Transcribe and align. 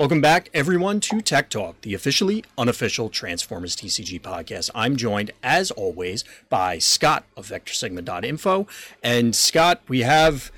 Welcome 0.00 0.22
back, 0.22 0.48
everyone, 0.54 1.00
to 1.00 1.20
Tech 1.20 1.50
Talk, 1.50 1.82
the 1.82 1.92
officially 1.92 2.42
unofficial 2.56 3.10
Transformers 3.10 3.76
TCG 3.76 4.18
podcast. 4.22 4.70
I'm 4.74 4.96
joined, 4.96 5.30
as 5.42 5.70
always, 5.70 6.24
by 6.48 6.78
Scott 6.78 7.26
of 7.36 7.48
VectorSigma.info. 7.48 8.66
And 9.02 9.36
Scott, 9.36 9.82
we 9.88 10.00
have 10.00 10.50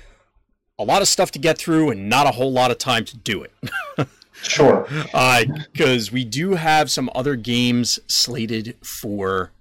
a 0.79 0.85
lot 0.85 1.01
of 1.01 1.09
stuff 1.09 1.29
to 1.31 1.39
get 1.39 1.57
through 1.57 1.89
and 1.89 2.07
not 2.07 2.25
a 2.25 2.31
whole 2.31 2.53
lot 2.53 2.71
of 2.71 2.77
time 2.77 3.03
to 3.03 3.17
do 3.17 3.43
it. 3.43 3.51
sure. 4.31 4.87
Because 5.11 6.07
uh, 6.07 6.13
we 6.13 6.23
do 6.23 6.53
have 6.53 6.89
some 6.89 7.09
other 7.13 7.35
games 7.35 7.99
slated 8.07 8.77
for 8.81 9.51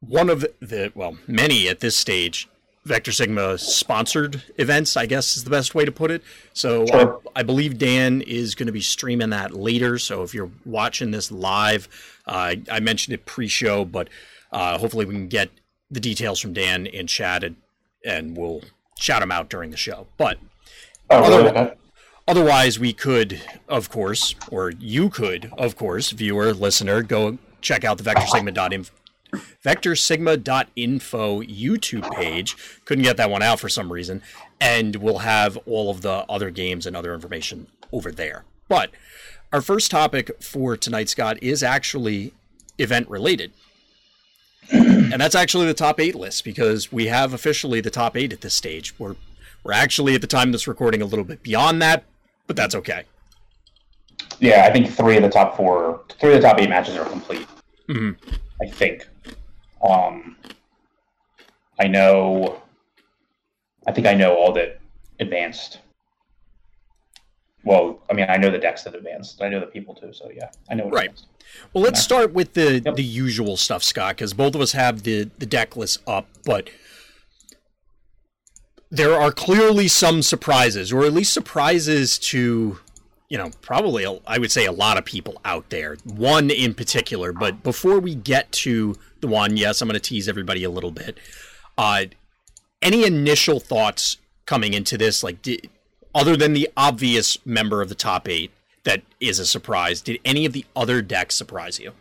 one 0.00 0.30
of 0.30 0.46
the, 0.58 0.90
well, 0.94 1.18
many 1.26 1.68
at 1.68 1.80
this 1.80 1.98
stage 1.98 2.48
Vector 2.88 3.12
Sigma 3.12 3.58
sponsored 3.58 4.42
events, 4.56 4.96
I 4.96 5.06
guess 5.06 5.36
is 5.36 5.44
the 5.44 5.50
best 5.50 5.74
way 5.74 5.84
to 5.84 5.92
put 5.92 6.10
it. 6.10 6.22
So 6.54 6.86
sure. 6.86 7.20
I, 7.36 7.40
I, 7.40 7.42
believe 7.42 7.78
Dan 7.78 8.22
is 8.22 8.54
going 8.54 8.66
to 8.66 8.72
be 8.72 8.80
streaming 8.80 9.30
that 9.30 9.52
later. 9.52 9.98
So 9.98 10.22
if 10.22 10.34
you're 10.34 10.50
watching 10.64 11.10
this 11.10 11.30
live, 11.30 11.86
uh, 12.26 12.56
I 12.70 12.80
mentioned 12.80 13.14
it 13.14 13.26
pre-show, 13.26 13.84
but 13.84 14.08
uh, 14.50 14.78
hopefully 14.78 15.04
we 15.04 15.14
can 15.14 15.28
get 15.28 15.50
the 15.90 16.00
details 16.00 16.40
from 16.40 16.54
Dan 16.54 16.86
in 16.86 17.06
chat 17.06 17.44
and, 17.44 17.56
and 18.04 18.36
we'll 18.36 18.62
shout 18.98 19.22
him 19.22 19.30
out 19.30 19.50
during 19.50 19.70
the 19.70 19.76
show. 19.76 20.06
But 20.16 20.38
oh, 21.10 21.22
otherwise, 21.22 21.76
otherwise, 22.26 22.78
we 22.78 22.94
could, 22.94 23.40
of 23.68 23.90
course, 23.90 24.34
or 24.50 24.70
you 24.70 25.10
could, 25.10 25.52
of 25.58 25.76
course, 25.76 26.10
viewer, 26.10 26.54
listener, 26.54 27.02
go 27.02 27.38
check 27.60 27.84
out 27.84 27.98
the 27.98 28.04
vectorsigma.info 28.04 28.92
vectorsigma.info 29.64 31.42
YouTube 31.42 32.10
page. 32.14 32.56
Couldn't 32.84 33.04
get 33.04 33.16
that 33.16 33.30
one 33.30 33.42
out 33.42 33.60
for 33.60 33.68
some 33.68 33.92
reason. 33.92 34.22
And 34.60 34.96
we'll 34.96 35.18
have 35.18 35.56
all 35.66 35.90
of 35.90 36.02
the 36.02 36.24
other 36.28 36.50
games 36.50 36.86
and 36.86 36.96
other 36.96 37.14
information 37.14 37.68
over 37.92 38.10
there. 38.10 38.44
But 38.68 38.90
our 39.52 39.62
first 39.62 39.90
topic 39.90 40.42
for 40.42 40.76
tonight, 40.76 41.08
Scott, 41.08 41.38
is 41.42 41.62
actually 41.62 42.32
event 42.78 43.08
related. 43.08 43.52
and 44.72 45.20
that's 45.20 45.34
actually 45.34 45.66
the 45.66 45.74
top 45.74 45.98
eight 46.00 46.14
list 46.14 46.44
because 46.44 46.92
we 46.92 47.06
have 47.06 47.32
officially 47.32 47.80
the 47.80 47.90
top 47.90 48.16
eight 48.16 48.32
at 48.32 48.40
this 48.42 48.54
stage. 48.54 48.98
We're 48.98 49.16
we're 49.64 49.72
actually 49.72 50.14
at 50.14 50.20
the 50.20 50.26
time 50.26 50.48
of 50.48 50.52
this 50.52 50.68
recording 50.68 51.02
a 51.02 51.04
little 51.04 51.24
bit 51.24 51.42
beyond 51.42 51.82
that, 51.82 52.04
but 52.46 52.56
that's 52.56 52.74
okay. 52.76 53.04
Yeah, 54.40 54.64
I 54.64 54.72
think 54.72 54.90
three 54.90 55.16
of 55.16 55.22
the 55.22 55.28
top 55.28 55.56
four, 55.56 56.02
three 56.20 56.34
of 56.34 56.42
the 56.42 56.48
top 56.48 56.60
eight 56.60 56.68
matches 56.68 56.96
are 56.96 57.04
complete. 57.04 57.46
Mm-hmm. 57.88 58.36
I 58.62 58.66
think. 58.68 59.08
Um, 59.82 60.36
I 61.78 61.86
know. 61.86 62.62
I 63.86 63.92
think 63.92 64.06
I 64.06 64.14
know 64.14 64.34
all 64.34 64.52
that 64.52 64.80
advanced. 65.20 65.78
Well, 67.64 68.00
I 68.10 68.14
mean, 68.14 68.26
I 68.28 68.36
know 68.36 68.50
the 68.50 68.58
decks 68.58 68.82
that 68.84 68.94
advanced. 68.94 69.42
I 69.42 69.48
know 69.48 69.60
the 69.60 69.66
people 69.66 69.94
too. 69.94 70.12
So 70.12 70.30
yeah, 70.34 70.50
I 70.70 70.74
know. 70.74 70.90
right. 70.90 71.10
Advanced. 71.10 71.26
Well, 71.72 71.82
let's 71.84 72.00
start 72.00 72.32
with 72.32 72.54
the 72.54 72.80
yep. 72.80 72.96
the 72.96 73.04
usual 73.04 73.56
stuff, 73.56 73.82
Scott, 73.82 74.16
because 74.16 74.34
both 74.34 74.54
of 74.54 74.60
us 74.60 74.72
have 74.72 75.02
the 75.02 75.30
the 75.38 75.46
deck 75.46 75.76
list 75.76 76.00
up, 76.06 76.26
but 76.44 76.70
there 78.90 79.14
are 79.14 79.32
clearly 79.32 79.88
some 79.88 80.22
surprises, 80.22 80.92
or 80.92 81.04
at 81.04 81.12
least 81.12 81.32
surprises 81.32 82.18
to 82.18 82.78
you 83.28 83.36
know, 83.36 83.50
probably 83.60 84.06
I 84.26 84.38
would 84.38 84.50
say 84.50 84.64
a 84.64 84.72
lot 84.72 84.96
of 84.96 85.04
people 85.04 85.40
out 85.44 85.68
there. 85.68 85.96
One 86.04 86.50
in 86.50 86.74
particular, 86.74 87.32
but 87.32 87.62
before 87.62 88.00
we 88.00 88.14
get 88.14 88.50
to 88.52 88.94
one, 89.22 89.56
yes, 89.56 89.80
I'm 89.80 89.88
going 89.88 89.94
to 89.94 90.00
tease 90.00 90.28
everybody 90.28 90.64
a 90.64 90.70
little 90.70 90.90
bit. 90.90 91.18
Uh, 91.76 92.04
any 92.82 93.04
initial 93.04 93.60
thoughts 93.60 94.18
coming 94.46 94.74
into 94.74 94.96
this, 94.98 95.22
like, 95.22 95.42
did, 95.42 95.68
other 96.14 96.36
than 96.36 96.52
the 96.52 96.68
obvious 96.76 97.38
member 97.46 97.82
of 97.82 97.88
the 97.88 97.94
top 97.94 98.28
eight 98.28 98.50
that 98.84 99.02
is 99.20 99.38
a 99.38 99.46
surprise, 99.46 100.00
did 100.00 100.18
any 100.24 100.46
of 100.46 100.52
the 100.52 100.64
other 100.74 101.02
decks 101.02 101.34
surprise 101.34 101.78
you? 101.78 101.92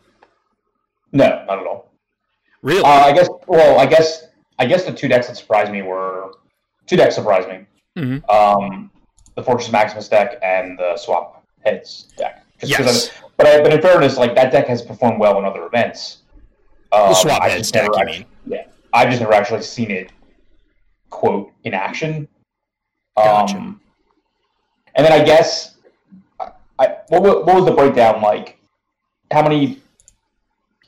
No, 1.12 1.44
not 1.48 1.60
at 1.60 1.68
all. 1.68 1.90
Really? 2.62 2.84
Uh, 2.84 2.88
I 2.88 3.14
guess. 3.14 3.30
Well, 3.48 3.80
I 3.80 3.86
guess. 3.86 4.26
I 4.60 4.66
guess 4.66 4.86
the 4.86 4.92
two 4.92 5.08
decks 5.08 5.28
that 5.28 5.38
surprised 5.38 5.72
me 5.72 5.84
were 5.84 6.32
two 6.88 6.96
decks 6.96 7.16
surprised 7.16 7.48
me. 7.48 7.66
Mm-hmm. 7.96 8.30
Um, 8.30 8.90
the 9.36 9.44
Fortress 9.44 9.72
Maximus 9.72 10.08
deck 10.08 10.40
and 10.42 10.78
the 10.78 10.98
Swap 10.98 11.46
Heads 11.64 12.12
deck. 12.18 12.44
Just 12.60 12.72
yes. 12.80 13.12
but 13.38 13.46
I, 13.46 13.62
but 13.62 13.72
in 13.72 13.82
fairness, 13.82 14.18
like 14.18 14.34
that 14.36 14.52
deck 14.52 14.68
has 14.68 14.82
performed 14.82 15.20
well 15.20 15.38
in 15.38 15.46
other 15.46 15.66
events. 15.66 16.20
Um, 16.92 17.10
the 17.10 17.14
Swap 17.16 17.44
Heads 17.44 17.72
deck, 17.72 17.90
you 17.98 18.06
mean? 18.06 18.26
Yeah, 18.46 18.68
I've 18.94 19.10
just 19.10 19.22
never 19.22 19.34
actually 19.34 19.62
seen 19.62 19.92
it 19.92 20.12
quote 21.10 21.52
in 21.64 21.74
action. 21.74 22.28
Gotcha. 23.16 23.58
Um, 23.58 23.82
and 24.96 25.06
then 25.06 25.14
I 25.14 25.24
guess, 25.24 25.76
I, 26.80 26.98
what, 27.10 27.46
what 27.46 27.46
was 27.46 27.66
the 27.66 27.72
breakdown 27.72 28.22
like? 28.22 28.58
How 29.32 29.42
many 29.42 29.82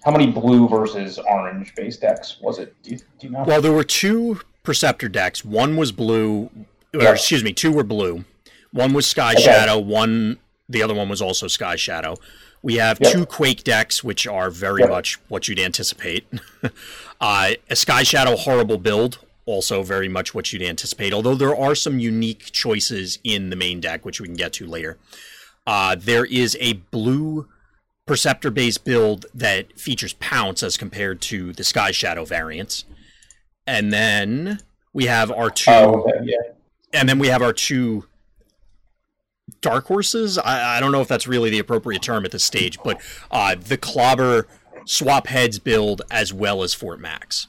how 0.04 0.12
many 0.12 0.28
blue 0.28 0.68
versus 0.68 1.20
orange 1.20 1.76
base 1.76 1.98
decks 1.98 2.38
was 2.42 2.58
it? 2.60 2.74
Do 2.84 2.92
you, 2.92 2.98
do 2.98 3.04
you 3.28 3.30
know? 3.30 3.44
Well, 3.44 3.62
there 3.62 3.74
were 3.74 3.84
two 3.84 4.40
Perceptor 4.64 5.10
decks. 5.10 5.44
One 5.44 5.76
was 5.76 5.92
blue, 5.92 6.50
or 6.94 7.14
excuse 7.14 7.44
me, 7.44 7.54
two 7.54 7.72
were 7.72 7.84
blue. 7.84 8.24
One 8.72 8.94
was 8.94 9.08
Sky 9.08 9.34
okay. 9.34 9.44
Shadow. 9.44 9.78
One, 9.78 10.38
the 10.70 10.84
other 10.84 10.94
one 10.94 11.10
was 11.10 11.22
also 11.22 11.48
Sky 11.48 11.76
Shadow. 11.76 12.16
We 12.62 12.76
have 12.76 13.00
yep. 13.00 13.14
two 13.14 13.26
Quake 13.26 13.64
decks, 13.64 14.04
which 14.04 14.28
are 14.28 14.50
very 14.50 14.82
yep. 14.82 14.90
much 14.90 15.18
what 15.30 15.48
you'd 15.48 15.60
anticipate. 15.60 16.28
uh, 17.22 17.52
a 17.70 17.76
Sky 17.76 18.04
Shadow 18.04 18.36
horrible 18.36 18.78
build, 18.78 19.20
also 19.46 19.82
very 19.82 20.10
much 20.10 20.36
what 20.36 20.52
you'd 20.52 20.62
anticipate. 20.62 21.14
Although 21.14 21.36
there 21.36 21.56
are 21.56 21.76
some 21.76 22.00
unique 22.00 22.52
choices 22.52 23.20
in 23.24 23.50
the 23.50 23.56
main 23.56 23.80
deck, 23.80 24.06
which 24.06 24.20
we 24.20 24.28
can 24.28 24.36
get 24.36 24.54
to 24.54 24.68
later. 24.68 24.98
Uh, 25.66 25.96
there 25.98 26.26
is 26.26 26.58
a 26.60 26.74
blue 26.74 27.48
Perceptor 28.10 28.50
based 28.50 28.86
build 28.86 29.28
that 29.36 29.80
features 29.80 30.14
Pounce 30.14 30.64
as 30.64 30.78
compared 30.78 31.22
to 31.22 31.54
the 31.54 31.64
Sky 31.64 31.92
Shadow 31.92 32.26
variants. 32.26 32.84
And 33.68 33.94
then 33.94 34.62
we 34.94 35.06
have 35.06 35.32
our 35.32 35.52
two. 35.52 35.70
Oh, 35.70 36.02
okay. 36.02 36.20
yeah. 36.24 36.54
And 36.92 37.08
then 37.08 37.20
we 37.20 37.28
have 37.28 37.44
our 37.44 37.54
two 37.54 38.09
dark 39.62 39.86
horses. 39.86 40.38
I, 40.38 40.78
I, 40.78 40.80
don't 40.80 40.92
know 40.92 41.02
if 41.02 41.08
that's 41.08 41.28
really 41.28 41.50
the 41.50 41.60
appropriate 41.60 42.02
term 42.02 42.26
at 42.26 42.32
this 42.32 42.44
stage, 42.44 42.78
but 42.84 43.02
uh, 43.32 43.56
the 43.56 43.78
Clobber 43.78 44.48
swap 44.86 45.28
heads 45.28 45.60
build 45.60 46.02
as 46.12 46.34
well 46.34 46.64
as 46.64 46.74
Fort 46.74 47.00
Max. 47.00 47.48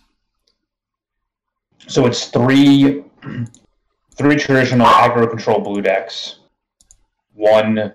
So 1.86 2.06
it's 2.06 2.26
three 2.26 3.04
three 4.14 4.36
traditional 4.36 4.86
aggro 4.86 5.28
control 5.28 5.60
blue 5.60 5.82
decks, 5.82 6.40
one 7.34 7.94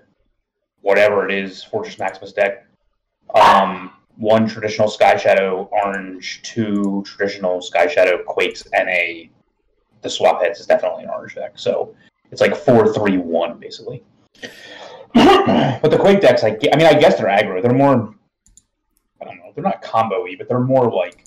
whatever 0.80 1.28
it 1.28 1.34
is 1.34 1.64
Fortress 1.64 1.98
Maximus 1.98 2.32
deck, 2.32 2.66
um, 3.34 3.92
one 4.16 4.46
traditional 4.48 4.88
Sky 4.88 5.16
Shadow 5.16 5.68
orange, 5.72 6.42
two 6.42 7.02
traditional 7.06 7.60
Sky 7.60 7.86
Shadow 7.86 8.22
Quakes, 8.24 8.66
and 8.72 8.88
a 8.88 9.30
the 10.02 10.10
swap 10.10 10.42
heads 10.42 10.60
is 10.60 10.66
definitely 10.66 11.04
an 11.04 11.10
orange 11.10 11.34
deck. 11.34 11.52
So 11.56 11.94
it's 12.30 12.40
like 12.40 12.56
four 12.56 12.92
three 12.92 13.18
one 13.18 13.58
basically. 13.58 14.02
but 15.14 15.88
the 15.88 15.98
Quake 15.98 16.20
decks, 16.20 16.44
I, 16.44 16.58
I 16.72 16.76
mean, 16.76 16.86
I 16.86 16.94
guess 16.94 17.16
they're 17.16 17.26
aggro. 17.26 17.62
They're 17.62 17.72
more, 17.72 18.14
I 19.20 19.24
don't 19.24 19.38
know, 19.38 19.50
they're 19.54 19.64
not 19.64 19.80
combo-y, 19.80 20.34
but 20.36 20.46
they're 20.46 20.60
more 20.60 20.90
like, 20.90 21.24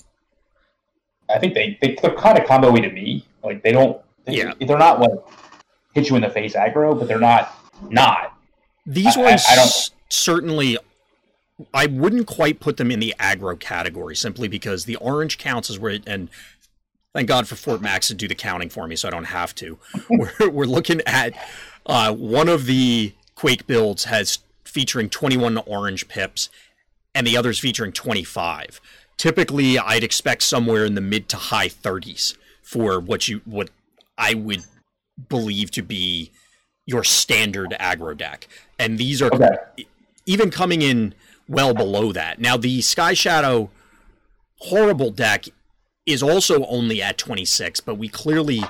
I 1.28 1.38
think 1.38 1.54
they, 1.54 1.76
they 1.80 1.96
they're 2.00 2.14
kind 2.14 2.38
of 2.38 2.46
combo-y 2.46 2.80
to 2.80 2.90
me. 2.90 3.26
Like 3.42 3.62
they 3.62 3.72
don't, 3.72 4.00
they, 4.24 4.36
yeah, 4.36 4.52
they're 4.60 4.78
not 4.78 5.00
like 5.00 5.18
hit 5.94 6.08
you 6.08 6.16
in 6.16 6.22
the 6.22 6.30
face 6.30 6.54
aggro, 6.54 6.98
but 6.98 7.08
they're 7.08 7.18
not 7.18 7.56
not. 7.88 8.36
These 8.86 9.16
I, 9.16 9.22
ones 9.22 9.44
I, 9.48 9.52
I 9.52 9.56
don't 9.56 9.90
certainly 10.08 10.78
I 11.74 11.86
wouldn't 11.86 12.26
quite 12.26 12.60
put 12.60 12.76
them 12.76 12.90
in 12.90 13.00
the 13.00 13.14
aggro 13.18 13.58
category 13.58 14.16
simply 14.16 14.48
because 14.48 14.84
the 14.84 14.96
orange 14.96 15.38
counts 15.38 15.70
as 15.70 15.78
where 15.78 15.92
it, 15.92 16.02
and 16.06 16.28
Thank 17.14 17.28
God 17.28 17.48
for 17.48 17.56
Fort 17.56 17.80
Max 17.80 18.08
to 18.08 18.14
do 18.14 18.28
the 18.28 18.34
counting 18.34 18.68
for 18.68 18.86
me, 18.86 18.94
so 18.94 19.08
I 19.08 19.10
don't 19.10 19.24
have 19.24 19.54
to. 19.56 19.78
we're, 20.10 20.50
we're 20.50 20.64
looking 20.64 21.00
at 21.06 21.34
uh, 21.86 22.14
one 22.14 22.48
of 22.48 22.66
the 22.66 23.14
Quake 23.34 23.66
builds 23.66 24.04
has 24.04 24.38
featuring 24.64 25.08
21 25.08 25.58
orange 25.58 26.06
pips, 26.08 26.48
and 27.14 27.26
the 27.26 27.36
others 27.36 27.58
featuring 27.58 27.92
25. 27.92 28.80
Typically, 29.16 29.78
I'd 29.78 30.04
expect 30.04 30.42
somewhere 30.42 30.84
in 30.84 30.94
the 30.94 31.00
mid 31.00 31.28
to 31.30 31.36
high 31.36 31.68
30s 31.68 32.36
for 32.62 33.00
what 33.00 33.26
you 33.26 33.40
what 33.44 33.70
I 34.16 34.34
would 34.34 34.64
believe 35.28 35.70
to 35.72 35.82
be 35.82 36.30
your 36.86 37.02
standard 37.02 37.74
aggro 37.80 38.16
deck, 38.16 38.46
and 38.78 38.98
these 38.98 39.20
are 39.20 39.34
okay. 39.34 39.86
even 40.26 40.50
coming 40.50 40.82
in 40.82 41.14
well 41.48 41.74
below 41.74 42.12
that. 42.12 42.38
Now, 42.38 42.56
the 42.56 42.80
Sky 42.80 43.14
Shadow 43.14 43.70
horrible 44.60 45.10
deck 45.10 45.46
is 46.06 46.22
also 46.22 46.64
only 46.66 47.02
at 47.02 47.18
26, 47.18 47.80
but 47.80 47.96
we 47.96 48.08
clearly 48.08 48.62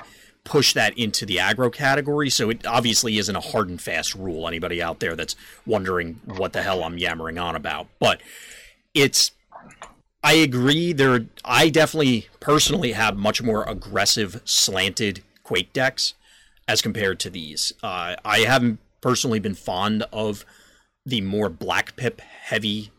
push 0.43 0.73
that 0.73 0.97
into 0.97 1.25
the 1.25 1.37
aggro 1.37 1.71
category. 1.71 2.29
So 2.29 2.49
it 2.49 2.65
obviously 2.65 3.17
isn't 3.17 3.35
a 3.35 3.41
hard 3.41 3.69
and 3.69 3.81
fast 3.81 4.15
rule. 4.15 4.47
Anybody 4.47 4.81
out 4.81 4.99
there 4.99 5.15
that's 5.15 5.35
wondering 5.65 6.19
what 6.25 6.53
the 6.53 6.61
hell 6.61 6.83
I'm 6.83 6.97
yammering 6.97 7.37
on 7.37 7.55
about, 7.55 7.87
but 7.99 8.21
it's. 8.93 9.31
I 10.23 10.33
agree. 10.33 10.93
There, 10.93 11.25
I 11.43 11.69
definitely 11.69 12.27
personally 12.39 12.91
have 12.91 13.17
much 13.17 13.41
more 13.41 13.63
aggressive 13.63 14.39
slanted 14.45 15.23
Quake 15.41 15.73
decks 15.73 16.13
as 16.67 16.79
compared 16.81 17.19
to 17.21 17.29
these. 17.31 17.73
Uh, 17.81 18.15
I 18.23 18.39
haven't 18.41 18.77
personally 19.01 19.39
been 19.39 19.55
fond 19.55 20.03
of 20.13 20.45
the 21.05 21.21
more 21.21 21.49
black 21.49 21.95
pip 21.95 22.21
heavy 22.21 22.91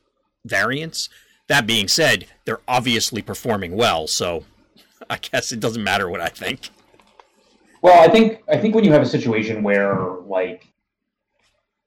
variants. 0.44 1.08
That 1.52 1.66
being 1.66 1.86
said, 1.86 2.28
they're 2.46 2.62
obviously 2.66 3.20
performing 3.20 3.76
well, 3.76 4.06
so 4.06 4.44
I 5.10 5.18
guess 5.18 5.52
it 5.52 5.60
doesn't 5.60 5.84
matter 5.84 6.08
what 6.08 6.22
I 6.22 6.28
think. 6.28 6.70
Well, 7.82 8.02
I 8.02 8.10
think 8.10 8.42
I 8.48 8.56
think 8.56 8.74
when 8.74 8.84
you 8.84 8.92
have 8.92 9.02
a 9.02 9.06
situation 9.06 9.62
where 9.62 10.12
like 10.24 10.66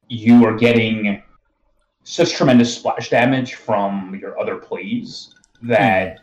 you 0.08 0.46
are 0.46 0.56
getting 0.56 1.24
such 2.04 2.34
tremendous 2.34 2.76
splash 2.76 3.10
damage 3.10 3.56
from 3.56 4.16
your 4.22 4.40
other 4.40 4.58
plays 4.58 5.34
that 5.64 6.18
mm. 6.18 6.22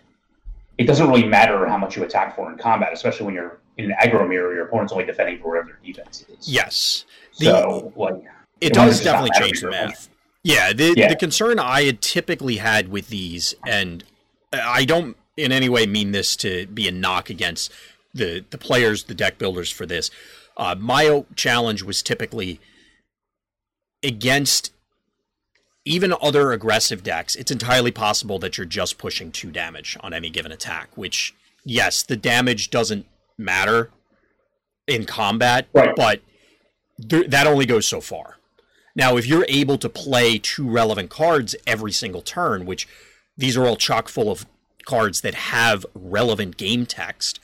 it 0.78 0.84
doesn't 0.84 1.08
really 1.08 1.26
matter 1.26 1.66
how 1.66 1.76
much 1.76 1.96
you 1.96 2.04
attack 2.04 2.36
for 2.36 2.48
in 2.48 2.56
combat, 2.56 2.92
especially 2.92 3.26
when 3.26 3.34
you're 3.34 3.58
in 3.76 3.90
an 3.90 3.96
aggro 4.00 4.28
mirror, 4.28 4.54
your 4.54 4.66
opponent's 4.66 4.92
only 4.92 5.04
defending 5.04 5.40
for 5.40 5.48
whatever 5.48 5.66
their 5.66 5.92
defense 5.92 6.24
is. 6.28 6.48
Yes. 6.48 7.06
So, 7.32 7.92
like, 7.96 8.22
it, 8.60 8.66
it 8.66 8.72
does 8.72 9.02
definitely 9.02 9.30
change 9.36 9.62
the 9.62 9.70
math. 9.70 10.08
Yeah 10.44 10.72
the, 10.72 10.94
yeah. 10.96 11.08
the 11.08 11.16
concern 11.16 11.58
I 11.58 11.82
had 11.82 12.00
typically 12.00 12.56
had 12.56 12.88
with 12.88 13.08
these, 13.08 13.54
and 13.66 14.04
I 14.52 14.84
don't 14.84 15.16
in 15.36 15.52
any 15.52 15.68
way 15.68 15.86
mean 15.86 16.12
this 16.12 16.36
to 16.36 16.66
be 16.66 16.88
a 16.88 16.92
knock 16.92 17.30
against 17.30 17.72
the, 18.12 18.44
the 18.50 18.58
players, 18.58 19.04
the 19.04 19.14
deck 19.14 19.38
builders 19.38 19.70
for 19.70 19.86
this. 19.86 20.10
Uh, 20.56 20.74
my 20.78 21.24
challenge 21.34 21.82
was 21.82 22.02
typically 22.02 22.60
against 24.02 24.72
even 25.84 26.14
other 26.20 26.52
aggressive 26.52 27.02
decks, 27.02 27.34
it's 27.34 27.50
entirely 27.50 27.90
possible 27.90 28.38
that 28.38 28.56
you're 28.56 28.64
just 28.64 28.98
pushing 28.98 29.32
two 29.32 29.50
damage 29.50 29.96
on 30.00 30.12
any 30.12 30.30
given 30.30 30.52
attack, 30.52 30.96
which, 30.96 31.34
yes, 31.64 32.02
the 32.02 32.16
damage 32.16 32.70
doesn't 32.70 33.06
matter 33.36 33.90
in 34.86 35.04
combat, 35.04 35.66
right. 35.72 35.94
but 35.96 36.20
th- 37.08 37.28
that 37.28 37.46
only 37.46 37.66
goes 37.66 37.86
so 37.86 38.00
far. 38.00 38.36
Now, 38.94 39.16
if 39.16 39.26
you're 39.26 39.46
able 39.48 39.78
to 39.78 39.88
play 39.88 40.38
two 40.38 40.68
relevant 40.68 41.10
cards 41.10 41.56
every 41.66 41.92
single 41.92 42.22
turn, 42.22 42.66
which 42.66 42.86
these 43.36 43.56
are 43.56 43.66
all 43.66 43.76
chock 43.76 44.08
full 44.08 44.30
of 44.30 44.46
cards 44.84 45.20
that 45.22 45.34
have 45.34 45.86
relevant 45.94 46.56
game 46.56 46.84
text, 46.86 47.40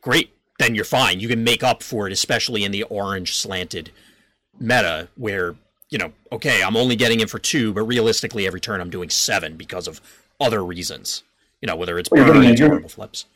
great. 0.00 0.30
Then 0.58 0.74
you're 0.74 0.84
fine. 0.84 1.20
You 1.20 1.28
can 1.28 1.44
make 1.44 1.62
up 1.62 1.82
for 1.82 2.06
it, 2.06 2.12
especially 2.12 2.64
in 2.64 2.72
the 2.72 2.82
orange 2.84 3.36
slanted 3.36 3.90
meta 4.58 5.08
where 5.16 5.54
you 5.90 5.98
know, 5.98 6.12
okay, 6.32 6.62
I'm 6.62 6.76
only 6.76 6.96
getting 6.96 7.20
in 7.20 7.28
for 7.28 7.38
two, 7.38 7.72
but 7.72 7.82
realistically, 7.82 8.46
every 8.46 8.60
turn 8.60 8.80
I'm 8.80 8.90
doing 8.90 9.08
seven 9.08 9.56
because 9.56 9.86
of 9.86 10.00
other 10.40 10.64
reasons. 10.64 11.22
You 11.60 11.66
know, 11.66 11.76
whether 11.76 11.98
it's 11.98 12.10
well, 12.10 12.24
flips. 12.88 13.26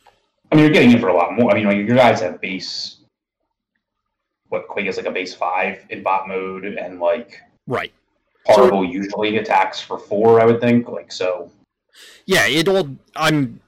I 0.51 0.55
mean, 0.55 0.65
you're 0.65 0.73
getting 0.73 0.91
in 0.91 0.99
for 0.99 1.07
a 1.07 1.15
lot 1.15 1.33
more. 1.33 1.51
I 1.51 1.55
mean, 1.55 1.87
your 1.87 1.95
guys 1.95 2.21
have 2.21 2.41
base. 2.41 2.97
What 4.51 4.67
Quake 4.67 4.87
is 4.87 4.97
like 4.97 5.05
a 5.05 5.11
base 5.11 5.33
five 5.33 5.85
in 5.89 6.03
bot 6.03 6.27
mode, 6.27 6.65
and 6.65 6.99
like 6.99 7.41
right. 7.67 7.93
Horri-Bull 8.47 8.83
so, 8.83 8.91
usually 8.91 9.37
attacks 9.37 9.79
for 9.79 9.97
four, 9.97 10.41
I 10.41 10.45
would 10.45 10.59
think. 10.59 10.89
Like 10.89 11.11
so. 11.11 11.49
Yeah, 12.25 12.47
it 12.47 12.67
all. 12.67 12.97
I'm 13.15 13.61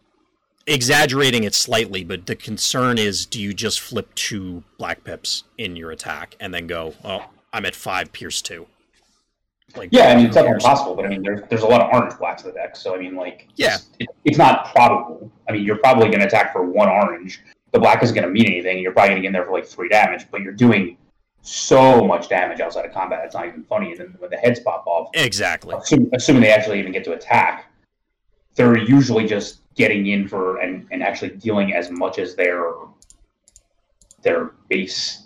exaggerating 0.67 1.45
it 1.45 1.55
slightly, 1.55 2.03
but 2.03 2.25
the 2.25 2.35
concern 2.35 2.97
is, 2.97 3.25
do 3.25 3.41
you 3.41 3.53
just 3.53 3.79
flip 3.79 4.13
two 4.15 4.65
black 4.77 5.05
pips 5.05 5.45
in 5.57 5.77
your 5.77 5.91
attack 5.91 6.35
and 6.41 6.53
then 6.53 6.67
go, 6.67 6.95
oh, 7.05 7.29
I'm 7.53 7.65
at 7.65 7.75
five 7.75 8.11
Pierce 8.11 8.41
two? 8.41 8.67
Like, 9.77 9.87
yeah, 9.93 10.09
I 10.09 10.15
mean 10.15 10.25
it's 10.25 10.35
definitely 10.35 10.59
possible, 10.59 10.95
but 10.95 11.05
I 11.05 11.07
mean 11.07 11.23
there's 11.23 11.47
there's 11.47 11.61
a 11.63 11.67
lot 11.67 11.79
of 11.79 11.93
orange 11.93 12.19
blacks 12.19 12.43
in 12.43 12.49
the 12.49 12.55
deck, 12.55 12.75
so 12.75 12.93
I 12.93 12.99
mean 12.99 13.15
like 13.15 13.47
yeah, 13.55 13.77
it, 13.99 14.09
it's 14.25 14.37
not 14.37 14.73
probable. 14.75 15.31
I 15.47 15.53
mean 15.53 15.63
you're 15.63 15.77
probably 15.77 16.09
going 16.09 16.19
to 16.19 16.27
attack 16.27 16.51
for 16.51 16.63
one 16.63 16.89
orange. 16.89 17.41
The 17.73 17.79
black 17.79 18.01
isn't 18.03 18.15
going 18.15 18.27
to 18.27 18.31
mean 18.31 18.45
anything. 18.45 18.79
You're 18.79 18.93
probably 18.93 19.09
going 19.09 19.21
to 19.21 19.21
get 19.23 19.27
in 19.27 19.33
there 19.33 19.45
for 19.45 19.51
like 19.51 19.65
three 19.65 19.89
damage, 19.89 20.27
but 20.31 20.41
you're 20.41 20.53
doing 20.53 20.97
so 21.41 22.05
much 22.05 22.29
damage 22.29 22.61
outside 22.61 22.85
of 22.85 22.93
combat. 22.93 23.21
It's 23.25 23.35
not 23.35 23.47
even 23.47 23.63
funny. 23.63 23.91
And 23.91 23.99
then 23.99 24.15
when 24.19 24.29
the 24.29 24.37
heads 24.37 24.59
pop 24.61 24.87
off, 24.87 25.09
exactly, 25.13 25.75
assuming, 25.77 26.09
assuming 26.13 26.41
they 26.43 26.51
actually 26.51 26.79
even 26.79 26.91
get 26.91 27.03
to 27.03 27.13
attack, 27.13 27.71
they're 28.55 28.77
usually 28.77 29.27
just 29.27 29.59
getting 29.75 30.07
in 30.07 30.27
for 30.27 30.59
and, 30.59 30.87
and 30.91 31.03
actually 31.03 31.31
dealing 31.31 31.73
as 31.73 31.91
much 31.91 32.19
as 32.19 32.35
their 32.35 32.71
their 34.21 34.51
base 34.69 35.23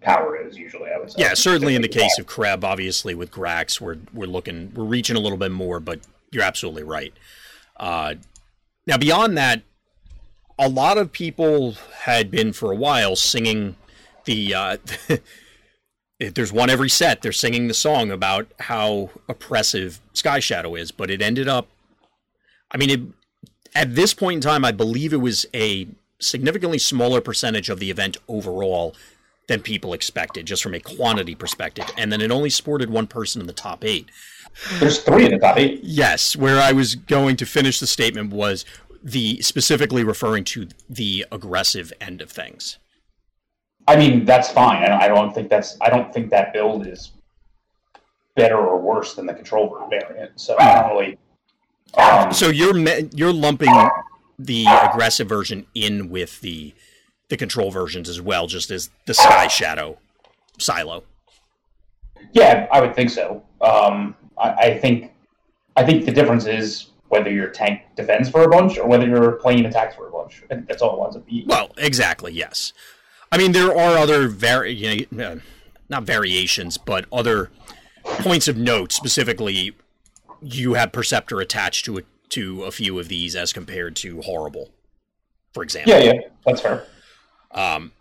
power 0.00 0.36
is 0.36 0.56
usually. 0.56 0.90
I 0.90 0.98
would 0.98 1.10
say. 1.10 1.22
Yeah, 1.22 1.34
certainly 1.34 1.74
in 1.74 1.82
the 1.82 1.88
case 1.88 2.18
of 2.18 2.26
Kreb, 2.26 2.62
obviously 2.62 3.14
with 3.14 3.30
Grax, 3.30 3.80
we're 3.80 3.98
we're 4.12 4.26
looking 4.26 4.72
we're 4.74 4.84
reaching 4.84 5.16
a 5.16 5.20
little 5.20 5.38
bit 5.38 5.50
more, 5.50 5.80
but 5.80 6.00
you're 6.30 6.44
absolutely 6.44 6.84
right. 6.84 7.12
Uh, 7.76 8.14
now 8.86 8.96
beyond 8.96 9.36
that, 9.36 9.62
a 10.58 10.68
lot 10.68 10.98
of 10.98 11.12
people 11.12 11.74
had 12.02 12.30
been 12.30 12.52
for 12.52 12.72
a 12.72 12.76
while 12.76 13.16
singing 13.16 13.76
the. 14.24 14.54
Uh, 14.54 14.76
there's 16.20 16.52
one 16.52 16.70
every 16.70 16.88
set. 16.88 17.22
They're 17.22 17.32
singing 17.32 17.68
the 17.68 17.74
song 17.74 18.10
about 18.10 18.46
how 18.60 19.10
oppressive 19.28 20.00
Sky 20.14 20.40
Shadow 20.40 20.74
is, 20.74 20.90
but 20.90 21.10
it 21.10 21.20
ended 21.20 21.48
up. 21.48 21.68
I 22.70 22.78
mean, 22.78 22.90
it, 22.90 23.00
at 23.74 23.94
this 23.94 24.14
point 24.14 24.36
in 24.36 24.40
time, 24.40 24.64
I 24.64 24.72
believe 24.72 25.12
it 25.12 25.20
was 25.20 25.46
a 25.54 25.86
significantly 26.18 26.78
smaller 26.78 27.20
percentage 27.20 27.68
of 27.68 27.78
the 27.78 27.90
event 27.90 28.16
overall 28.28 28.94
than 29.48 29.60
people 29.60 29.92
expected, 29.92 30.46
just 30.46 30.62
from 30.62 30.74
a 30.74 30.80
quantity 30.80 31.34
perspective. 31.34 31.84
And 31.96 32.10
then 32.10 32.20
it 32.20 32.32
only 32.32 32.50
sported 32.50 32.90
one 32.90 33.06
person 33.06 33.40
in 33.40 33.46
the 33.46 33.52
top 33.52 33.84
eight. 33.84 34.10
There's 34.78 35.02
three 35.02 35.26
in 35.26 35.32
the 35.32 35.38
top 35.38 35.58
eight. 35.58 35.80
Yes, 35.82 36.34
where 36.34 36.60
I 36.60 36.72
was 36.72 36.94
going 36.94 37.36
to 37.36 37.46
finish 37.46 37.78
the 37.78 37.86
statement 37.86 38.32
was 38.32 38.64
the 39.06 39.40
specifically 39.40 40.02
referring 40.02 40.42
to 40.42 40.66
the 40.90 41.24
aggressive 41.30 41.92
end 42.00 42.20
of 42.20 42.30
things. 42.30 42.78
I 43.86 43.96
mean, 43.96 44.24
that's 44.24 44.50
fine. 44.50 44.82
I 44.82 45.06
don't 45.06 45.32
think 45.32 45.48
that's. 45.48 45.76
I 45.80 45.88
don't 45.88 46.12
think 46.12 46.30
that 46.30 46.52
build 46.52 46.86
is 46.88 47.12
better 48.34 48.58
or 48.58 48.78
worse 48.80 49.14
than 49.14 49.26
the 49.26 49.32
control 49.32 49.86
variant. 49.88 50.40
So 50.40 50.56
I 50.58 50.82
don't 50.82 50.90
really. 50.90 51.18
Um, 51.96 52.32
so 52.32 52.48
you're 52.48 52.76
you're 53.14 53.32
lumping 53.32 53.72
the 54.40 54.66
aggressive 54.66 55.28
version 55.28 55.66
in 55.76 56.10
with 56.10 56.40
the 56.40 56.74
the 57.28 57.36
control 57.36 57.70
versions 57.70 58.08
as 58.08 58.20
well, 58.20 58.48
just 58.48 58.72
as 58.72 58.90
the 59.06 59.14
Sky 59.14 59.46
Shadow 59.46 59.98
silo. 60.58 61.04
Yeah, 62.32 62.66
I 62.72 62.80
would 62.80 62.94
think 62.94 63.10
so. 63.10 63.42
Um, 63.60 64.16
I, 64.36 64.50
I, 64.52 64.78
think 64.78 65.12
I 65.76 65.84
think 65.84 66.06
the 66.06 66.12
difference 66.12 66.46
is 66.46 66.88
whether 67.16 67.30
your 67.32 67.48
tank 67.48 67.82
defends 67.96 68.28
for 68.28 68.42
a 68.42 68.48
bunch 68.48 68.78
or 68.78 68.86
whether 68.86 69.06
you're 69.06 69.32
playing 69.32 69.64
attacks 69.64 69.94
for 69.94 70.08
a 70.08 70.10
bunch. 70.10 70.42
I 70.44 70.54
think 70.54 70.68
that's 70.68 70.82
all 70.82 70.94
it 70.94 70.98
wants 70.98 71.16
to 71.16 71.20
be. 71.22 71.44
Well, 71.46 71.72
exactly. 71.78 72.32
Yes. 72.32 72.72
I 73.32 73.38
mean, 73.38 73.52
there 73.52 73.76
are 73.76 73.96
other 73.96 74.28
vari- 74.28 74.72
you 74.72 75.06
know, 75.10 75.24
uh, 75.24 75.36
not 75.88 76.04
variations, 76.04 76.76
but 76.78 77.06
other 77.10 77.50
points 78.04 78.48
of 78.48 78.56
note. 78.56 78.92
Specifically, 78.92 79.74
you 80.42 80.74
have 80.74 80.92
Perceptor 80.92 81.40
attached 81.40 81.84
to 81.86 81.98
a, 81.98 82.02
to 82.30 82.64
a 82.64 82.70
few 82.70 82.98
of 82.98 83.08
these 83.08 83.34
as 83.34 83.52
compared 83.52 83.96
to 83.96 84.16
Horri-Bull, 84.18 84.70
for 85.54 85.62
example. 85.62 85.94
Yeah, 85.94 86.12
yeah, 86.12 86.20
that's 86.44 86.60
fair. 86.60 86.84
Um, 87.52 87.92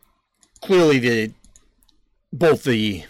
clearly, 0.61 0.99
the 0.99 1.33
both 2.33 2.63
the 2.63 3.03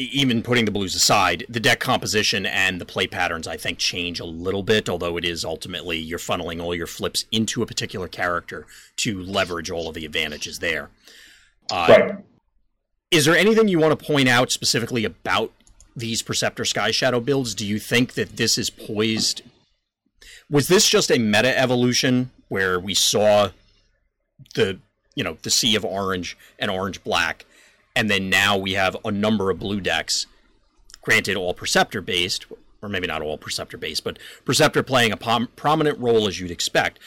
even 0.00 0.42
putting 0.42 0.64
the 0.64 0.70
blues 0.70 0.94
aside, 0.94 1.44
the 1.48 1.60
deck 1.60 1.80
composition 1.80 2.46
and 2.46 2.80
the 2.80 2.84
play 2.84 3.06
patterns 3.06 3.46
I 3.46 3.56
think 3.56 3.78
change 3.78 4.20
a 4.20 4.24
little 4.24 4.62
bit. 4.62 4.88
Although 4.88 5.16
it 5.16 5.24
is 5.24 5.44
ultimately 5.44 5.98
you're 5.98 6.18
funneling 6.18 6.62
all 6.62 6.74
your 6.74 6.86
flips 6.86 7.24
into 7.30 7.62
a 7.62 7.66
particular 7.66 8.08
character 8.08 8.66
to 8.96 9.22
leverage 9.22 9.70
all 9.70 9.88
of 9.88 9.94
the 9.94 10.04
advantages 10.04 10.58
there. 10.58 10.90
Uh, 11.70 11.86
right. 11.88 12.14
Is 13.10 13.24
there 13.24 13.36
anything 13.36 13.68
you 13.68 13.78
want 13.78 13.98
to 13.98 14.06
point 14.06 14.28
out 14.28 14.52
specifically 14.52 15.04
about 15.04 15.52
these 15.96 16.22
Perceptor 16.22 16.64
Sky 16.64 16.90
Shadow 16.90 17.20
builds? 17.20 17.54
Do 17.54 17.66
you 17.66 17.78
think 17.78 18.14
that 18.14 18.36
this 18.36 18.56
is 18.56 18.70
poised? 18.70 19.42
Was 20.48 20.68
this 20.68 20.88
just 20.88 21.10
a 21.10 21.18
meta 21.18 21.56
evolution 21.58 22.30
where 22.48 22.78
we 22.78 22.94
saw 22.94 23.50
the 24.54 24.78
you 25.14 25.24
know 25.24 25.36
the 25.42 25.50
sea 25.50 25.74
of 25.76 25.84
orange 25.84 26.36
and 26.58 26.70
orange 26.70 27.02
black, 27.02 27.44
and 27.96 28.10
then 28.10 28.30
now 28.30 28.56
we 28.56 28.72
have 28.74 28.96
a 29.04 29.10
number 29.10 29.50
of 29.50 29.58
blue 29.58 29.80
decks. 29.80 30.26
Granted, 31.02 31.36
all 31.36 31.54
Perceptor 31.54 32.00
based, 32.00 32.46
or 32.82 32.88
maybe 32.88 33.06
not 33.06 33.22
all 33.22 33.38
Perceptor 33.38 33.76
based, 33.76 34.04
but 34.04 34.18
Perceptor 34.44 34.82
playing 34.82 35.12
a 35.12 35.16
pom- 35.16 35.48
prominent 35.56 35.98
role 35.98 36.26
as 36.26 36.38
you'd 36.40 36.50
expect. 36.50 36.98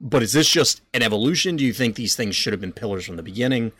But 0.00 0.22
is 0.22 0.32
this 0.32 0.48
just 0.48 0.82
an 0.94 1.02
evolution? 1.02 1.56
Do 1.56 1.64
you 1.64 1.72
think 1.72 1.94
these 1.94 2.16
things 2.16 2.34
should 2.34 2.52
have 2.52 2.60
been 2.60 2.72
pillars 2.72 3.04
from 3.06 3.16
the 3.16 3.22
beginning? 3.22 3.72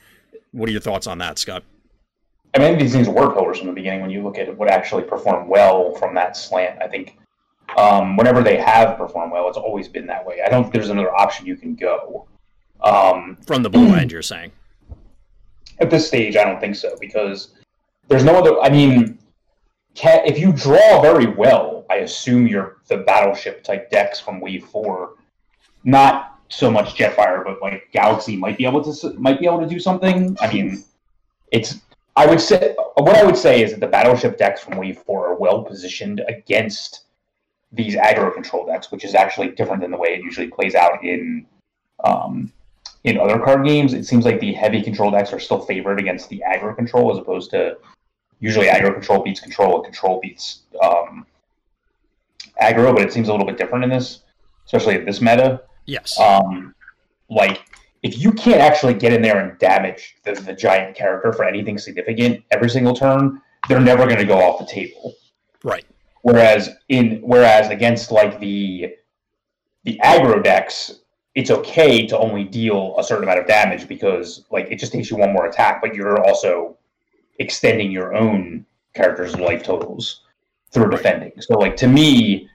What 0.53 0.69
are 0.69 0.73
your 0.73 0.81
thoughts 0.81 1.07
on 1.07 1.19
that, 1.19 1.39
Scott? 1.39 1.65
I 2.55 2.59
mean, 2.59 2.79
these 2.79 2.93
things 2.93 3.09
were 3.09 3.33
pillars 3.33 3.59
from 3.59 3.69
the 3.69 3.73
beginning 3.73 4.03
when 4.03 4.11
you 4.11 4.23
look 4.23 4.39
at 4.39 4.57
what 4.57 4.71
actually 4.71 5.05
performed 5.05 5.49
well 5.49 5.95
from 5.95 6.15
that 6.15 6.37
slant. 6.37 6.81
I 6.83 6.87
think 6.87 7.19
um, 7.79 8.17
whenever 8.17 8.43
they 8.43 8.59
have 8.59 8.99
performed 8.99 9.33
well, 9.33 9.49
it's 9.49 9.57
always 9.57 9.89
been 9.89 10.07
that 10.09 10.25
way. 10.27 10.43
I 10.45 10.51
don't 10.51 10.65
think 10.65 10.75
there's 10.75 10.91
another 10.91 11.15
option 11.15 11.47
you 11.47 11.57
can 11.57 11.75
go. 11.75 12.27
Um, 12.83 13.39
From 13.47 13.63
the 13.63 13.71
blue 13.71 13.95
end, 13.95 14.13
you're 14.13 14.23
saying? 14.23 14.53
At 15.83 15.91
this 15.91 16.07
stage, 16.07 16.37
I 16.37 16.45
don't 16.45 16.61
think 16.61 16.77
so 16.77 16.97
because 17.01 17.55
there's 18.07 18.23
no 18.23 18.37
other. 18.37 18.61
I 18.61 18.71
mean, 18.71 19.19
if 19.97 20.39
you 20.39 20.53
draw 20.53 21.03
very 21.03 21.27
well, 21.27 21.85
I 21.91 21.97
assume 21.97 22.47
you're 22.47 22.77
the 22.87 22.99
battleship 22.99 23.65
type 23.65 23.91
decks 23.91 24.21
from 24.21 24.41
Wave 24.41 24.65
Four, 24.65 25.17
not 25.83 26.39
so 26.49 26.71
much 26.71 26.95
Jetfire, 26.95 27.43
but 27.45 27.61
like 27.61 27.91
Galaxy 27.93 28.37
might 28.37 28.57
be 28.59 28.65
able 28.65 28.81
to 28.85 29.11
might 29.15 29.41
be 29.41 29.47
able 29.47 29.59
to 29.59 29.67
do 29.67 29.81
something. 29.81 30.37
I 30.41 30.53
mean, 30.53 30.85
it's 31.51 31.81
I 32.15 32.27
would 32.27 32.41
say 32.41 32.77
what 32.95 33.17
I 33.17 33.25
would 33.25 33.37
say 33.37 33.65
is 33.65 33.73
that 33.73 33.81
the 33.81 33.89
battleship 33.89 34.39
decks 34.39 34.61
from 34.61 34.79
Wave 34.79 34.99
Four 34.99 35.31
are 35.31 35.35
well 35.35 35.65
positioned 35.65 36.23
against 36.29 37.07
these 37.73 37.97
aggro 37.97 38.33
control 38.33 38.67
decks, 38.67 38.93
which 38.93 39.05
is 39.05 39.17
actually 39.17 39.49
different 39.49 39.83
than 39.83 39.91
the 39.91 39.97
way 39.97 40.11
it 40.11 40.23
usually 40.23 40.47
plays 40.47 40.77
out 40.77 41.03
in 41.03 41.45
um, 42.05 42.53
in 43.05 43.19
other 43.19 43.39
card 43.39 43.67
games. 43.67 43.95
It 43.95 44.07
seems 44.07 44.25
like 44.25 44.41
the 44.41 44.53
heavy 44.53 44.83
control 44.83 45.11
decks 45.11 45.33
are 45.33 45.41
still 45.41 45.61
favored 45.61 45.99
against 45.99 46.29
the 46.29 46.43
aggro 46.47 46.75
control, 46.75 47.13
as 47.13 47.19
opposed 47.19 47.51
to 47.51 47.77
usually 48.41 48.67
aggro 48.67 48.93
control 48.93 49.23
beats 49.23 49.41
control 49.41 49.77
and 49.77 49.85
control 49.85 50.21
beats 50.21 50.63
um, 50.83 51.27
aggro. 52.61 52.95
But 52.95 53.03
it 53.03 53.13
seems 53.13 53.29
a 53.29 53.33
little 53.33 53.47
bit 53.47 53.59
different 53.59 53.85
in 53.85 53.91
this, 53.91 54.21
especially 54.67 54.97
in 54.97 55.05
this 55.05 55.21
meta. 55.21 55.63
Yes. 55.87 56.19
Um, 56.19 56.75
like 57.29 57.63
if 58.03 58.19
you 58.19 58.33
can't 58.33 58.61
actually 58.61 58.95
get 58.95 59.13
in 59.13 59.23
there 59.23 59.39
and 59.39 59.59
damage 59.59 60.17
the, 60.25 60.33
the 60.33 60.53
giant 60.53 60.97
character 60.97 61.33
for 61.33 61.45
anything 61.45 61.79
significant 61.79 62.45
every 62.51 62.69
single 62.69 62.95
turn, 62.95 63.41
they're 63.69 63.81
never 63.81 64.07
going 64.07 64.19
to 64.19 64.25
go 64.25 64.39
off 64.39 64.59
the 64.59 64.67
table. 64.67 65.15
Right. 65.65 65.85
Whereas 66.23 66.71
in 66.89 67.21
whereas 67.23 67.69
against 67.69 68.13
like 68.13 68.39
the 68.39 68.95
the 69.85 70.01
aggro 70.05 70.43
decks, 70.43 71.01
it's 71.35 71.51
okay 71.51 72.07
to 72.07 72.19
only 72.19 72.45
deal 72.45 72.95
a 72.99 73.05
certain 73.05 73.25
amount 73.25 73.39
of 73.39 73.47
damage 73.47 73.89
because 73.89 74.45
like 74.51 74.69
it 74.71 74.79
just 74.79 74.93
takes 74.93 75.11
you 75.11 75.17
one 75.17 75.33
more 75.33 75.47
attack, 75.47 75.81
but 75.81 75.95
you're 75.95 76.23
also 76.27 76.77
extending 77.39 77.91
your 77.91 78.15
own 78.15 78.67
character's 78.95 79.37
life 79.37 79.63
totals 79.63 80.23
through 80.71 80.91
defending. 80.91 81.33
So 81.41 81.59
like 81.59 81.77
to 81.77 81.87
me, 81.87 82.49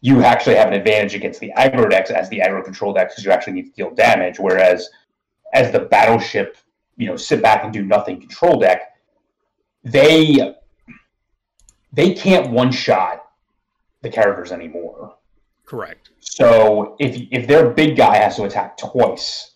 you 0.00 0.22
actually 0.22 0.56
have 0.56 0.68
an 0.68 0.74
advantage 0.74 1.14
against 1.14 1.40
the 1.40 1.52
aggro 1.56 1.88
decks 1.88 2.10
as 2.10 2.28
the 2.28 2.40
aggro 2.40 2.64
control 2.64 2.92
decks 2.92 3.14
because 3.14 3.24
you 3.24 3.30
actually 3.30 3.54
need 3.54 3.66
to 3.66 3.72
deal 3.72 3.94
damage. 3.94 4.38
Whereas 4.38 4.90
as 5.54 5.70
the 5.70 5.80
battleship, 5.80 6.56
you 6.96 7.06
know, 7.06 7.16
sit 7.16 7.40
back 7.40 7.64
and 7.64 7.72
do 7.72 7.82
nothing 7.82 8.20
control 8.20 8.58
deck, 8.58 8.96
they 9.84 10.54
they 11.92 12.12
can't 12.12 12.50
one 12.50 12.72
shot 12.72 13.24
the 14.02 14.10
characters 14.10 14.50
anymore. 14.52 15.16
Correct. 15.64 16.10
So 16.20 16.96
if 16.98 17.16
if 17.30 17.46
their 17.46 17.70
big 17.70 17.96
guy 17.96 18.16
has 18.16 18.36
to 18.36 18.44
attack 18.44 18.76
twice, 18.76 19.52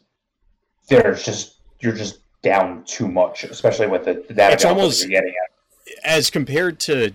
there's 0.89 1.23
just 1.23 1.57
you're 1.81 1.93
just 1.95 2.21
down 2.43 2.85
too 2.85 3.09
much, 3.09 3.45
especially 3.45 3.87
with 3.89 4.05
the, 4.05 4.25
It's 4.29 4.65
almost- 4.65 5.03
you're 5.03 5.11
getting 5.11 5.35
at. 5.45 6.05
As 6.05 6.31
compared 6.31 6.79
to 6.81 7.13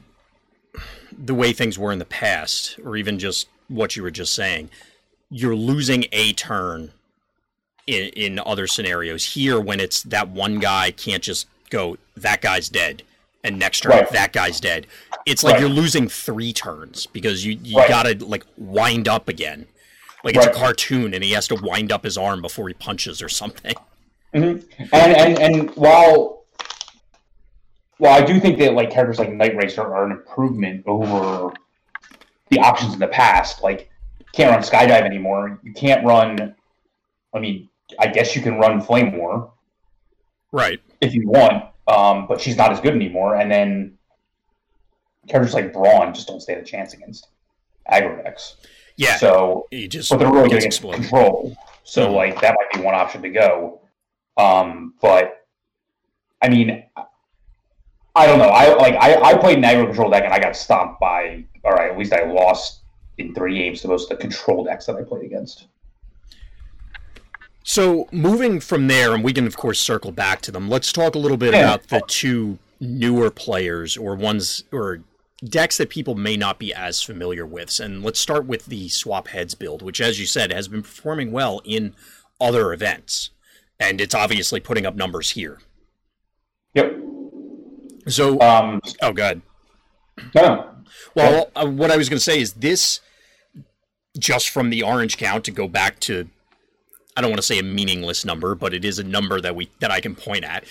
the 1.12 1.34
way 1.34 1.54
things 1.54 1.78
were 1.78 1.92
in 1.92 2.00
the 2.00 2.06
past, 2.06 2.80
or 2.84 2.98
even 2.98 3.20
just 3.20 3.48
what 3.68 3.96
you 3.96 4.04
were 4.04 4.12
just 4.12 4.34
saying, 4.34 4.70
you're 5.30 5.56
losing 5.56 6.06
a 6.12 6.34
turn 6.34 6.92
in, 7.86 8.08
in 8.10 8.40
other 8.40 8.66
scenarios. 8.68 9.34
Here, 9.34 9.60
when 9.60 9.80
it's 9.80 10.02
that 10.04 10.30
one 10.30 10.60
guy 10.60 10.92
can't 10.92 11.22
just 11.24 11.48
go, 11.70 11.98
that 12.18 12.42
guy's 12.42 12.68
dead, 12.68 13.04
and 13.44 13.60
next 13.60 13.82
turn, 13.82 13.92
Right. 13.92 14.10
that 14.12 14.34
guy's 14.34 14.60
dead. 14.60 14.88
It's 15.26 15.44
like 15.44 15.54
Right. 15.54 15.62
you're 15.62 15.70
losing 15.70 16.08
three 16.08 16.54
turns 16.54 17.06
because 17.08 17.46
you, 17.46 17.58
you 17.62 17.78
Right. 17.78 17.90
gotta 17.90 18.18
like 18.26 18.46
wind 18.58 19.08
up 19.08 19.28
again. 19.28 19.68
Like 20.24 20.36
it's 20.38 20.46
a 20.46 20.52
cartoon 20.54 21.14
and 21.14 21.24
he 21.24 21.32
has 21.32 21.48
to 21.50 21.56
wind 21.56 21.92
up 21.92 22.04
his 22.06 22.18
arm 22.18 22.42
before 22.42 22.68
he 22.70 22.74
punches 22.74 23.22
or 23.22 23.28
something. 23.30 23.76
Mm-hmm. 24.34 24.84
And 24.94 25.16
and 25.18 25.40
and 25.40 25.70
while 25.76 26.46
while 27.98 28.14
I 28.22 28.26
do 28.26 28.40
think 28.40 28.58
that 28.60 28.74
like 28.74 28.90
characters 28.90 29.20
like 29.20 29.32
Night 29.32 29.56
Racer 29.56 29.82
are 29.82 30.06
an 30.06 30.12
improvement 30.12 30.84
over 30.88 31.54
the 32.50 32.60
options 32.60 32.94
in 32.94 33.00
the 33.00 33.08
past, 33.08 33.62
like 33.62 33.90
you 34.20 34.26
can't 34.32 34.52
run 34.52 34.62
Skydive 34.62 35.04
anymore. 35.04 35.60
You 35.64 35.74
can't 35.74 36.06
run. 36.06 36.56
I 37.34 37.40
mean, 37.40 37.70
I 38.00 38.08
guess 38.08 38.36
you 38.36 38.42
can 38.42 38.58
run 38.58 38.80
Flame 38.82 39.18
War 39.18 39.52
Right. 40.52 40.80
if 41.02 41.14
you 41.14 41.28
want, 41.28 41.66
um, 41.88 42.28
but 42.28 42.40
she's 42.42 42.58
not 42.58 42.72
as 42.72 42.80
good 42.80 42.94
anymore. 42.94 43.36
And 43.36 43.52
then 43.52 43.98
characters 45.28 45.54
like 45.54 45.74
Brawn 45.74 46.14
just 46.14 46.28
don't 46.28 46.42
stand 46.42 46.62
a 46.62 46.64
chance 46.64 46.94
against 46.94 47.28
aggro 47.92 48.24
decks. 48.24 48.56
Yeah. 48.98 49.18
So 49.18 49.68
he 49.72 49.88
just 49.88 50.10
but 50.10 50.20
they're 50.20 50.32
really 50.32 50.50
good 50.50 50.58
against 50.60 50.78
exploded. 50.78 51.02
control. 51.02 51.56
So 51.84 52.08
Mhm. 52.10 52.16
like 52.16 52.42
that 52.42 52.56
might 52.58 52.72
be 52.80 52.86
one 52.86 52.96
option 52.96 53.22
to 53.24 53.30
go. 53.30 53.82
Um, 54.38 54.94
but 55.02 55.46
I 56.42 56.50
mean, 56.50 56.86
I 58.16 58.26
don't 58.28 58.38
know. 58.38 58.50
I 58.50 58.74
like 58.76 58.96
I, 58.96 59.16
I 59.32 59.38
played 59.38 59.58
an 59.58 59.64
aggro 59.64 59.86
control 59.88 60.10
deck 60.12 60.24
and 60.24 60.34
I 60.34 60.40
got 60.40 60.56
stomped 60.56 61.00
by. 61.00 61.46
All 61.66 61.72
right, 61.72 61.90
at 61.92 61.98
least 61.98 62.14
I 62.14 62.24
lost 62.26 62.82
in 63.18 63.34
three 63.34 63.58
games 63.58 63.82
to 63.82 63.88
most 63.88 64.12
of 64.12 64.18
the 64.18 64.22
control 64.22 64.64
decks 64.66 64.86
that 64.88 64.96
I 64.98 65.04
played 65.04 65.24
against. 65.26 65.68
So 67.64 68.08
moving 68.12 68.60
from 68.60 68.88
there, 68.88 69.14
and 69.14 69.24
we 69.24 69.34
can 69.34 69.48
of 69.48 69.56
course 69.58 69.80
circle 69.80 70.12
back 70.12 70.42
to 70.42 70.52
them. 70.52 70.70
Let's 70.70 70.92
talk 70.92 71.16
a 71.16 71.20
little 71.20 71.38
bit 71.38 71.54
Yeah. 71.54 71.62
about 71.62 71.88
the 71.88 72.02
two 72.08 72.60
newer 72.80 73.32
players 73.32 73.96
or 73.96 74.16
ones 74.16 74.64
or 74.72 75.02
decks 75.46 75.78
that 75.78 75.90
people 75.90 76.16
may 76.16 76.36
not 76.38 76.60
be 76.60 76.74
as 76.74 77.02
familiar 77.02 77.46
with. 77.46 77.80
And 77.80 78.04
let's 78.04 78.20
start 78.20 78.46
with 78.46 78.66
the 78.66 78.90
swap 78.90 79.30
heads 79.30 79.56
build, 79.56 79.82
which, 79.82 80.02
as 80.02 80.20
you 80.20 80.26
said, 80.26 80.52
has 80.52 80.68
been 80.68 80.84
performing 80.84 81.32
well 81.32 81.62
in 81.66 81.96
other 82.42 82.74
events, 82.74 83.30
and 83.80 84.02
it's 84.02 84.16
obviously 84.16 84.60
putting 84.60 84.86
up 84.86 84.96
numbers 84.96 85.32
here. 85.32 85.60
Yep. 86.74 86.94
So, 88.08 88.40
Um, 88.42 88.82
oh 89.02 89.14
god. 89.14 89.42
no. 90.36 90.70
Well, 91.16 91.52
uh, 91.56 91.66
what 91.68 91.92
I 91.92 91.98
was 91.98 92.10
going 92.10 92.18
to 92.18 92.24
say 92.24 92.42
is 92.42 92.54
this, 92.54 93.00
just 94.18 94.50
from 94.50 94.70
the 94.70 94.84
orange 94.84 95.18
count 95.18 95.46
to 95.46 95.52
go 95.52 95.68
back 95.68 96.00
to, 96.02 96.30
I 97.16 97.22
don't 97.22 97.30
want 97.30 97.40
to 97.40 97.46
say 97.46 97.60
a 97.60 97.64
meaningless 97.64 98.26
number, 98.26 98.56
but 98.56 98.74
it 98.74 98.84
is 98.84 99.00
a 99.00 99.04
number 99.04 99.40
that 99.42 99.56
we 99.56 99.70
that 99.80 99.92
I 99.92 100.00
can 100.00 100.16
point 100.16 100.44
at. 100.44 100.66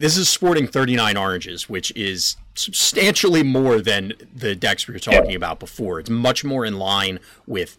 This 0.00 0.16
is 0.16 0.28
sporting 0.28 0.66
39 0.66 1.16
oranges, 1.16 1.68
which 1.68 1.92
is 1.96 2.36
substantially 2.54 3.42
more 3.44 3.80
than 3.80 4.12
the 4.34 4.56
decks 4.56 4.88
we 4.88 4.94
were 4.94 4.98
talking 5.00 5.34
about 5.36 5.60
before. 5.60 6.00
It's 6.00 6.10
much 6.10 6.44
more 6.44 6.64
in 6.64 6.78
line 6.78 7.20
with 7.46 7.78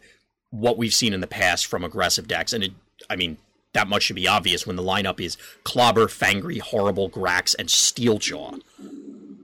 what 0.49 0.77
we've 0.77 0.93
seen 0.93 1.13
in 1.13 1.19
the 1.19 1.27
past 1.27 1.65
from 1.65 1.83
aggressive 1.83 2.27
decks, 2.27 2.53
and 2.53 2.63
it, 2.63 2.73
I 3.09 3.15
mean. 3.15 3.37
That 3.73 3.89
much 3.89 4.03
should 4.03 4.15
be 4.15 4.25
obvious 4.25 4.65
when 4.65 4.77
the 4.77 4.81
lineup 4.81 5.19
is 5.19 5.35
Clobber, 5.65 6.05
Fangry, 6.05 6.61
Horri-Bull, 6.61 7.09
Grax, 7.09 7.53
and 7.59 7.67
Steeljaw 7.67 8.61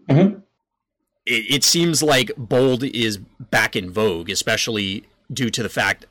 mm-hmm. 0.09 0.39
it, 1.25 1.55
it 1.55 1.63
seems 1.63 2.01
like 2.03 2.31
bold 2.37 2.83
is 2.83 3.17
back 3.17 3.75
in 3.75 3.91
vogue, 3.91 4.29
especially 4.29 5.03
due 5.31 5.49
to 5.49 5.63
the 5.63 5.69
fact, 5.69 6.05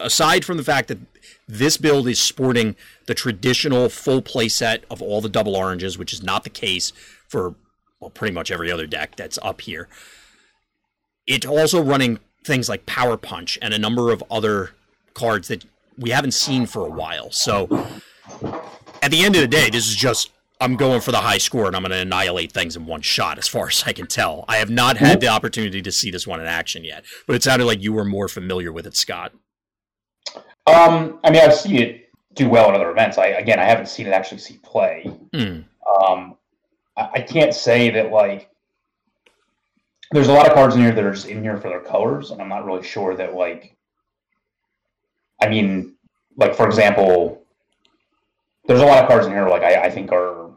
aside 0.00 0.44
from 0.44 0.56
the 0.56 0.64
fact 0.64 0.88
that 0.88 0.98
this 1.46 1.76
build 1.76 2.06
is 2.08 2.20
sporting 2.20 2.76
the 3.06 3.14
traditional 3.14 3.88
full 3.88 4.22
play 4.22 4.48
set 4.48 4.84
of 4.90 5.00
all 5.02 5.20
the 5.20 5.28
double 5.28 5.56
oranges, 5.56 5.98
which 5.98 6.12
is 6.12 6.22
not 6.22 6.44
the 6.44 6.50
case 6.50 6.92
for 7.26 7.54
well, 8.00 8.10
pretty 8.10 8.34
much 8.34 8.50
every 8.50 8.70
other 8.70 8.86
deck 8.86 9.16
that's 9.16 9.38
up 9.42 9.62
here. 9.62 9.88
It's 11.26 11.46
also 11.46 11.82
running 11.82 12.20
things 12.44 12.68
like 12.68 12.86
Power 12.86 13.16
Punch 13.16 13.58
and 13.60 13.74
a 13.74 13.78
number 13.78 14.12
of 14.12 14.22
other 14.30 14.70
cards 15.14 15.48
that 15.48 15.64
we 15.96 16.10
haven't 16.10 16.32
seen 16.32 16.66
for 16.66 16.86
a 16.86 16.90
while. 16.90 17.30
So 17.32 17.64
at 19.02 19.10
the 19.10 19.24
end 19.24 19.34
of 19.34 19.40
the 19.40 19.48
day, 19.48 19.68
this 19.68 19.88
is 19.88 19.96
just 19.96 20.30
I'm 20.60 20.76
going 20.76 21.00
for 21.00 21.12
the 21.12 21.18
high 21.18 21.38
score 21.38 21.66
and 21.66 21.76
I'm 21.76 21.82
going 21.82 21.92
to 21.92 21.98
annihilate 21.98 22.52
things 22.52 22.76
in 22.76 22.86
one 22.86 23.00
shot, 23.00 23.38
as 23.38 23.48
far 23.48 23.68
as 23.68 23.84
I 23.86 23.92
can 23.92 24.06
tell. 24.06 24.44
I 24.48 24.56
have 24.56 24.70
not 24.70 24.96
had 24.96 25.20
the 25.20 25.28
opportunity 25.28 25.82
to 25.82 25.92
see 25.92 26.10
this 26.10 26.26
one 26.26 26.40
in 26.40 26.46
action 26.46 26.84
yet, 26.84 27.04
but 27.26 27.36
it 27.36 27.42
sounded 27.42 27.64
like 27.64 27.82
you 27.82 27.92
were 27.92 28.04
more 28.04 28.28
familiar 28.28 28.72
with 28.72 28.86
it, 28.86 28.96
Scott. 28.96 29.32
Um, 30.68 31.20
I 31.24 31.30
mean, 31.30 31.42
I've 31.42 31.54
seen 31.54 31.76
it 31.76 32.10
do 32.34 32.48
well 32.48 32.68
in 32.68 32.74
other 32.74 32.90
events. 32.90 33.18
I 33.18 33.26
again, 33.28 33.58
I 33.58 33.64
haven't 33.64 33.88
seen 33.88 34.06
it 34.06 34.12
actually 34.12 34.38
see 34.38 34.58
play. 34.62 35.04
Hmm. 35.34 35.60
Um, 35.88 36.36
I, 36.96 37.10
I 37.14 37.20
can't 37.20 37.54
say 37.54 37.90
that 37.90 38.10
like. 38.10 38.50
There's 40.10 40.28
a 40.28 40.32
lot 40.32 40.46
of 40.46 40.54
cards 40.54 40.74
in 40.74 40.80
here 40.80 40.92
that 40.92 41.04
are 41.04 41.12
just 41.12 41.26
in 41.26 41.42
here 41.42 41.58
for 41.58 41.68
their 41.68 41.80
colors, 41.80 42.30
and 42.30 42.40
I'm 42.40 42.48
not 42.48 42.64
really 42.64 42.82
sure 42.82 43.14
that 43.16 43.34
like. 43.34 43.76
I 45.40 45.48
mean, 45.48 45.94
like 46.36 46.54
for 46.54 46.66
example, 46.66 47.42
there's 48.66 48.80
a 48.80 48.86
lot 48.86 49.02
of 49.02 49.08
cards 49.08 49.26
in 49.26 49.32
here 49.32 49.48
like 49.48 49.62
I, 49.62 49.82
I 49.82 49.90
think 49.90 50.10
are, 50.10 50.50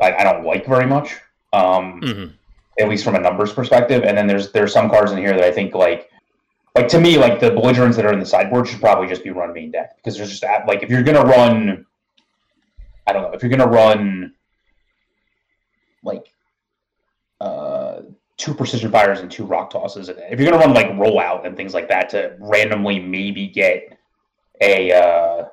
I, 0.00 0.12
I 0.14 0.24
don't 0.24 0.44
like 0.44 0.66
very 0.66 0.86
much. 0.86 1.18
Um, 1.52 2.00
hmm 2.00 2.26
at 2.78 2.88
least 2.88 3.04
from 3.04 3.14
a 3.14 3.20
numbers 3.20 3.52
perspective. 3.52 4.02
And 4.04 4.16
then 4.16 4.26
there's 4.26 4.52
there's 4.52 4.72
some 4.72 4.88
cards 4.88 5.12
in 5.12 5.18
here 5.18 5.34
that 5.34 5.44
I 5.44 5.52
think 5.52 5.74
like 5.74 6.10
like 6.74 6.88
to 6.88 7.00
me 7.00 7.18
like 7.18 7.40
the 7.40 7.50
belligerents 7.50 7.96
that 7.96 8.06
are 8.06 8.12
in 8.12 8.20
the 8.20 8.26
sideboard 8.26 8.66
should 8.66 8.80
probably 8.80 9.08
just 9.08 9.22
be 9.22 9.30
run 9.30 9.52
main 9.52 9.70
deck 9.70 9.96
because 9.96 10.16
there's 10.16 10.30
just 10.30 10.42
that 10.42 10.66
like 10.66 10.82
if 10.82 10.90
you're 10.90 11.02
gonna 11.02 11.22
run 11.22 11.86
I 13.06 13.12
don't 13.12 13.22
know 13.22 13.32
if 13.32 13.42
you're 13.42 13.50
gonna 13.50 13.66
run 13.66 14.34
like 16.02 16.32
uh 17.40 18.02
two 18.36 18.54
precision 18.54 18.90
fires 18.90 19.20
and 19.20 19.30
two 19.30 19.44
rock 19.44 19.70
tosses 19.70 20.08
and 20.08 20.18
if 20.30 20.40
you're 20.40 20.50
gonna 20.50 20.64
run 20.64 20.74
like 20.74 20.88
rollout 20.88 21.46
and 21.46 21.56
things 21.56 21.74
like 21.74 21.88
that 21.88 22.10
to 22.10 22.36
randomly 22.40 22.98
maybe 22.98 23.48
get 23.48 23.98
a 24.60 24.92
uh 24.92 25.44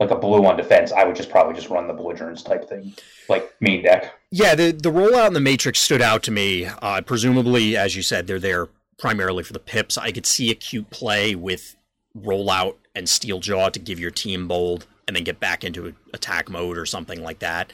like 0.00 0.10
a 0.10 0.16
blue 0.16 0.44
on 0.46 0.56
defense, 0.56 0.92
I 0.92 1.04
would 1.04 1.16
just 1.16 1.28
probably 1.28 1.54
just 1.54 1.70
run 1.70 1.88
the 1.88 1.92
belligerents 1.92 2.42
type 2.42 2.68
thing, 2.68 2.94
like 3.28 3.52
main 3.60 3.82
deck. 3.82 4.14
Yeah, 4.30 4.54
the 4.54 4.70
the 4.70 4.92
rollout 4.92 5.26
and 5.26 5.36
the 5.36 5.40
Matrix 5.40 5.80
stood 5.80 6.00
out 6.00 6.22
to 6.24 6.30
me. 6.30 6.66
Uh, 6.66 7.00
presumably, 7.00 7.76
as 7.76 7.96
you 7.96 8.02
said, 8.02 8.26
they're 8.26 8.38
there 8.38 8.68
primarily 8.98 9.44
for 9.44 9.52
the 9.52 9.58
pips. 9.58 9.96
I 9.96 10.12
could 10.12 10.26
see 10.26 10.50
a 10.50 10.54
cute 10.54 10.90
play 10.90 11.34
with 11.34 11.76
rollout 12.16 12.76
and 12.94 13.06
Steeljaw 13.06 13.72
to 13.72 13.78
give 13.78 14.00
your 14.00 14.10
team 14.10 14.48
bold 14.48 14.86
and 15.06 15.16
then 15.16 15.24
get 15.24 15.40
back 15.40 15.64
into 15.64 15.94
attack 16.12 16.50
mode 16.50 16.76
or 16.76 16.84
something 16.84 17.22
like 17.22 17.38
that. 17.38 17.72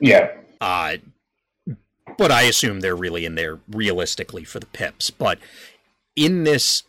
Yeah. 0.00 0.32
Uh, 0.60 0.96
but 2.16 2.30
I 2.30 2.42
assume 2.42 2.80
they're 2.80 2.96
really 2.96 3.24
in 3.24 3.34
there 3.34 3.58
realistically 3.68 4.44
for 4.44 4.60
the 4.60 4.66
pips. 4.66 5.10
But 5.10 5.38
in 6.14 6.44
this 6.44 6.84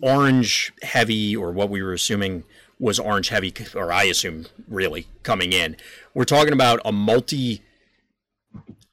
orange 0.00 0.72
heavy, 0.82 1.36
or 1.36 1.52
what 1.52 1.70
we 1.70 1.82
were 1.82 1.92
assuming 1.92 2.44
was 2.78 2.98
orange 2.98 3.28
heavy, 3.28 3.54
or 3.74 3.92
I 3.92 4.04
assume 4.04 4.46
really 4.68 5.06
coming 5.22 5.52
in, 5.52 5.76
we're 6.12 6.24
talking 6.24 6.52
about 6.52 6.80
a 6.84 6.92
multi 6.92 7.62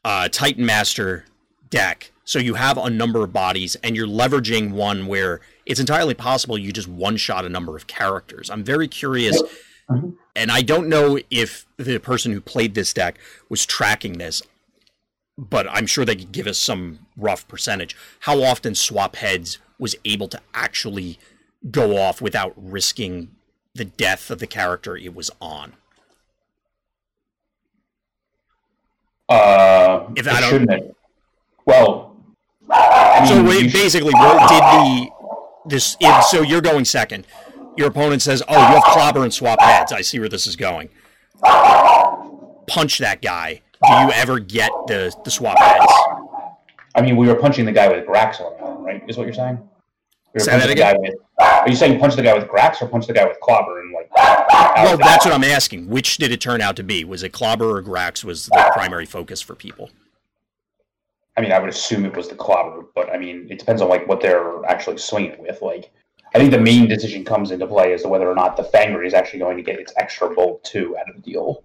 uh, 0.06 0.30
Titan 0.30 0.66
Master 0.66 1.26
deck. 1.70 2.11
So 2.24 2.40
you 2.40 2.54
have 2.54 2.78
a 2.78 2.90
number 2.90 3.24
of 3.24 3.34
bodies, 3.34 3.76
and 3.84 3.96
you're 3.96 4.08
leveraging 4.08 4.72
one 4.72 5.08
where 5.08 5.42
it's 5.66 5.80
entirely 5.80 6.14
possible 6.14 6.58
you 6.58 6.72
just 6.72 6.88
one 6.88 7.18
shot 7.18 7.46
a 7.46 7.50
number 7.50 7.76
of 7.76 7.88
characters. 7.88 8.50
I'm 8.50 8.64
very 8.64 8.88
curious, 8.88 9.42
and 9.90 10.52
I 10.52 10.62
don't 10.62 10.88
know 10.88 11.20
if 11.30 11.66
the 11.78 12.00
person 12.00 12.32
who 12.32 12.40
played 12.42 12.76
this 12.76 12.94
deck 12.94 13.18
was 13.50 13.66
tracking 13.66 14.18
this 14.18 14.42
but 15.38 15.68
I'm 15.70 15.88
sure 15.88 16.06
they 16.06 16.16
could 16.16 16.32
give 16.32 16.48
us 16.48 16.60
some 16.60 17.00
rough 17.18 17.48
percentage. 17.48 17.96
How 18.22 18.44
often 18.44 18.76
swap 18.76 19.16
heads 19.16 19.58
was 19.80 19.96
able 20.06 20.28
to 20.30 20.40
actually 20.54 21.18
go 21.70 21.98
off 21.98 22.22
without 22.22 22.54
risking 22.56 23.32
the 23.74 23.86
death 23.86 24.30
of 24.30 24.40
the 24.40 24.48
character 24.48 24.96
it 24.96 25.16
was 25.16 25.32
on? 25.42 25.74
Uh, 29.28 30.08
If 30.16 30.28
it 30.28 30.34
I 30.34 30.42
don't-. 30.42 30.96
Well, 31.66 32.11
So 33.28 33.36
mean, 33.36 33.46
wait, 33.46 33.74
basically, 33.74 34.14
what 34.14 34.50
did 34.50 34.62
the 34.62 35.10
this? 35.66 35.98
If, 36.00 36.26
so 36.26 36.42
you're 36.42 36.62
going 36.62 36.86
second. 36.86 37.28
Your 37.78 37.88
opponent 37.88 38.22
says, 38.22 38.42
"Oh, 38.48 38.54
you 38.54 38.60
have 38.60 38.84
clobber 38.84 39.24
and 39.24 39.34
swap 39.34 39.62
heads." 39.62 39.92
I 39.92 40.02
see 40.02 40.20
where 40.20 40.30
this 40.30 40.48
is 40.48 40.56
going. 40.56 40.90
Punch 42.68 42.98
that 43.00 43.22
guy. 43.22 43.62
Do 43.86 43.94
you 43.94 44.12
ever 44.12 44.40
get 44.40 44.72
the 44.88 45.14
the 45.24 45.32
swap 45.32 45.58
heads? 45.60 45.92
I 46.96 47.02
mean, 47.02 47.16
we 47.16 47.28
were 47.28 47.36
punching 47.36 47.66
the 47.66 47.72
guy 47.72 47.88
with 47.88 48.06
Grax 48.06 48.42
on 48.42 48.84
right? 48.84 49.04
Is 49.08 49.18
what 49.18 49.26
you're 49.26 49.34
saying? 49.34 49.60
We 50.34 50.40
Say 50.40 50.58
that 50.58 50.70
again? 50.70 50.96
with. 51.00 51.16
Are 51.40 51.68
you 51.68 51.76
saying 51.76 52.00
punch 52.00 52.16
the 52.16 52.22
guy 52.22 52.34
with 52.34 52.48
Grax 52.48 52.82
or 52.82 52.88
punch 52.88 53.08
the 53.08 53.14
guy 53.14 53.26
with 53.26 53.40
Clobber 53.42 53.82
and 53.82 53.94
like? 53.94 54.10
Well, 54.16 54.98
that's 54.98 55.26
what 55.26 55.34
I'm 55.34 55.44
asking. 55.44 55.90
Which 55.90 56.18
did 56.18 56.32
it 56.32 56.40
turn 56.42 56.62
out 56.62 56.76
to 56.78 56.84
be? 56.84 57.04
Was 57.04 57.24
it 57.24 57.34
clobber 57.34 57.78
or 57.78 57.84
Grax? 57.84 58.24
Was 58.24 58.46
the 58.46 58.72
primary 58.74 59.06
focus 59.06 59.42
for 59.42 59.56
people? 59.56 59.90
I 61.38 61.42
mean, 61.42 61.52
I 61.52 61.60
would 61.60 61.70
assume 61.70 62.06
it 62.06 62.16
was 62.16 62.28
the 62.28 62.36
Clobber, 62.36 62.86
but 62.94 63.10
I 63.10 63.18
mean, 63.18 63.48
it 63.50 63.60
depends 63.60 63.82
on 63.82 63.90
like 63.90 64.08
what 64.08 64.22
they're 64.22 64.66
actually 64.66 64.98
swinging 64.98 65.42
with. 65.42 65.62
Like, 65.62 65.92
I 66.36 66.40
think 66.40 66.52
the 66.52 66.60
main 66.60 66.88
decision 66.88 67.24
comes 67.24 67.52
into 67.52 67.68
play 67.68 67.94
as 67.94 68.02
to 68.04 68.10
whether 68.10 68.30
or 68.30 68.36
not 68.36 68.58
the 68.58 68.64
Fangry 68.64 69.08
is 69.08 69.14
actually 69.14 69.40
going 69.40 69.58
to 69.58 69.64
get 69.64 69.80
its 69.80 69.94
extra 69.98 70.30
bolt 70.34 70.64
two 70.64 70.98
out 70.98 71.10
of 71.10 71.16
the 71.16 71.22
deal. 71.22 71.64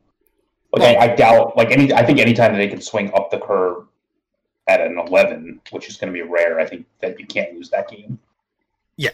Like, 0.73 0.97
I, 0.97 1.13
I 1.13 1.17
doubt. 1.17 1.57
Like 1.57 1.71
any, 1.71 1.93
I 1.93 2.05
think 2.05 2.19
anytime 2.19 2.53
that 2.53 2.59
they 2.59 2.69
can 2.69 2.81
swing 2.81 3.11
up 3.15 3.31
the 3.31 3.39
curve 3.39 3.87
at 4.69 4.81
an 4.81 4.99
eleven, 4.99 5.61
which 5.71 5.89
is 5.89 5.97
going 5.97 6.13
to 6.13 6.15
be 6.15 6.23
rare, 6.23 6.61
I 6.61 6.67
think 6.67 6.87
that 7.01 7.19
you 7.19 7.27
can't 7.27 7.55
lose 7.55 7.71
that 7.71 7.89
game. 7.89 8.19
Yeah. 8.97 9.11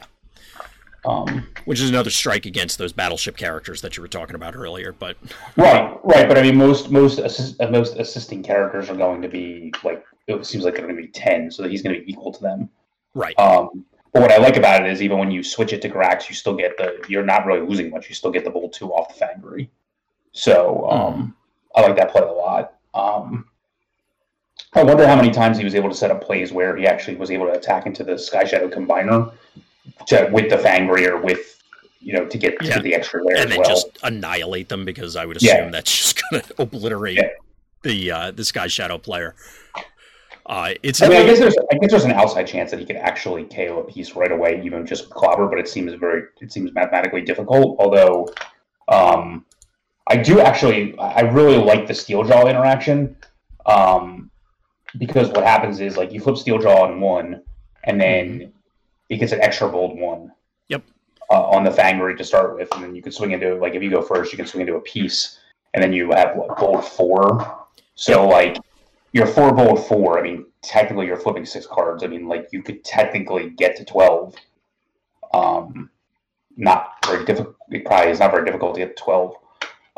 Um, 1.05 1.49
Which 1.65 1.81
is 1.81 1.91
another 1.91 2.11
strike 2.11 2.47
against 2.47 2.79
those 2.79 2.93
battleship 2.93 3.37
characters 3.37 3.81
that 3.81 3.97
you 3.97 4.03
were 4.03 4.09
talking 4.09 4.37
about 4.37 4.55
earlier. 4.55 4.93
But 4.93 5.17
Right, 5.57 5.99
right, 6.05 6.29
but 6.29 6.39
I 6.39 6.43
mean, 6.43 6.57
most 6.57 6.91
most 6.91 7.19
assist, 7.19 7.61
most 7.71 7.97
assisting 7.97 8.43
characters 8.43 8.89
are 8.89 8.97
going 8.97 9.21
to 9.23 9.29
be 9.29 9.73
like 9.83 10.05
it 10.27 10.47
seems 10.47 10.65
like 10.65 10.75
they're 10.75 10.85
going 10.87 10.97
to 10.97 11.03
be 11.03 11.09
ten, 11.09 11.51
so 11.51 11.63
that 11.63 11.71
he's 11.71 11.83
going 11.83 11.95
to 11.99 12.03
be 12.05 12.11
equal 12.13 12.33
to 12.33 12.43
them. 12.43 12.69
right, 13.15 13.39
Um, 13.39 13.85
but 14.13 14.23
what 14.23 14.31
I 14.33 14.37
like 14.39 14.57
about 14.57 14.85
it 14.85 14.91
is 14.93 15.03
even 15.03 15.19
when 15.19 15.31
you 15.31 15.43
switch 15.43 15.73
it 15.73 15.83
to 15.83 15.89
Grax, 15.89 16.29
you 16.29 16.35
still 16.35 16.55
get 16.55 16.77
the 16.79 17.03
you're 17.09 17.25
not 17.25 17.47
really 17.47 17.67
losing 17.67 17.91
much. 17.91 18.09
You 18.09 18.15
still 18.15 18.31
get 18.31 18.45
the 18.45 18.51
bolt 18.51 18.73
two 18.73 18.93
off 18.93 19.17
the 19.19 19.25
Fangry. 19.25 19.69
So 20.33 20.89
um, 20.91 21.35
I 21.75 21.83
like 21.83 21.97
that 21.97 22.11
play 22.11 22.23
a 22.23 22.27
lot. 22.27 22.75
Um, 22.95 23.47
I 24.75 24.83
wonder 24.83 25.07
how 25.07 25.17
many 25.17 25.31
times 25.31 25.59
he 25.59 25.65
was 25.65 25.75
able 25.75 25.89
to 25.91 25.95
set 25.95 26.11
up 26.11 26.23
plays 26.23 26.53
where 26.53 26.77
he 26.77 26.87
actually 26.87 27.17
was 27.17 27.31
able 27.31 27.47
to 27.47 27.53
attack 27.53 27.87
into 27.87 28.05
the 28.05 28.19
Sky 28.19 28.45
Shadow 28.45 28.69
Combiner 28.69 29.33
to, 30.07 30.29
with 30.33 30.49
the 30.49 30.57
Fangry 30.57 31.07
or 31.07 31.21
with 31.21 31.61
you 32.01 32.13
know 32.15 32.25
to 32.27 32.39
get 32.39 32.59
to 32.61 32.67
Yeah. 32.67 32.75
get 32.77 32.83
the 32.83 32.95
extra 32.95 33.23
layer 33.25 33.37
and 33.37 33.45
as 33.47 33.51
then 33.51 33.59
well. 33.61 33.69
just 33.69 33.99
annihilate 34.03 34.69
them 34.69 34.85
because 34.85 35.17
I 35.17 35.27
would 35.27 35.37
assume 35.37 35.51
Yeah. 35.57 35.71
that's 35.71 35.97
just 35.97 36.23
going 36.31 36.43
to 36.49 36.63
obliterate 36.63 37.17
Yeah. 37.19 37.29
the 37.83 38.11
uh, 38.11 38.31
the 38.31 38.45
Sky 38.45 38.67
Shadow 38.67 38.99
player. 38.99 39.35
Uh, 40.53 40.75
it's 40.83 41.01
I 41.01 41.09
mean, 41.09 41.17
I 41.17 41.25
guess 41.25 41.39
there's 41.39 41.57
I 41.73 41.79
guess 41.79 41.91
there's 41.91 42.05
an 42.05 42.13
outside 42.13 42.47
chance 42.47 42.71
that 42.73 42.79
he 42.79 42.85
could 42.85 42.97
actually 42.97 43.45
KO 43.45 43.81
a 43.81 43.91
piece 43.91 44.15
right 44.15 44.31
away, 44.31 44.61
even 44.63 44.85
just 44.85 45.09
clobber, 45.09 45.49
but 45.49 45.59
it 45.59 45.67
seems 45.67 45.95
very 45.95 46.25
it 46.43 46.53
seems 46.53 46.75
mathematically 46.75 47.23
difficult. 47.23 47.79
Although, 47.81 48.29
um, 48.89 49.47
I 50.09 50.19
do 50.19 50.41
actually 50.41 50.95
I 50.99 51.21
really 51.21 51.57
like 51.57 51.87
the 51.87 51.95
Steeljaw 51.95 52.51
interaction, 52.51 53.17
um, 53.65 54.31
because 54.99 55.31
what 55.31 55.43
happens 55.43 55.81
is 55.81 55.97
like 55.97 56.13
you 56.13 56.21
flip 56.21 56.35
Steeljaw 56.35 56.83
on 56.83 57.01
one, 57.01 57.43
and 57.85 57.99
then 57.99 58.53
it 59.09 59.17
gets 59.17 59.33
an 59.33 59.41
extra 59.41 59.71
bold 59.71 59.99
one. 59.99 60.33
Yep. 60.69 60.83
Uh, 61.31 61.49
on 61.49 61.65
the 61.65 61.71
Fangry 61.71 62.15
to 62.15 62.25
start 62.25 62.55
with, 62.59 62.69
and 62.75 62.85
then 62.85 62.95
you 62.95 63.01
can 63.01 63.11
swing 63.11 63.31
into 63.31 63.55
like 63.55 63.75
if 63.75 63.83
you 63.83 63.89
go 63.89 64.03
first, 64.03 64.33
you 64.33 64.37
can 64.37 64.47
swing 64.47 64.61
into 64.61 64.75
a 64.75 64.83
piece, 64.83 65.39
and 65.73 65.83
then 65.83 65.95
you 65.95 66.11
have 66.11 66.37
what 66.37 66.59
bold 66.59 66.85
four. 66.85 67.59
So 67.95 68.29
like 68.29 68.59
your 69.13 69.27
four 69.27 69.53
bold 69.53 69.87
four, 69.87 70.19
I 70.19 70.23
mean, 70.23 70.47
technically 70.63 71.07
you're 71.07 71.17
flipping 71.17 71.45
six 71.45 71.67
cards. 71.67 72.03
I 72.03 72.07
mean, 72.07 72.29
like 72.29 72.49
you 72.53 72.63
could 72.63 72.85
technically 72.85 73.51
get 73.51 73.77
to 73.77 73.85
twelve. 73.85 74.35
Um, 75.35 75.91
not 76.57 76.97
very 77.07 77.25
difficult. 77.25 77.57
It 77.71 77.85
probably 77.85 78.11
is 78.11 78.21
not 78.21 78.31
very 78.31 78.45
difficult 78.45 78.75
to 78.75 78.81
get 78.81 78.97
to 78.97 79.03
twelve. 79.03 79.37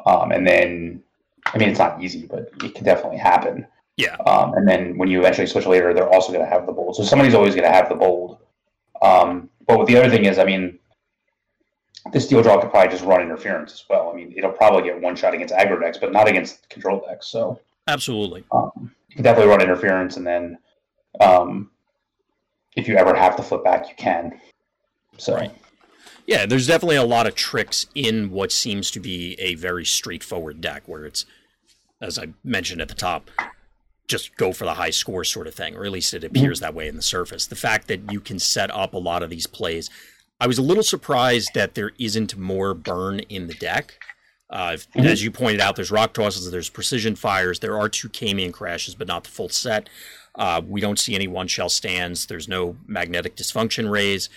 Um, 0.06 0.32
and 0.32 0.46
then, 0.46 1.02
I 1.46 1.58
mean, 1.58 1.70
it's 1.70 1.78
not 1.78 2.02
easy, 2.02 2.26
but 2.26 2.50
it 2.62 2.74
can 2.74 2.84
definitely 2.84 3.18
happen. 3.18 3.66
Yeah. 3.96 4.16
Um, 4.26 4.54
and 4.54 4.68
then 4.68 4.98
when 4.98 5.08
you 5.08 5.20
eventually 5.20 5.46
switch 5.46 5.66
later, 5.66 5.94
they're 5.94 6.12
also 6.12 6.32
going 6.32 6.44
to 6.44 6.50
have 6.50 6.66
the 6.66 6.72
bold. 6.72 6.96
So 6.96 7.04
somebody's 7.04 7.34
always 7.34 7.54
going 7.54 7.66
to 7.66 7.74
have 7.74 7.88
the 7.88 7.94
bold. 7.94 8.38
Um, 9.00 9.48
but 9.66 9.86
the 9.86 9.96
other 9.96 10.10
thing 10.10 10.24
is, 10.24 10.38
I 10.38 10.44
mean, 10.44 10.78
this 12.12 12.30
Steeljaw 12.30 12.60
could 12.60 12.70
probably 12.70 12.90
just 12.90 13.04
run 13.04 13.22
interference 13.22 13.72
as 13.72 13.84
well. 13.88 14.10
I 14.12 14.16
mean, 14.16 14.34
it'll 14.36 14.52
probably 14.52 14.82
get 14.82 15.00
one 15.00 15.16
shot 15.16 15.32
against 15.32 15.54
aggro 15.54 15.80
decks, 15.80 15.98
but 15.98 16.12
not 16.12 16.28
against 16.28 16.68
control 16.68 17.04
decks. 17.08 17.28
So 17.28 17.60
absolutely. 17.86 18.44
um, 18.52 18.92
you 19.08 19.16
can 19.16 19.24
definitely 19.24 19.50
run 19.50 19.60
interference, 19.60 20.16
and 20.16 20.26
then 20.26 20.58
um, 21.20 21.70
if 22.76 22.88
you 22.88 22.96
ever 22.96 23.14
have 23.14 23.36
to 23.36 23.42
flip 23.42 23.64
back, 23.64 23.88
you 23.88 23.94
can. 23.96 24.40
So 25.18 25.34
Right. 25.34 25.52
Yeah, 26.26 26.46
there's 26.46 26.66
definitely 26.66 26.96
a 26.96 27.04
lot 27.04 27.26
of 27.26 27.34
tricks 27.34 27.86
in 27.94 28.30
what 28.30 28.50
seems 28.50 28.90
to 28.92 29.00
be 29.00 29.34
a 29.38 29.54
very 29.56 29.84
straightforward 29.84 30.60
deck, 30.60 30.82
where 30.86 31.04
it's, 31.04 31.26
as 32.00 32.18
I 32.18 32.28
mentioned 32.42 32.80
at 32.80 32.88
the 32.88 32.94
top, 32.94 33.30
just 34.08 34.34
go 34.36 34.52
for 34.52 34.64
the 34.64 34.74
high 34.74 34.90
score 34.90 35.24
sort 35.24 35.46
of 35.46 35.54
thing, 35.54 35.76
or 35.76 35.84
at 35.84 35.92
least 35.92 36.14
it 36.14 36.24
appears 36.24 36.60
that 36.60 36.74
way 36.74 36.88
in 36.88 36.96
the 36.96 37.02
surface. 37.02 37.46
The 37.46 37.56
fact 37.56 37.88
that 37.88 38.10
you 38.10 38.20
can 38.20 38.38
set 38.38 38.70
up 38.70 38.94
a 38.94 38.98
lot 38.98 39.22
of 39.22 39.30
these 39.30 39.46
plays, 39.46 39.90
I 40.40 40.46
was 40.46 40.58
a 40.58 40.62
little 40.62 40.82
surprised 40.82 41.50
that 41.54 41.74
there 41.74 41.92
isn't 41.98 42.36
more 42.36 42.74
burn 42.74 43.20
in 43.20 43.46
the 43.46 43.54
deck. 43.54 43.98
Uh, 44.54 44.76
Mhm. 44.94 45.06
As 45.06 45.22
you 45.24 45.32
pointed 45.32 45.60
out, 45.60 45.74
there's 45.74 45.90
rock 45.90 46.12
tosses, 46.14 46.48
there's 46.52 46.68
precision 46.70 47.16
fires, 47.16 47.58
there 47.58 47.76
are 47.76 47.88
two 47.88 48.08
Camion 48.08 48.52
crashes, 48.52 48.94
but 48.94 49.08
not 49.08 49.24
the 49.24 49.30
full 49.30 49.48
set. 49.48 49.88
Uh, 50.36 50.62
we 50.64 50.80
don't 50.80 50.98
see 50.98 51.14
any 51.16 51.26
one 51.26 51.48
shell 51.48 51.68
stands. 51.68 52.26
There's 52.26 52.46
no 52.46 52.76
magnetic 52.86 53.34
dysfunction 53.36 53.90
rays 53.90 54.28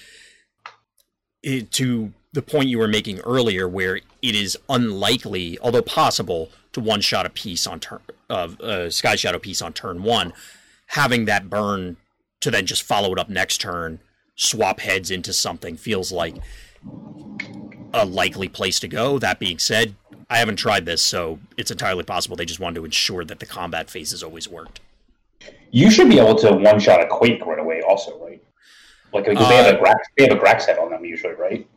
it, 1.43 1.71
to 1.73 2.13
the 2.34 2.41
point 2.41 2.69
you 2.69 2.80
were 2.80 2.88
making 2.88 3.19
earlier, 3.19 3.67
where 3.67 3.97
it 3.97 4.36
is 4.36 4.58
unlikely, 4.69 5.60
although 5.62 5.82
possible, 5.84 6.49
to 6.73 6.80
one 6.80 7.01
shot 7.01 7.25
a 7.27 7.30
piece 7.30 7.67
on 7.67 7.80
turn 7.80 7.99
of 8.30 8.60
uh, 8.60 8.89
Sky 8.89 9.15
Shadow 9.15 9.38
piece 9.39 9.62
on 9.62 9.71
turn 9.71 10.01
one, 10.03 10.34
having 10.88 11.25
that 11.25 11.47
burn 11.49 11.97
to 12.41 12.49
then 12.51 12.65
just 12.65 12.82
follow 12.84 13.13
it 13.13 13.19
up 13.19 13.30
next 13.30 13.62
turn, 13.62 13.99
swap 14.36 14.80
heads 14.80 15.10
into 15.12 15.32
something 15.32 15.77
feels 15.77 16.12
like 16.12 16.36
a 17.93 18.06
likely 18.06 18.47
place 18.47 18.80
to 18.80 18.88
go. 18.88 19.17
That 19.17 19.39
being 19.39 19.58
said, 19.60 19.95
I 20.29 20.37
haven't 20.39 20.57
tried 20.57 20.85
this, 20.85 21.01
so 21.01 21.39
it's 21.57 21.71
entirely 21.71 22.03
possible 22.03 22.35
they 22.35 22.45
just 22.45 22.59
wanted 22.59 22.75
to 22.79 22.85
ensure 22.85 23.23
that 23.23 23.39
the 23.39 23.45
combat 23.45 23.89
phases 23.89 24.21
always 24.23 24.47
worked. 24.49 24.81
you 25.71 25.89
should 25.91 26.09
be 26.09 26.19
able 26.19 26.35
to 26.35 26.51
one 26.53 26.79
shot 26.79 27.01
a 27.01 27.07
quake 27.07 27.45
right 27.45 27.59
away, 27.59 27.81
also, 27.81 28.17
right? 28.23 28.41
Like 29.13 29.25
because 29.25 29.47
they 29.47 29.55
have 29.55 29.75
a 29.75 29.79
Uh, 29.79 29.83
Grax, 29.83 29.95
they 30.17 30.23
have 30.27 30.37
a 30.37 30.39
Grax 30.39 30.65
head 30.65 30.77
on 30.77 30.89
them 30.89 31.05
usually, 31.05 31.33
right? 31.33 31.67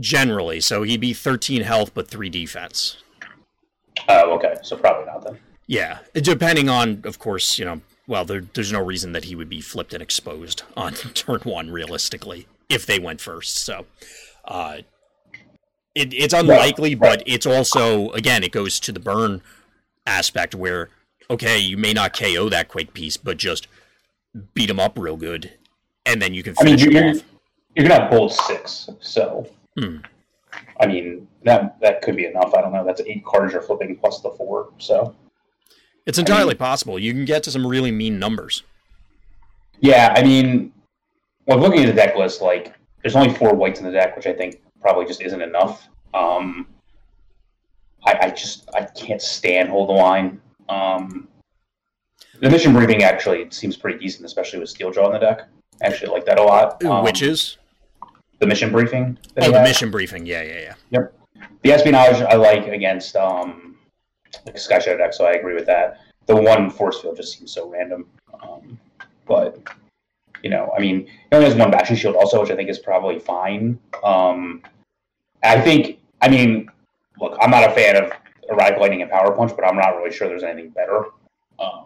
Generally, 0.00 0.60
so 0.62 0.82
he'd 0.82 1.00
be 1.00 1.12
13 1.12 1.62
health 1.62 1.92
but 1.94 2.08
3 2.08 2.28
defense. 2.28 2.96
Oh, 4.08 4.32
okay, 4.36 4.54
so 4.62 4.76
probably 4.76 5.06
not 5.06 5.24
then. 5.24 5.38
Yeah, 5.66 5.98
depending 6.14 6.68
on, 6.68 7.02
of 7.04 7.18
course, 7.18 7.58
you 7.58 7.64
know, 7.64 7.80
well, 8.08 8.24
there, 8.24 8.40
there's 8.40 8.72
no 8.72 8.82
reason 8.84 9.12
that 9.12 9.24
he 9.24 9.36
would 9.36 9.48
be 9.48 9.60
flipped 9.60 9.92
and 9.92 10.02
exposed 10.02 10.62
on 10.76 10.92
turn 11.14 11.40
one, 11.44 11.70
realistically, 11.70 12.46
if 12.68 12.86
they 12.86 12.98
went 12.98 13.20
first. 13.20 13.58
So, 13.58 13.86
uh, 14.46 14.78
it, 15.94 16.12
it's 16.14 16.34
unlikely, 16.34 16.94
but 16.94 17.22
it's 17.26 17.46
also, 17.46 18.10
again, 18.10 18.42
it 18.42 18.52
goes 18.52 18.78
to 18.80 18.92
the 18.92 19.00
burn 19.00 19.42
aspect 20.06 20.54
where, 20.54 20.88
okay, 21.28 21.58
you 21.58 21.76
may 21.76 21.92
not 21.92 22.16
KO 22.16 22.48
that 22.48 22.68
Quake 22.68 22.94
piece, 22.94 23.16
but 23.16 23.36
just 23.36 23.66
beat 24.54 24.70
him 24.70 24.80
up 24.80 24.98
real 24.98 25.16
good, 25.16 25.52
and 26.06 26.22
then 26.22 26.34
you 26.34 26.42
can 26.42 26.54
I 26.60 26.64
mean, 26.64 26.78
finish 26.78 26.94
you're, 26.94 27.04
you're, 27.04 27.22
you're 27.74 27.88
gonna 27.88 28.02
have 28.02 28.10
bold 28.10 28.32
six, 28.32 28.88
so 29.00 29.48
Hmm. 29.78 29.98
I 30.80 30.86
mean 30.86 31.28
that 31.44 31.80
that 31.80 32.02
could 32.02 32.16
be 32.16 32.26
enough. 32.26 32.52
I 32.54 32.60
don't 32.60 32.72
know. 32.72 32.84
That's 32.84 33.00
eight 33.02 33.24
cards 33.24 33.52
you're 33.52 33.62
flipping 33.62 33.96
plus 33.96 34.20
the 34.20 34.30
four. 34.30 34.70
So 34.78 35.14
It's 36.06 36.18
entirely 36.18 36.54
possible. 36.54 36.98
You 36.98 37.12
can 37.12 37.24
get 37.24 37.42
to 37.44 37.50
some 37.50 37.66
really 37.66 37.92
mean 37.92 38.18
numbers. 38.18 38.62
Yeah, 39.78 40.12
I 40.16 40.22
mean, 40.22 40.72
well, 41.46 41.58
looking 41.58 41.80
at 41.80 41.86
the 41.86 41.92
deck 41.92 42.16
list, 42.16 42.42
like 42.42 42.74
there's 43.02 43.16
only 43.16 43.32
four 43.34 43.54
whites 43.54 43.78
in 43.80 43.86
the 43.86 43.92
deck, 43.92 44.16
which 44.16 44.26
I 44.26 44.32
think 44.32 44.60
probably 44.80 45.06
just 45.06 45.22
isn't 45.22 45.42
enough. 45.42 45.88
Um, 46.14 46.66
I, 48.04 48.18
I 48.22 48.30
just 48.30 48.68
I 48.74 48.84
can't 48.84 49.22
stand 49.22 49.68
hold 49.68 49.88
the 49.88 49.94
line. 49.94 50.40
Um, 50.68 51.28
the 52.40 52.48
mission 52.48 52.72
briefing 52.72 53.02
actually 53.02 53.50
seems 53.50 53.76
pretty 53.76 53.98
decent, 53.98 54.24
especially 54.24 54.60
with 54.60 54.74
Steeljaw 54.74 55.06
in 55.06 55.12
the 55.12 55.18
deck. 55.18 55.42
I 55.82 55.86
actually 55.86 56.12
like 56.12 56.24
that 56.26 56.38
a 56.38 56.42
lot. 56.42 56.82
Um, 56.84 57.04
Which 57.04 57.22
is 57.22 57.58
the 58.38 58.46
mission 58.46 58.72
briefing? 58.72 59.18
oh, 59.40 59.50
the 59.50 59.62
mission 59.62 59.90
briefing. 59.90 60.24
Yeah, 60.24 60.42
yeah, 60.42 60.60
yeah. 60.60 60.74
Yep. 60.90 61.14
The 61.62 61.72
espionage 61.72 62.22
I 62.22 62.34
like 62.36 62.66
against 62.68 63.16
um, 63.16 63.76
like 64.46 64.58
Sky 64.58 64.78
Shadow 64.78 64.98
deck, 64.98 65.12
so 65.12 65.26
I 65.26 65.32
agree 65.32 65.54
with 65.54 65.66
that. 65.66 66.00
The 66.26 66.36
one 66.36 66.70
force 66.70 67.00
field 67.00 67.16
just 67.16 67.36
seems 67.36 67.52
so 67.52 67.68
random. 67.68 68.06
Um, 68.42 68.78
but 69.26 69.58
you 70.42 70.50
know, 70.50 70.72
I 70.76 70.80
mean, 70.80 71.06
he 71.06 71.12
only 71.32 71.46
has 71.46 71.54
one 71.54 71.70
battery 71.70 71.96
shield 71.96 72.16
also, 72.16 72.40
which 72.40 72.50
I 72.50 72.56
think 72.56 72.68
is 72.70 72.78
probably 72.78 73.18
fine. 73.18 73.78
Um, 74.04 74.62
I 75.42 75.60
think, 75.60 75.98
I 76.20 76.28
mean, 76.28 76.70
look, 77.20 77.36
I'm 77.40 77.50
not 77.50 77.68
a 77.70 77.72
fan 77.72 77.96
of 77.96 78.12
erratic 78.50 78.78
lightning 78.78 79.02
and 79.02 79.10
power 79.10 79.32
punch, 79.32 79.52
but 79.54 79.64
I'm 79.64 79.76
not 79.76 79.96
really 79.96 80.12
sure 80.12 80.28
there's 80.28 80.42
anything 80.42 80.70
better. 80.70 81.04
Um, 81.58 81.84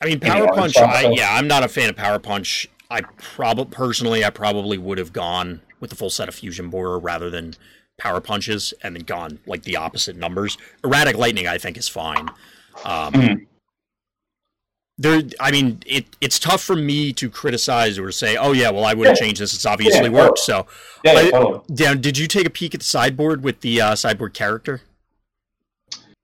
I 0.00 0.06
mean, 0.06 0.20
Power 0.20 0.46
Punch. 0.54 0.72
stuff, 0.72 0.90
I, 0.92 1.02
so- 1.02 1.10
yeah, 1.12 1.34
I'm 1.34 1.48
not 1.48 1.64
a 1.64 1.68
fan 1.68 1.88
of 1.88 1.96
Power 1.96 2.18
Punch. 2.18 2.68
I 2.90 3.00
probably 3.18 3.64
personally, 3.64 4.24
I 4.24 4.30
probably 4.30 4.78
would 4.78 4.98
have 4.98 5.12
gone 5.12 5.62
with 5.80 5.90
the 5.90 5.96
full 5.96 6.10
set 6.10 6.28
of 6.28 6.34
Fusion 6.34 6.70
Borer 6.70 6.98
rather 6.98 7.30
than 7.30 7.54
Power 7.98 8.20
Punches, 8.20 8.72
and 8.82 8.94
then 8.94 9.02
gone 9.02 9.38
like 9.46 9.62
the 9.62 9.76
opposite 9.76 10.14
numbers. 10.16 10.56
Erratic 10.84 11.16
Lightning, 11.16 11.46
I 11.48 11.58
think, 11.58 11.76
is 11.78 11.88
fine. 11.88 12.28
Um, 12.84 13.12
Mhm. 13.14 13.46
There, 14.98 15.20
I 15.38 15.50
mean, 15.50 15.82
it 15.84 16.06
it's 16.22 16.38
tough 16.38 16.62
for 16.62 16.74
me 16.74 17.12
to 17.14 17.28
criticize 17.28 17.98
or 17.98 18.10
say, 18.10 18.36
"Oh 18.36 18.52
yeah, 18.52 18.70
well, 18.70 18.86
I 18.86 18.94
would 18.94 19.06
have 19.06 19.16
Yeah. 19.18 19.26
changed 19.26 19.42
this. 19.42 19.52
It's 19.52 19.66
obviously 19.66 20.04
Yeah, 20.04 20.08
worked." 20.24 20.38
So, 20.38 20.66
yeah, 21.04 21.14
But- 21.14 21.30
totally. 21.32 21.60
Dan, 21.74 22.00
did 22.00 22.16
you 22.16 22.26
take 22.26 22.46
a 22.46 22.50
peek 22.50 22.74
at 22.74 22.80
the 22.80 22.86
sideboard 22.86 23.44
with 23.44 23.60
the 23.60 23.78
uh, 23.80 23.94
sideboard 23.94 24.32
character? 24.32 24.80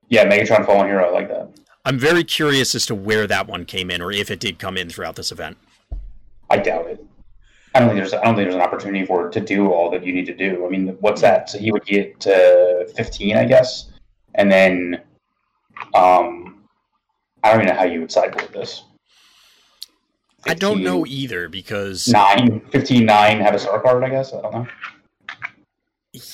Yeah, 0.09 0.25
Megatron 0.25 0.65
Fallen 0.65 0.87
Hero, 0.87 1.07
I 1.07 1.11
like 1.11 1.29
that. 1.29 1.49
I'm 1.85 1.99
very 1.99 2.23
curious 2.23 2.73
as 2.73 2.85
to 2.87 2.95
where 2.95 3.27
that 3.27 3.47
one 3.47 3.65
came 3.65 3.91
in, 3.91 4.01
or 4.01 4.11
if 4.11 4.31
it 4.31 4.39
did 4.39 4.57
come 4.57 4.75
in 4.77 4.89
throughout 4.89 5.17
this 5.17 5.31
event. 5.31 5.57
I 6.49 6.57
doubt 6.57 6.87
it. 6.87 7.05
I 7.75 7.79
don't 7.79 7.89
think 7.89 7.99
there's 7.99 8.13
I 8.13 8.23
don't 8.23 8.35
think 8.35 8.45
there's 8.45 8.55
an 8.55 8.61
opportunity 8.61 9.05
for 9.05 9.27
it 9.27 9.33
to 9.33 9.39
do 9.39 9.71
all 9.71 9.91
that 9.91 10.03
you 10.03 10.13
need 10.13 10.25
to 10.25 10.33
do. 10.35 10.65
I 10.65 10.69
mean, 10.69 10.97
what's 10.99 11.21
that? 11.21 11.47
So 11.49 11.59
he 11.59 11.71
would 11.71 11.85
get 11.85 12.19
to 12.21 12.87
15, 12.95 13.37
I 13.37 13.45
guess, 13.45 13.91
and 14.33 14.51
then 14.51 15.01
um, 15.93 16.42
I 17.43 17.51
don't 17.51 17.61
even 17.61 17.73
know 17.73 17.79
how 17.79 17.85
you 17.85 18.01
would 18.01 18.11
sideboard 18.11 18.51
this. 18.53 18.83
I 20.45 20.53
don't 20.53 20.83
know 20.83 21.05
either 21.05 21.47
because 21.47 22.07
9, 22.07 22.61
15, 22.71 23.05
9, 23.05 23.39
have 23.39 23.53
a 23.53 23.59
star 23.59 23.81
card, 23.81 24.03
I 24.03 24.09
guess. 24.09 24.33
I 24.33 24.41
don't 24.41 24.53
know. 24.53 24.67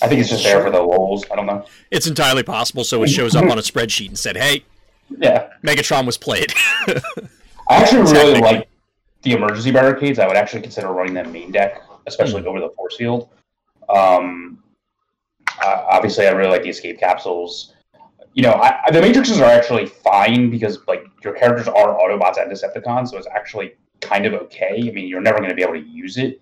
I 0.01 0.07
think 0.07 0.19
it's 0.19 0.29
just 0.29 0.43
there 0.43 0.61
for 0.61 0.71
the 0.71 0.81
lulls. 0.81 1.25
I 1.31 1.35
don't 1.35 1.45
know. 1.45 1.65
It's 1.91 2.07
entirely 2.07 2.43
possible. 2.43 2.83
So 2.83 3.01
it 3.03 3.07
shows 3.07 3.35
up 3.35 3.45
on 3.45 3.57
a 3.57 3.61
spreadsheet 3.61 4.07
and 4.09 4.17
said, 4.19 4.35
"Hey, 4.35 4.65
Yeah. 5.09 5.49
Megatron 5.63 6.05
was 6.05 6.17
played." 6.17 6.53
I 6.87 7.01
actually 7.69 8.11
really 8.11 8.41
like 8.41 8.67
the 9.21 9.33
emergency 9.33 9.71
barricades. 9.71 10.19
I 10.19 10.27
would 10.27 10.35
actually 10.35 10.61
consider 10.63 10.91
running 10.91 11.13
them 11.13 11.31
main 11.31 11.51
deck, 11.51 11.81
especially 12.07 12.45
over 12.45 12.59
the 12.59 12.69
force 12.75 12.97
field. 12.97 13.29
Um, 13.87 14.61
uh, 15.63 15.85
obviously, 15.89 16.27
I 16.27 16.31
really 16.31 16.49
like 16.51 16.63
the 16.63 16.69
escape 16.69 16.99
capsules. 16.99 17.73
You 18.33 18.43
know, 18.43 18.51
I, 18.51 18.81
I- 18.85 18.91
the 18.91 19.01
matrices 19.01 19.39
are 19.41 19.49
actually 19.51 19.85
fine 19.85 20.49
because 20.49 20.79
like 20.87 21.05
your 21.23 21.33
characters 21.33 21.67
are 21.67 21.97
Autobots 21.97 22.41
and 22.41 22.51
Decepticons, 22.51 23.09
so 23.09 23.17
it's 23.17 23.27
actually 23.27 23.73
kind 24.01 24.25
of 24.25 24.33
okay. 24.33 24.87
I 24.87 24.91
mean, 24.91 25.07
you're 25.07 25.21
never 25.21 25.37
going 25.37 25.49
to 25.49 25.55
be 25.55 25.61
able 25.63 25.73
to 25.73 25.79
use 25.87 26.17
it. 26.17 26.41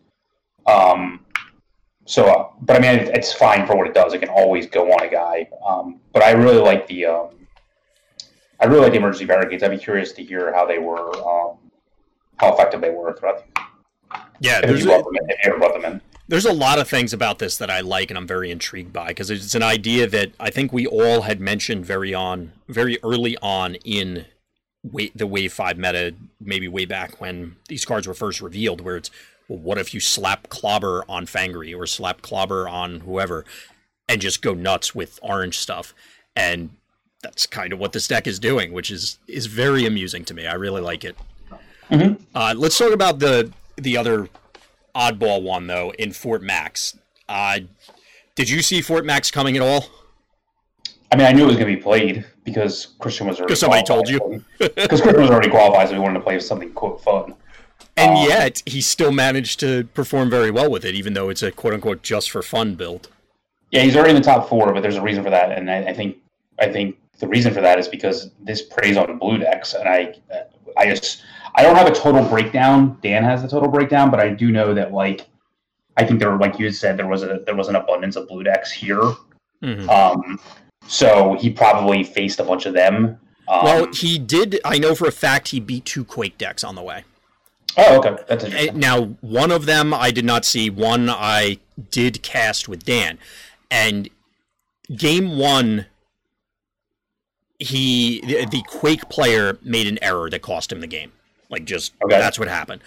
Um, 0.66 1.26
so, 2.06 2.26
uh, 2.26 2.50
but 2.62 2.76
I 2.78 2.80
mean, 2.80 3.00
it, 3.00 3.10
it's 3.16 3.34
fine 3.34 3.66
for 3.66 3.76
what 3.76 3.88
it 3.88 3.94
does. 3.94 4.14
It 4.14 4.20
can 4.20 4.30
always 4.30 4.68
go 4.68 4.92
on 4.92 5.06
a 5.06 5.10
guy. 5.10 5.48
Um, 5.68 6.00
but 6.14 6.24
I 6.24 6.32
really 6.32 6.60
like 6.62 6.88
the 6.88 7.06
um, 7.06 7.30
I 8.60 8.66
really 8.66 8.82
like 8.82 8.92
the 8.92 8.98
emergency 8.98 9.26
barricades. 9.26 9.64
I'd 9.64 9.72
be 9.72 9.78
curious 9.78 10.12
to 10.14 10.24
hear 10.24 10.54
how 10.54 10.66
they 10.66 10.80
were, 10.80 11.16
um, 11.18 11.58
how 12.38 12.54
effective 12.54 12.82
they 12.82 12.90
were 12.90 13.14
throughout. 13.14 13.44
The, 13.56 13.62
yeah, 14.40 14.58
If 14.60 14.70
there's 14.70 14.80
you, 14.82 14.86
brought 14.88 15.04
them 15.04 15.16
in, 15.16 15.30
if 15.30 15.38
you 15.44 15.52
ever 15.52 15.58
brought 15.60 15.74
them 15.82 15.86
in. 15.94 16.02
There's 16.28 16.46
a 16.46 16.54
lot 16.54 16.80
of 16.80 16.90
things 16.90 17.14
about 17.14 17.40
this 17.40 17.58
that 17.58 17.70
I 17.70 17.82
like 17.82 18.12
and 18.12 18.18
I'm 18.18 18.28
very 18.28 18.52
intrigued 18.52 18.92
by 18.92 19.08
because 19.08 19.30
it's 19.30 19.56
an 19.56 19.64
idea 19.64 20.08
that 20.08 20.32
I 20.40 20.50
think 20.50 20.74
we 20.74 20.86
all 20.86 21.22
had 21.22 21.40
mentioned 21.40 21.86
very 21.86 22.14
on 22.14 22.52
very 22.68 23.00
early 23.04 23.38
on 23.42 23.76
in 23.76 24.26
the 24.84 25.28
Wave 25.28 25.54
Five 25.54 25.78
meta, 25.78 26.16
maybe 26.40 26.68
way 26.68 26.86
back 26.86 27.20
when 27.20 27.56
these 27.68 27.86
cards 27.86 28.08
were 28.08 28.14
first 28.14 28.42
revealed, 28.42 28.82
where 28.82 28.98
it's 28.98 29.10
well, 29.48 29.60
what 29.60 29.78
if 29.78 29.94
you 29.94 30.00
slap 30.00 30.50
Clobber 30.50 31.04
on 31.08 31.26
Fangry 31.26 31.78
or 31.78 31.86
slap 31.86 32.22
Clobber 32.22 32.68
on 32.68 33.02
whoever 33.02 33.46
and 34.10 34.22
just 34.22 34.42
go 34.42 34.54
nuts 34.54 34.94
with 34.96 35.20
orange 35.22 35.58
stuff 35.58 35.94
and 36.36 36.70
that's 37.24 37.46
kind 37.46 37.74
of 37.74 37.80
what 37.80 37.94
this 37.94 38.08
deck 38.08 38.28
is 38.28 38.40
doing, 38.40 38.72
which 38.74 38.92
is 38.92 39.18
is 39.28 39.48
very 39.48 39.86
amusing 39.86 40.24
to 40.26 40.34
me. 40.34 40.46
I 40.46 40.54
really 40.54 40.82
like 40.82 41.04
it. 41.04 41.18
Mhm. 41.90 42.20
Uh, 42.36 42.54
let's 42.56 42.78
talk 42.78 42.92
about 42.92 43.20
the 43.20 43.52
the 43.78 43.98
other 43.98 44.30
oddball 44.98 45.44
one 45.44 45.68
though 45.68 45.92
in 46.00 46.12
Fort 46.12 46.42
Max. 46.42 46.98
Uh, 47.30 47.60
did 48.36 48.50
you 48.50 48.62
see 48.62 48.82
Fort 48.82 49.06
Max 49.06 49.30
coming 49.32 49.56
at 49.56 49.62
all? 49.62 49.86
I 51.12 51.16
mean, 51.16 51.26
I 51.28 51.32
knew 51.32 51.44
it 51.44 51.48
was 51.48 51.56
going 51.56 51.70
to 51.70 51.76
be 51.76 51.82
played 51.82 52.26
because 52.44 52.88
Christian 53.00 53.28
was 53.28 53.38
already 53.38 53.52
'Cause 53.52 53.60
somebody 53.62 53.84
told 53.84 54.10
you. 54.10 54.44
Because 54.60 55.02
Christian 55.02 55.22
was 55.22 55.30
already 55.32 55.50
qualified, 55.50 55.88
so 55.88 55.94
we 55.94 56.00
wanted 56.00 56.16
to 56.16 56.20
play 56.26 56.40
something 56.40 56.72
quote 56.74 57.02
fun. 57.04 57.34
And 57.96 58.12
Um, 58.12 58.28
yet 58.28 58.62
he 58.66 58.82
still 58.82 59.12
managed 59.12 59.60
to 59.62 59.86
perform 59.94 60.30
very 60.30 60.52
well 60.52 60.70
with 60.70 60.84
it, 60.86 60.96
even 60.96 61.14
though 61.14 61.30
it's 61.30 61.42
a 61.44 61.52
quote 61.52 61.74
unquote 61.74 62.04
just 62.04 62.30
for 62.30 62.42
fun 62.42 62.76
build. 62.76 63.10
Yeah, 63.72 63.82
he's 63.82 63.96
already 63.96 64.12
in 64.12 64.16
the 64.18 64.22
top 64.22 64.50
four, 64.50 64.74
but 64.74 64.82
there's 64.82 64.96
a 64.98 65.02
reason 65.02 65.24
for 65.24 65.30
that, 65.30 65.52
and 65.58 65.70
I, 65.70 65.78
I 65.90 65.94
think 65.94 66.18
I 66.60 66.68
think 66.68 66.98
the 67.20 67.28
reason 67.28 67.54
for 67.54 67.62
that 67.62 67.80
is 67.80 67.88
because 67.88 68.30
this 68.40 68.62
preys 68.62 68.98
on 68.98 69.18
blue 69.18 69.38
decks, 69.38 69.74
and 69.74 69.88
I 69.88 70.16
I 70.78 70.88
just 70.88 71.24
I 71.56 71.64
don't 71.64 71.76
have 71.76 71.88
a 71.88 71.94
total 71.96 72.24
breakdown. 72.28 72.98
Dan 73.02 73.24
has 73.24 73.42
the 73.42 73.48
total 73.48 73.70
breakdown, 73.70 74.12
but 74.12 74.20
I 74.20 74.30
do 74.30 74.52
know 74.52 74.74
that 74.74 74.94
like 74.94 75.28
I 75.96 76.06
think 76.06 76.20
there, 76.20 76.36
like 76.38 76.60
you 76.60 76.66
had 76.66 76.76
said, 76.76 76.98
there 76.98 77.08
was 77.08 77.24
a 77.24 77.42
there 77.46 77.56
was 77.56 77.68
an 77.68 77.76
abundance 77.76 78.16
of 78.16 78.28
blue 78.28 78.44
decks 78.44 78.72
here. 78.72 79.02
Mhm. 79.64 79.90
Um, 79.90 80.40
so 80.88 81.36
he 81.40 81.50
probably 81.50 82.04
faced 82.04 82.40
a 82.40 82.44
bunch 82.44 82.66
of 82.66 82.74
them. 82.74 83.20
Um, 83.48 83.64
well, 83.64 83.88
he 83.94 84.20
did. 84.20 84.60
I 84.66 84.78
know 84.78 84.94
for 84.94 85.08
a 85.08 85.12
fact 85.12 85.48
he 85.50 85.60
beat 85.60 85.86
two 85.86 86.04
Quake 86.06 86.38
decks 86.38 86.64
on 86.64 86.76
the 86.76 86.84
way. 86.84 87.04
oh, 87.78 87.98
okay, 88.00 88.22
that's 88.28 88.44
Uh, 88.44 88.48
interesting. 88.48 88.80
Now, 88.80 89.04
one 89.22 89.52
of 89.52 89.66
them 89.66 89.94
I 89.94 90.12
did 90.12 90.26
not 90.26 90.46
see. 90.46 90.70
One 90.70 91.10
I 91.10 91.58
did 91.92 92.22
cast 92.24 92.68
with 92.68 92.84
Dan, 92.86 93.18
and 93.72 94.10
game 94.96 95.38
one, 95.38 95.86
he 97.60 98.22
the, 98.22 98.46
the 98.46 98.64
Quake 98.68 99.10
player 99.10 99.58
made 99.62 99.88
an 99.88 99.98
error 100.02 100.30
that 100.30 100.42
cost 100.42 100.72
him 100.72 100.82
the 100.82 100.88
game. 100.88 101.12
Like, 101.50 101.66
just 101.66 101.94
Okay. 102.04 102.18
that's 102.18 102.38
what 102.40 102.48
happened. 102.48 102.82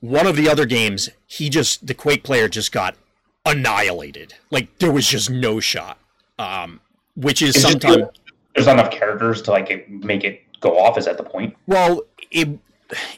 One 0.00 0.26
of 0.26 0.36
the 0.36 0.48
other 0.48 0.64
games, 0.66 1.08
he 1.26 1.48
just 1.50 1.86
the 1.86 1.94
Quake 1.94 2.22
player 2.22 2.48
just 2.48 2.70
got 2.72 2.94
annihilated. 3.44 4.34
Like 4.50 4.78
there 4.78 4.92
was 4.92 5.06
just 5.06 5.30
no 5.30 5.60
shot. 5.60 5.98
Um, 6.38 6.80
which 7.16 7.42
is 7.42 7.54
just 7.54 7.68
sometimes 7.68 8.04
there's 8.54 8.66
not 8.66 8.78
enough 8.78 8.90
characters 8.90 9.42
to 9.42 9.50
like 9.50 9.88
make 9.88 10.24
it 10.24 10.42
go 10.60 10.78
off. 10.78 10.96
Is 10.98 11.06
that 11.06 11.16
the 11.16 11.24
point? 11.24 11.56
Well, 11.66 12.02
it 12.30 12.48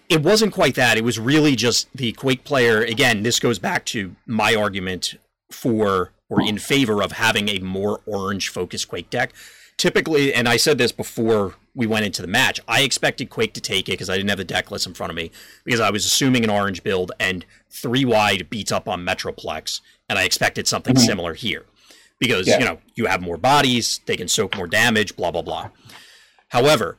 it 0.08 0.22
wasn't 0.22 0.52
quite 0.52 0.74
that. 0.76 0.96
It 0.96 1.04
was 1.04 1.18
really 1.18 1.54
just 1.56 1.88
the 1.94 2.12
Quake 2.12 2.44
player. 2.44 2.80
Again, 2.82 3.22
this 3.22 3.38
goes 3.38 3.58
back 3.58 3.84
to 3.86 4.16
my 4.26 4.54
argument 4.54 5.14
for 5.50 6.12
or 6.30 6.40
in 6.40 6.58
favor 6.58 7.02
of 7.02 7.12
having 7.12 7.48
a 7.50 7.58
more 7.58 8.00
orange 8.06 8.48
focused 8.48 8.88
Quake 8.88 9.10
deck. 9.10 9.32
Typically, 9.76 10.32
and 10.32 10.48
I 10.48 10.56
said 10.56 10.78
this 10.78 10.92
before 10.92 11.54
we 11.74 11.86
went 11.86 12.04
into 12.06 12.22
the 12.22 12.28
match, 12.28 12.60
I 12.68 12.82
expected 12.82 13.30
Quake 13.30 13.52
to 13.54 13.60
take 13.60 13.88
it 13.88 13.92
because 13.92 14.08
I 14.08 14.16
didn't 14.16 14.28
have 14.30 14.38
the 14.38 14.44
deck 14.44 14.70
list 14.70 14.86
in 14.86 14.94
front 14.94 15.10
of 15.10 15.16
me 15.16 15.30
because 15.64 15.80
I 15.80 15.90
was 15.90 16.06
assuming 16.06 16.44
an 16.44 16.50
orange 16.50 16.82
build 16.84 17.12
and 17.18 17.44
three 17.70 18.04
wide 18.04 18.48
beats 18.48 18.70
up 18.72 18.88
on 18.88 19.04
Metroplex, 19.04 19.80
and 20.08 20.18
I 20.18 20.24
expected 20.24 20.68
something 20.68 20.94
Mhm. 20.94 21.04
similar 21.06 21.34
here 21.34 21.64
because 22.20 22.46
Yeah. 22.46 22.58
you 22.60 22.64
know 22.64 22.78
you 22.94 23.06
have 23.06 23.20
more 23.20 23.36
bodies, 23.36 24.00
they 24.06 24.16
can 24.16 24.28
soak 24.28 24.56
more 24.56 24.68
damage, 24.68 25.16
blah 25.16 25.30
blah 25.32 25.42
blah. 25.42 25.70
However, 26.48 26.98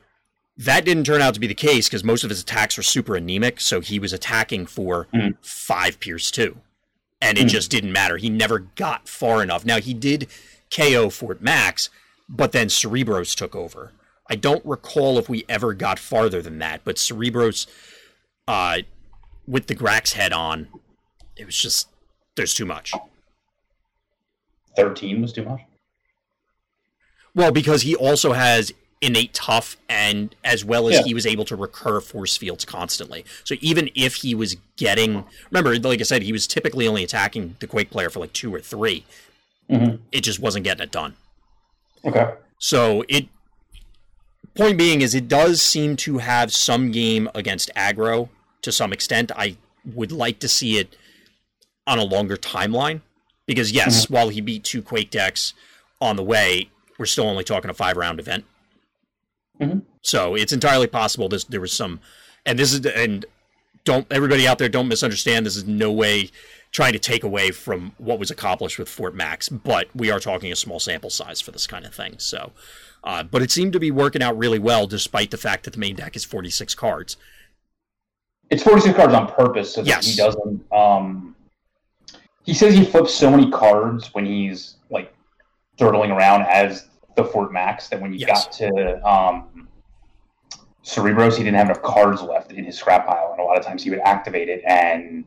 that 0.58 0.84
didn't 0.84 1.04
turn 1.04 1.20
out 1.22 1.34
to 1.34 1.40
be 1.40 1.46
the 1.46 1.54
case 1.54 1.88
because 1.88 2.04
most 2.04 2.24
of 2.24 2.30
his 2.30 2.40
attacks 2.40 2.76
were 2.76 2.82
super 2.82 3.16
anemic, 3.16 3.60
so 3.60 3.80
he 3.80 3.98
was 3.98 4.12
attacking 4.12 4.66
for 4.66 5.06
Mm. 5.14 5.36
five 5.42 6.00
Pierce 6.00 6.30
two. 6.30 6.58
And 7.20 7.38
it 7.38 7.46
Mm. 7.46 7.50
just 7.50 7.70
didn't 7.70 7.92
matter. 7.92 8.18
He 8.18 8.28
never 8.28 8.58
got 8.58 9.08
far 9.08 9.42
enough. 9.42 9.64
Now 9.64 9.80
he 9.80 9.94
did 9.94 10.28
KO 10.70 11.08
Fort 11.08 11.40
Max, 11.40 11.88
but 12.28 12.52
then 12.52 12.68
Cerebros 12.68 13.34
took 13.34 13.54
over. 13.56 13.92
I 14.28 14.36
don't 14.36 14.64
recall 14.64 15.18
if 15.18 15.28
we 15.28 15.44
ever 15.48 15.72
got 15.74 15.98
farther 15.98 16.42
than 16.42 16.58
that, 16.58 16.82
but 16.84 16.96
Cerebros 16.96 17.66
uh 18.48 18.78
with 19.46 19.66
the 19.68 19.74
Grax 19.76 20.12
head 20.12 20.32
on, 20.32 20.68
it 21.36 21.46
was 21.46 21.56
just 21.56 21.88
there's 22.36 22.54
too 22.54 22.66
much. 22.66 22.92
Thirteen 24.76 25.22
was 25.22 25.32
too 25.32 25.44
much. 25.44 25.60
Well, 27.34 27.52
because 27.52 27.82
he 27.82 27.94
also 27.94 28.32
has 28.32 28.72
innate 29.02 29.34
tough 29.34 29.76
and 29.90 30.34
as 30.42 30.64
well 30.64 30.88
as 30.88 30.94
Yeah. 30.94 31.02
he 31.04 31.14
was 31.14 31.26
able 31.26 31.44
to 31.44 31.54
recur 31.56 32.00
force 32.00 32.36
fields 32.36 32.64
constantly. 32.64 33.24
So 33.44 33.56
even 33.60 33.90
if 33.94 34.16
he 34.16 34.34
was 34.34 34.56
getting 34.76 35.24
remember 35.50 35.78
like 35.78 36.00
I 36.00 36.04
said 36.04 36.22
he 36.22 36.32
was 36.32 36.46
typically 36.46 36.88
only 36.88 37.04
attacking 37.04 37.56
the 37.60 37.66
Quake 37.66 37.90
player 37.90 38.08
for 38.10 38.20
like 38.20 38.32
2 38.32 38.54
or 38.54 38.60
3. 38.60 39.04
Mhm. 39.70 40.00
It 40.12 40.22
just 40.22 40.40
wasn't 40.40 40.64
getting 40.64 40.82
it 40.82 40.90
done. 40.90 41.14
Okay. 42.04 42.32
So 42.58 43.04
it 43.08 43.28
point 44.56 44.78
being 44.78 45.00
is 45.02 45.14
it 45.14 45.28
does 45.28 45.62
seem 45.62 45.96
to 45.96 46.18
have 46.18 46.52
some 46.52 46.90
game 46.90 47.28
against 47.34 47.70
aggro 47.76 48.28
to 48.62 48.72
some 48.72 48.92
extent. 48.92 49.30
I 49.36 49.56
would 49.84 50.12
like 50.12 50.38
to 50.40 50.48
see 50.48 50.78
it 50.78 50.96
on 51.86 51.98
a 51.98 52.04
longer 52.04 52.36
timeline 52.36 53.02
because 53.46 53.70
yes, 53.70 54.10
while 54.10 54.28
he 54.30 54.40
beat 54.40 54.64
two 54.64 54.82
Quake 54.82 55.10
decks 55.10 55.54
on 56.00 56.16
the 56.16 56.22
way, 56.24 56.70
we're 56.98 57.06
still 57.06 57.28
only 57.28 57.44
talking 57.44 57.70
a 57.70 57.74
five 57.74 57.96
round 57.96 58.18
event. 58.18 58.44
Mhm. 59.60 59.82
So 60.02 60.34
it's 60.34 60.52
entirely 60.52 60.86
possible 60.86 61.28
this 61.28 61.44
there 61.44 61.60
was 61.60 61.72
some, 61.72 62.00
and 62.44 62.58
this 62.58 62.72
is 62.72 62.84
and 62.84 63.24
don't 63.84 64.06
everybody 64.10 64.46
out 64.46 64.58
there 64.58 64.68
don't 64.68 64.88
misunderstand. 64.88 65.46
This 65.46 65.56
is 65.56 65.64
no 65.64 65.92
way 65.92 66.30
trying 66.72 66.92
to 66.92 66.98
take 66.98 67.24
away 67.24 67.50
from 67.50 67.92
what 67.98 68.18
was 68.18 68.30
accomplished 68.30 68.78
with 68.78 68.88
Fort 68.88 69.14
Max, 69.14 69.48
but 69.48 69.88
we 69.94 70.10
are 70.10 70.20
talking 70.20 70.52
a 70.52 70.56
small 70.56 70.78
sample 70.80 71.10
size 71.10 71.40
for 71.40 71.50
this 71.50 71.66
kind 71.66 71.86
of 71.86 71.94
thing. 71.94 72.16
So, 72.18 72.52
uh, 73.04 73.22
but 73.22 73.40
it 73.42 73.50
seemed 73.50 73.72
to 73.72 73.80
be 73.80 73.90
working 73.90 74.22
out 74.22 74.36
really 74.36 74.58
well, 74.58 74.86
despite 74.86 75.30
the 75.30 75.36
fact 75.38 75.64
that 75.64 75.72
the 75.72 75.78
main 75.78 75.96
deck 75.96 76.16
is 76.16 76.24
46 76.24 76.74
cards. 76.74 77.16
It's 78.50 78.62
46 78.62 78.94
cards 78.96 79.14
on 79.14 79.26
purpose 79.32 79.74
so 79.74 79.82
that 79.82 79.88
Yes. 79.88 80.06
he 80.06 80.16
doesn't. 80.16 80.72
Um, 80.72 81.34
he 82.44 82.54
says 82.54 82.74
he 82.74 82.84
flips 82.84 83.12
so 83.14 83.30
many 83.30 83.50
cards 83.50 84.12
when 84.14 84.24
he's 84.24 84.76
like 84.90 85.12
turtling 85.78 86.10
around 86.14 86.42
as 86.42 86.88
the 87.16 87.24
Fort 87.24 87.52
Max 87.52 87.88
that 87.88 88.00
when 88.00 88.12
you 88.12 88.18
Yes. 88.20 88.44
got 88.44 88.52
to 88.52 89.08
um, 89.08 89.68
Cerebros, 90.84 91.32
he 91.36 91.42
didn't 91.42 91.56
have 91.56 91.66
enough 91.66 91.82
cards 91.82 92.22
left 92.22 92.52
in 92.52 92.64
his 92.64 92.78
scrap 92.78 93.06
pile, 93.06 93.30
and 93.32 93.40
a 93.40 93.42
lot 93.44 93.58
of 93.58 93.64
times 93.64 93.82
he 93.82 93.90
would 93.90 93.98
activate 94.00 94.48
it 94.48 94.62
and 94.64 95.24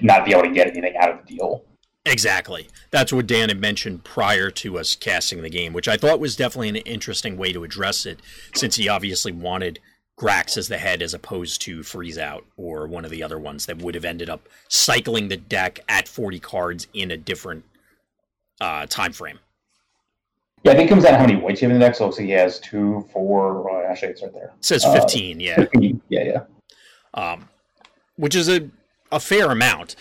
not 0.00 0.24
be 0.24 0.32
able 0.32 0.42
to 0.44 0.50
get 0.50 0.68
anything 0.68 0.96
out 0.96 1.10
of 1.10 1.26
the 1.26 1.36
deal. 1.36 1.64
Exactly. 2.06 2.68
That's 2.90 3.12
what 3.12 3.26
Dan 3.26 3.48
had 3.48 3.60
mentioned 3.60 4.04
prior 4.04 4.50
to 4.52 4.78
us 4.78 4.96
casting 4.96 5.42
the 5.42 5.50
game, 5.50 5.72
which 5.72 5.88
I 5.88 5.96
thought 5.96 6.20
was 6.20 6.36
definitely 6.36 6.70
an 6.70 6.76
interesting 6.76 7.36
way 7.36 7.52
to 7.52 7.64
address 7.64 8.06
it, 8.06 8.20
since 8.54 8.76
he 8.76 8.88
obviously 8.88 9.32
wanted 9.32 9.78
Grax 10.18 10.56
as 10.56 10.68
the 10.68 10.78
head 10.78 11.02
as 11.02 11.14
opposed 11.14 11.60
to 11.62 11.82
Freeze 11.82 12.18
Out 12.18 12.44
or 12.56 12.86
one 12.86 13.04
of 13.04 13.10
the 13.10 13.22
other 13.22 13.38
ones 13.38 13.66
that 13.66 13.78
would 13.78 13.94
have 13.94 14.04
ended 14.04 14.28
up 14.30 14.48
cycling 14.68 15.28
the 15.28 15.36
deck 15.36 15.80
at 15.88 16.08
40 16.08 16.40
cards 16.40 16.88
in 16.94 17.10
a 17.10 17.16
different 17.16 17.64
uh, 18.60 18.86
time 18.86 19.12
frame. 19.12 19.38
Yeah, 20.64 20.72
I 20.72 20.74
think 20.76 20.88
it 20.88 20.90
comes 20.90 21.04
down 21.04 21.12
to 21.12 21.18
how 21.18 21.26
many 21.26 21.40
whites 21.40 21.62
you 21.62 21.68
have 21.68 21.74
in 21.74 21.80
the 21.80 21.86
deck. 21.86 21.94
So 21.94 22.08
it 22.08 22.16
he 22.16 22.30
has 22.30 22.58
two, 22.58 23.06
four. 23.12 23.62
Well, 23.62 23.86
actually, 23.88 24.08
it's 24.08 24.22
right 24.22 24.32
there. 24.32 24.52
It 24.58 24.64
says 24.64 24.84
Uh, 24.84 24.92
15, 24.92 25.38
yeah. 25.38 25.66
Yeah, 25.74 25.92
yeah. 26.08 26.40
um, 27.14 27.48
which 28.16 28.34
is 28.34 28.48
a, 28.48 28.68
a 29.10 29.20
fair 29.20 29.50
amount. 29.50 29.96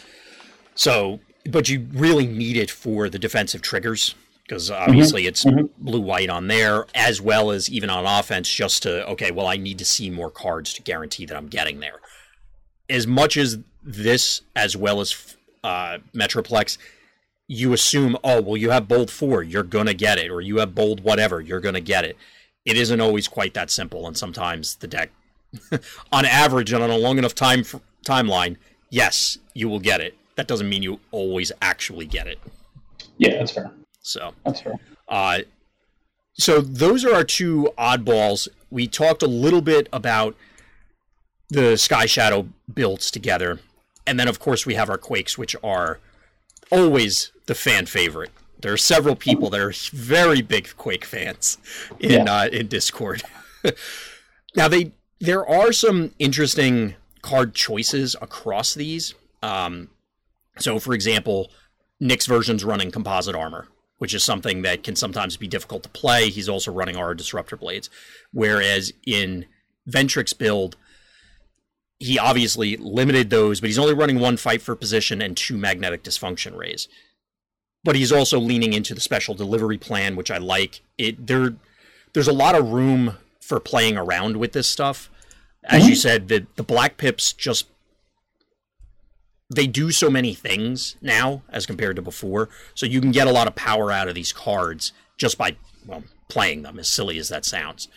So, 0.75 1.19
but 1.49 1.69
you 1.69 1.87
really 1.93 2.27
need 2.27 2.57
it 2.57 2.69
for 2.69 3.09
the 3.09 3.19
defensive 3.19 3.61
triggers 3.61 4.15
because 4.47 4.71
obviously 4.71 5.27
it's 5.27 5.43
mhm. 5.43 5.69
blue 5.77 5.99
white 5.99 6.29
on 6.29 6.47
there 6.47 6.85
as 6.95 7.21
well 7.21 7.51
as 7.51 7.69
even 7.69 7.89
on 7.89 8.05
offense 8.05 8.49
just 8.49 8.83
to 8.83 9.05
okay 9.07 9.29
well 9.31 9.47
i 9.47 9.57
need 9.57 9.77
to 9.77 9.85
see 9.85 10.09
more 10.09 10.31
cards 10.31 10.73
to 10.73 10.81
guarantee 10.81 11.25
that 11.25 11.35
i'm 11.35 11.47
getting 11.47 11.79
there 11.79 11.99
as 12.89 13.05
much 13.05 13.35
as 13.35 13.59
this 13.83 14.41
as 14.55 14.75
well 14.77 15.01
as 15.01 15.35
uh, 15.63 15.97
metroplex 16.13 16.77
you 17.47 17.73
assume 17.73 18.17
oh 18.23 18.41
well 18.41 18.55
you 18.55 18.69
have 18.69 18.87
bold 18.87 19.11
four 19.11 19.43
you're 19.43 19.63
gonna 19.63 19.93
get 19.93 20.17
it 20.17 20.31
or 20.31 20.39
you 20.39 20.57
have 20.57 20.73
bold 20.73 21.01
whatever 21.01 21.41
you're 21.41 21.59
gonna 21.59 21.81
get 21.81 22.05
it 22.05 22.15
it 22.65 22.77
isn't 22.77 23.01
always 23.01 23.27
quite 23.27 23.53
that 23.53 23.69
simple 23.69 24.07
and 24.07 24.17
sometimes 24.17 24.75
the 24.75 24.87
deck 24.87 25.09
on 26.11 26.25
average 26.25 26.71
and 26.71 26.83
on 26.83 26.89
a 26.89 26.97
long 26.97 27.17
enough 27.17 27.35
time 27.35 27.63
timeline 28.05 28.55
yes 28.89 29.37
you 29.53 29.67
will 29.69 29.79
get 29.79 30.01
it 30.01 30.15
that 30.35 30.47
doesn't 30.47 30.69
mean 30.69 30.83
you 30.83 30.99
always 31.11 31.51
actually 31.61 32.05
get 32.05 32.27
it 32.27 32.39
Yeah, 33.17 33.37
that's 33.39 33.51
fair. 33.51 33.71
so 34.01 34.33
That's 34.45 34.61
fair. 34.61 34.73
uh, 35.07 35.39
so 36.33 36.61
those 36.61 37.03
are 37.03 37.15
our 37.15 37.23
two 37.23 37.69
oddballs. 37.79 38.47
We 38.69 38.87
talked 38.87 39.23
a 39.23 39.27
little 39.27 39.61
bit 39.61 39.89
about 39.91 40.35
the 41.49 41.77
Sky 41.77 42.05
Shadow 42.05 42.47
builds 42.71 43.09
together, 43.09 43.59
and 44.05 44.19
then 44.19 44.27
of 44.27 44.37
course 44.39 44.63
we 44.65 44.75
have 44.75 44.87
our 44.89 44.99
Quakes, 44.99 45.35
which 45.37 45.55
are 45.63 45.99
always 46.71 47.31
the 47.47 47.55
fan 47.55 47.87
favorite. 47.87 48.29
There 48.59 48.71
are 48.71 48.77
several 48.77 49.15
people 49.15 49.49
that 49.49 49.59
are 49.61 49.73
very 49.91 50.41
big 50.43 50.75
Quake 50.77 51.05
fans 51.05 51.57
in 51.99 52.27
uh, 52.27 52.49
in 52.51 52.67
Discord. 52.67 53.23
now 54.55 54.67
they 54.67 54.91
there 55.19 55.43
are 55.47 55.71
some 55.71 56.11
interesting 56.19 56.93
card 57.27 57.53
choices 57.53 58.15
across 58.21 58.73
these. 58.73 59.13
Um, 59.43 59.89
so, 60.59 60.79
for 60.79 60.93
example, 60.93 61.51
Nick's 61.99 62.25
version's 62.25 62.63
running 62.63 62.89
composite 62.89 63.35
armor, 63.35 63.67
which 63.97 64.13
is 64.13 64.23
something 64.23 64.61
that 64.61 64.81
can 64.81 64.95
sometimes 64.95 65.35
be 65.35 65.47
difficult 65.47 65.83
to 65.83 65.89
play. 65.89 66.29
He's 66.29 66.47
also 66.47 66.71
running 66.71 66.95
our 66.95 67.13
disruptor 67.13 67.57
blades. 67.57 67.89
Whereas 68.31 68.93
in 69.05 69.45
Ventrix 69.89 70.37
build, 70.37 70.77
he 71.99 72.17
obviously 72.17 72.77
limited 72.77 73.29
those, 73.29 73.59
but 73.59 73.67
he's 73.67 73.79
only 73.79 73.93
running 73.93 74.19
one 74.19 74.37
fight 74.37 74.61
for 74.61 74.73
position 74.77 75.21
and 75.21 75.35
two 75.35 75.57
magnetic 75.57 76.03
dysfunction 76.03 76.57
rays. 76.57 76.87
But 77.83 77.97
he's 77.97 78.11
also 78.11 78.39
leaning 78.39 78.71
into 78.71 78.93
the 78.93 79.01
special 79.01 79.35
delivery 79.35 79.77
plan, 79.77 80.15
which 80.15 80.31
I 80.31 80.37
like. 80.37 80.81
It 80.97 81.27
there 81.27 81.55
there's 82.13 82.27
a 82.29 82.33
lot 82.33 82.55
of 82.55 82.71
room 82.71 83.17
for 83.41 83.59
playing 83.59 83.97
around 83.97 84.37
with 84.37 84.53
this 84.53 84.67
stuff. 84.67 85.09
As 85.63 85.87
you 85.87 85.95
said, 85.95 86.27
the 86.27 86.45
the 86.55 86.63
black 86.63 86.97
pips 86.97 87.33
just 87.33 87.67
they 89.49 89.67
do 89.67 89.91
so 89.91 90.09
many 90.09 90.33
things 90.33 90.97
now 91.01 91.41
as 91.49 91.65
compared 91.65 91.95
to 91.95 92.01
before. 92.01 92.49
So 92.75 92.85
you 92.85 92.99
can 93.01 93.11
get 93.11 93.27
a 93.27 93.31
lot 93.31 93.47
of 93.47 93.55
power 93.55 93.91
out 93.91 94.07
of 94.07 94.15
these 94.15 94.33
cards 94.33 94.93
just 95.17 95.37
by 95.37 95.55
well 95.85 96.03
playing 96.29 96.63
them. 96.63 96.79
As 96.79 96.89
silly 96.89 97.17
as 97.17 97.29
that 97.29 97.45
sounds. 97.45 97.87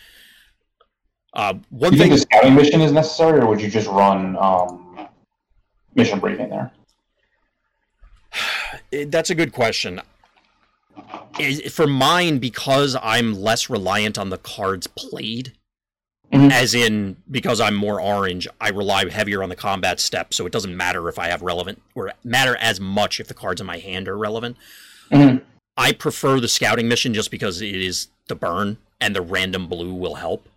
Uh, 1.33 1.55
one 1.69 1.91
Do 1.91 1.97
you 1.97 2.03
thing, 2.03 2.11
think 2.11 2.21
the 2.29 2.35
scouting 2.35 2.55
mission 2.55 2.81
is 2.81 2.91
necessary, 2.91 3.39
or 3.39 3.47
would 3.47 3.61
you 3.61 3.69
just 3.69 3.87
run 3.87 4.35
um, 4.37 5.07
mission 5.95 6.19
briefing 6.19 6.49
there? 6.49 6.71
that's 9.07 9.29
a 9.29 9.35
good 9.35 9.53
question. 9.53 10.01
For 11.69 11.87
mine, 11.87 12.39
because 12.39 12.97
I'm 13.01 13.33
less 13.33 13.69
reliant 13.69 14.17
on 14.17 14.29
the 14.29 14.37
cards 14.37 14.87
played, 14.87 15.53
Mhm. 16.31 16.51
as 16.51 16.73
in 16.73 17.17
because 17.29 17.59
I'm 17.59 17.75
more 17.75 17.99
orange, 18.01 18.47
I 18.59 18.69
rely 18.69 19.09
heavier 19.09 19.43
on 19.43 19.49
the 19.49 19.55
combat 19.55 19.99
step. 19.99 20.33
So 20.33 20.45
it 20.45 20.51
doesn't 20.51 20.75
matter 20.75 21.09
if 21.09 21.19
I 21.19 21.27
have 21.27 21.41
relevant 21.41 21.81
or 21.93 22.13
matter 22.23 22.55
as 22.57 22.79
much 22.79 23.19
if 23.19 23.27
the 23.27 23.33
cards 23.33 23.59
in 23.59 23.67
my 23.67 23.79
hand 23.79 24.07
are 24.07 24.17
relevant. 24.17 24.55
Mhm. 25.11 25.41
I 25.77 25.91
prefer 25.91 26.39
the 26.39 26.47
scouting 26.47 26.87
mission 26.87 27.13
just 27.13 27.31
because 27.31 27.61
it 27.61 27.75
is 27.75 28.07
the 28.27 28.35
burn 28.35 28.77
and 28.99 29.15
the 29.15 29.21
random 29.21 29.67
blue 29.67 29.93
will 29.93 30.15
help. 30.15 30.47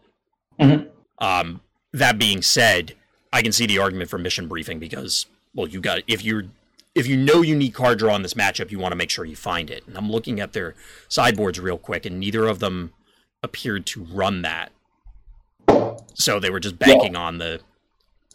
Mhm. 0.61 0.87
Um, 1.19 1.61
that 1.93 2.19
being 2.19 2.43
said, 2.43 2.95
I 3.33 3.43
can 3.43 3.53
see 3.53 3.67
the 3.67 3.79
argument 3.79 4.11
for 4.11 4.19
mission 4.19 4.47
briefing 4.47 4.79
because, 4.79 5.27
well, 5.55 5.67
you 5.67 5.81
got 5.81 6.03
if 6.07 6.23
you're 6.25 6.45
if 6.95 7.09
you 7.09 7.17
know 7.17 7.43
you 7.43 7.57
need 7.57 7.75
card 7.75 7.99
draw 7.99 8.15
in 8.15 8.23
this 8.23 8.35
matchup, 8.35 8.71
you 8.71 8.79
want 8.79 8.93
to 8.93 8.97
make 8.97 9.11
sure 9.11 9.25
you 9.25 9.35
find 9.35 9.69
it. 9.69 9.83
And 9.89 9.97
I'm 9.99 10.09
looking 10.09 10.39
at 10.39 10.53
their 10.53 10.77
sideboards 11.09 11.59
real 11.59 11.77
quick, 11.79 12.07
and 12.07 12.21
neither 12.21 12.47
of 12.47 12.61
them 12.61 12.93
appeared 13.43 13.85
to 13.87 14.05
run 14.05 14.43
that. 14.43 14.71
So 16.15 16.41
they 16.41 16.51
were 16.51 16.61
just 16.61 16.79
banking 16.79 17.17
on 17.17 17.39
the. 17.39 17.61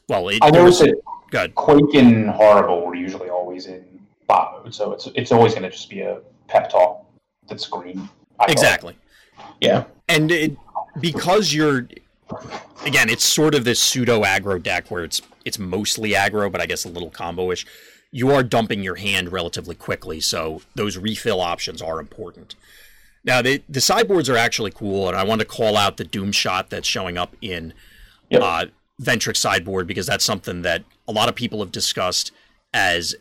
Well, 0.07 0.29
it, 0.29 0.39
I 0.41 0.47
was 0.47 0.53
noticed 0.53 0.79
that 0.81 1.01
good. 1.31 1.55
Quake 1.55 1.95
and 1.95 2.29
Horri-Bull 2.29 2.85
were 2.85 2.95
usually 2.95 3.29
always 3.29 3.67
in 3.67 3.83
bot 4.27 4.63
mode, 4.63 4.73
so 4.73 4.91
it's 4.93 5.07
it's 5.15 5.31
always 5.31 5.53
going 5.53 5.63
to 5.63 5.69
just 5.69 5.89
be 5.89 6.01
a 6.01 6.19
pep 6.47 6.69
talk 6.69 7.05
that's 7.47 7.67
green. 7.67 8.09
I 8.39 8.45
thought. 8.45 8.51
Exactly. 8.51 8.95
Yeah. 9.61 9.85
and 10.07 10.31
it, 10.31 10.57
because 10.99 11.53
you're 11.53 11.87
again 12.85 13.09
it's 13.09 13.23
sort 13.23 13.55
of 13.55 13.63
this 13.63 13.79
pseudo 13.79 14.23
aggro 14.23 14.61
deck 14.61 14.89
where 14.89 15.03
it's 15.03 15.21
it's 15.45 15.57
mostly 15.57 16.11
aggro 16.11 16.51
but 16.51 16.61
i 16.61 16.65
guess 16.65 16.85
a 16.85 16.89
little 16.89 17.09
combo-ish 17.09 17.65
you 18.11 18.31
are 18.31 18.43
dumping 18.43 18.83
your 18.83 18.95
hand 18.95 19.31
relatively 19.31 19.75
quickly 19.75 20.19
so 20.19 20.61
those 20.75 20.97
refill 20.97 21.41
options 21.41 21.81
are 21.81 21.99
important 21.99 22.55
now 23.23 23.41
the 23.41 23.61
the 23.69 23.81
sideboards 23.81 24.29
are 24.29 24.37
actually 24.37 24.71
cool 24.71 25.07
and 25.07 25.17
i 25.17 25.23
want 25.23 25.39
to 25.41 25.45
call 25.45 25.75
out 25.77 25.97
the 25.97 26.03
doom 26.03 26.31
shot 26.31 26.69
that's 26.69 26.87
showing 26.87 27.17
up 27.17 27.35
in 27.41 27.73
Yep. 28.29 28.41
uh, 28.43 28.65
Ventrix 29.01 29.37
sideboard 29.37 29.87
because 29.87 30.05
that's 30.05 30.23
something 30.23 30.61
that 30.61 30.83
a 31.07 31.11
lot 31.11 31.29
of 31.29 31.35
people 31.35 31.59
have 31.61 31.71
discussed 31.71 32.31
as 32.75 33.15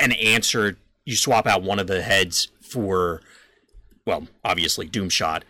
an 0.00 0.10
answer. 0.12 0.76
You 1.04 1.14
swap 1.14 1.46
out 1.46 1.62
one 1.62 1.78
of 1.78 1.86
the 1.86 2.02
heads 2.02 2.48
for, 2.60 3.20
well, 4.04 4.26
obviously 4.44 4.86
Doom 4.88 5.10
Shot, 5.10 5.44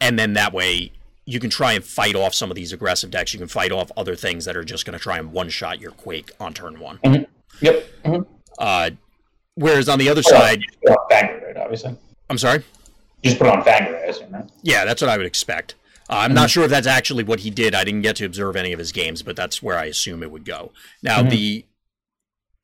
and 0.00 0.18
then 0.18 0.32
that 0.32 0.54
way 0.54 0.92
you 1.26 1.40
can 1.40 1.50
try 1.50 1.74
and 1.74 1.84
fight 1.84 2.14
off 2.14 2.32
some 2.32 2.50
of 2.50 2.54
these 2.54 2.72
aggressive 2.72 3.10
decks. 3.10 3.34
You 3.34 3.38
can 3.38 3.48
fight 3.48 3.70
off 3.70 3.90
other 3.98 4.16
things 4.16 4.46
that 4.46 4.56
are 4.56 4.64
just 4.64 4.86
going 4.86 4.96
to 4.96 5.02
try 5.02 5.18
and 5.18 5.30
one 5.32 5.50
shot 5.50 5.78
your 5.78 5.90
Quake 5.90 6.30
on 6.40 6.54
turn 6.54 6.78
one. 6.80 6.98
Yep. 7.60 7.86
Mhm. 8.04 8.26
Uh, 8.58 8.90
whereas 9.56 9.90
on 9.90 9.98
the 9.98 10.08
other 10.08 10.22
Oh, 10.26 10.30
side, 10.30 10.62
right, 11.10 11.56
obviously. 11.58 11.94
I'm 12.30 12.38
sorry. 12.38 12.62
Just 13.24 13.38
put 13.38 13.48
on 13.48 13.68
I 13.68 13.78
assume, 14.08 14.32
right? 14.32 14.48
Yeah, 14.62 14.84
that's 14.84 15.02
what 15.02 15.10
I 15.10 15.16
would 15.16 15.26
expect. 15.26 15.74
Uh, 16.10 16.16
I'm 16.18 16.32
not 16.34 16.50
sure 16.50 16.64
if 16.64 16.70
that's 16.70 16.86
actually 16.86 17.24
what 17.24 17.40
he 17.40 17.50
did. 17.50 17.74
I 17.74 17.84
didn't 17.84 18.02
get 18.02 18.16
to 18.16 18.24
observe 18.24 18.56
any 18.56 18.72
of 18.72 18.78
his 18.78 18.92
games, 18.92 19.22
but 19.22 19.36
that's 19.36 19.62
where 19.62 19.76
I 19.76 19.84
assume 19.86 20.22
it 20.22 20.30
would 20.30 20.44
go. 20.44 20.72
Now 21.02 21.22
Mhm. 21.22 21.30
the 21.30 21.64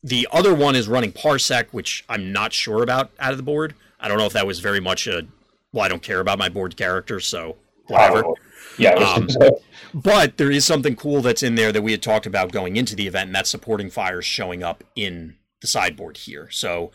the 0.02 0.28
other 0.30 0.54
one 0.54 0.76
is 0.76 0.86
running 0.86 1.12
Parsec, 1.12 1.68
which 1.70 2.04
I'm 2.10 2.30
not 2.30 2.52
sure 2.52 2.82
about 2.82 3.10
out 3.18 3.32
of 3.32 3.38
the 3.38 3.42
board. 3.42 3.74
I 3.98 4.06
don't 4.08 4.18
know 4.18 4.26
if 4.26 4.34
that 4.34 4.46
was 4.46 4.60
very 4.60 4.80
much 4.80 5.06
a 5.06 5.26
well, 5.72 5.84
I 5.84 5.88
don't 5.88 6.02
care 6.02 6.20
about 6.20 6.38
my 6.38 6.48
board 6.48 6.76
character, 6.76 7.18
so 7.20 7.56
whatever. 7.88 8.22
Probably. 8.22 8.40
Yeah. 8.78 8.90
Um, 8.94 9.26
was 9.26 9.36
gonna 9.36 9.50
say. 9.50 9.64
But 9.92 10.36
there 10.36 10.50
is 10.50 10.64
something 10.64 10.94
cool 10.96 11.20
that's 11.20 11.42
in 11.42 11.54
there 11.56 11.72
that 11.72 11.82
we 11.82 11.90
had 11.92 12.02
talked 12.02 12.26
about 12.26 12.52
going 12.52 12.76
into 12.76 12.94
the 12.94 13.06
event, 13.06 13.28
and 13.28 13.34
that's 13.34 13.50
supporting 13.50 13.90
fires 13.90 14.24
showing 14.24 14.62
up 14.62 14.84
in 14.94 15.36
the 15.60 15.66
sideboard 15.66 16.18
here. 16.18 16.48
So 16.50 16.92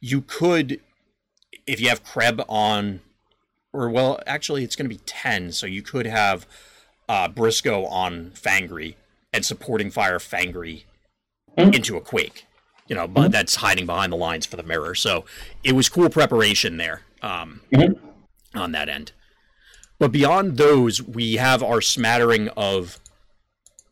you 0.00 0.22
could, 0.22 0.80
if 1.70 1.80
you 1.80 1.88
have 1.88 2.04
Kreb 2.04 2.44
on, 2.48 3.00
or 3.72 3.88
well, 3.90 4.20
actually, 4.26 4.64
it's 4.64 4.74
going 4.76 4.88
to 4.88 4.94
be 4.94 5.00
10, 5.06 5.52
so 5.52 5.66
you 5.66 5.82
could 5.82 6.06
have 6.06 6.46
uh, 7.08 7.28
Brisko 7.28 7.90
on 7.90 8.30
Fangry 8.34 8.94
and 9.32 9.44
supporting 9.44 9.90
fire 9.90 10.18
Fangry 10.18 10.84
Mhm. 11.58 11.74
into 11.74 11.96
a 11.96 12.00
Quake. 12.00 12.44
You 12.88 12.96
know, 12.96 13.06
but 13.06 13.30
that's 13.30 13.56
hiding 13.56 13.86
behind 13.86 14.12
the 14.12 14.16
lines 14.16 14.46
for 14.46 14.56
the 14.56 14.62
mirror. 14.64 14.94
So 14.96 15.24
it 15.62 15.72
was 15.72 15.88
cool 15.88 16.10
preparation 16.10 16.76
there 16.76 17.02
um, 17.22 17.60
Mhm. 17.72 17.98
on 18.54 18.72
that 18.72 18.88
end. 18.88 19.12
But 20.00 20.10
beyond 20.10 20.56
those, 20.56 21.00
we 21.02 21.34
have 21.34 21.62
our 21.62 21.80
smattering 21.80 22.48
of 22.50 22.98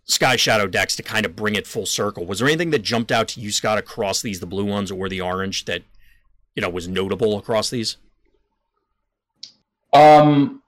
Sky 0.05 0.37
Shadow 0.37 0.67
decks 0.67 0.97
to 0.97 1.03
kind 1.03 1.27
of 1.27 1.37
bring 1.37 1.55
it 1.55 1.67
full 1.67 1.87
circle. 1.87 2.25
Was 2.25 2.39
there 2.39 2.49
anything 2.49 2.71
that 2.71 2.81
jumped 2.83 3.13
out 3.13 3.29
to 3.29 3.41
you, 3.41 3.53
Scott, 3.53 3.79
across 3.79 4.23
these, 4.23 4.41
the 4.41 4.47
blue 4.47 4.65
ones 4.65 4.91
or 4.91 5.09
the 5.09 5.21
orange, 5.21 5.67
that 5.67 5.83
you 6.59 6.63
know 6.63 6.69
was 6.69 6.89
notable 6.89 7.39
across 7.39 7.71
these? 7.71 7.99
Um, 9.93 10.61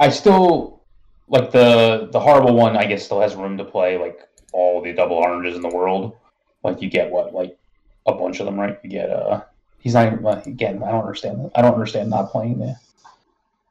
I 0.00 0.08
still 0.08 0.82
like 1.28 1.52
the 1.52 2.08
the 2.10 2.18
Horri-Bull 2.18 2.56
one. 2.56 2.76
I 2.76 2.84
guess 2.84 3.04
still 3.04 3.20
has 3.20 3.36
room 3.36 3.56
to 3.58 3.64
play. 3.64 3.96
Like 3.96 4.18
all 4.52 4.82
the 4.82 4.92
double 4.92 5.14
oranges 5.14 5.54
in 5.54 5.62
the 5.62 5.68
world. 5.68 6.16
Like 6.64 6.82
you 6.82 6.90
get 6.90 7.12
what 7.12 7.32
like 7.32 7.56
a 8.06 8.12
bunch 8.12 8.40
of 8.40 8.46
them, 8.46 8.58
right? 8.58 8.76
You 8.82 8.90
get 8.90 9.08
uh. 9.08 9.44
He's 9.78 9.94
not 9.94 10.12
even 10.12 10.26
again. 10.26 10.82
I 10.82 10.90
don't 10.90 11.02
understand 11.02 11.44
that. 11.44 11.52
I 11.54 11.62
don't 11.62 11.74
understand 11.74 12.10
not 12.10 12.32
playing 12.32 12.58
the 12.58 12.74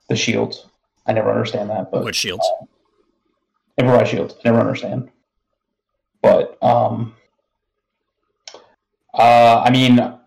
the 0.07 0.15
shields. 0.15 0.65
I 1.07 1.11
never 1.11 1.29
understand 1.29 1.69
that. 1.71 1.91
But 1.91 2.05
What 2.05 2.15
shields? 2.15 2.49
Everrise 3.77 4.05
shields. 4.05 4.35
I 4.35 4.47
never 4.47 4.61
understand. 4.61 5.09
But 6.21 6.57
um, 6.63 7.17
uh, 9.13 9.61
I 9.65 9.69
mean, 9.71 10.17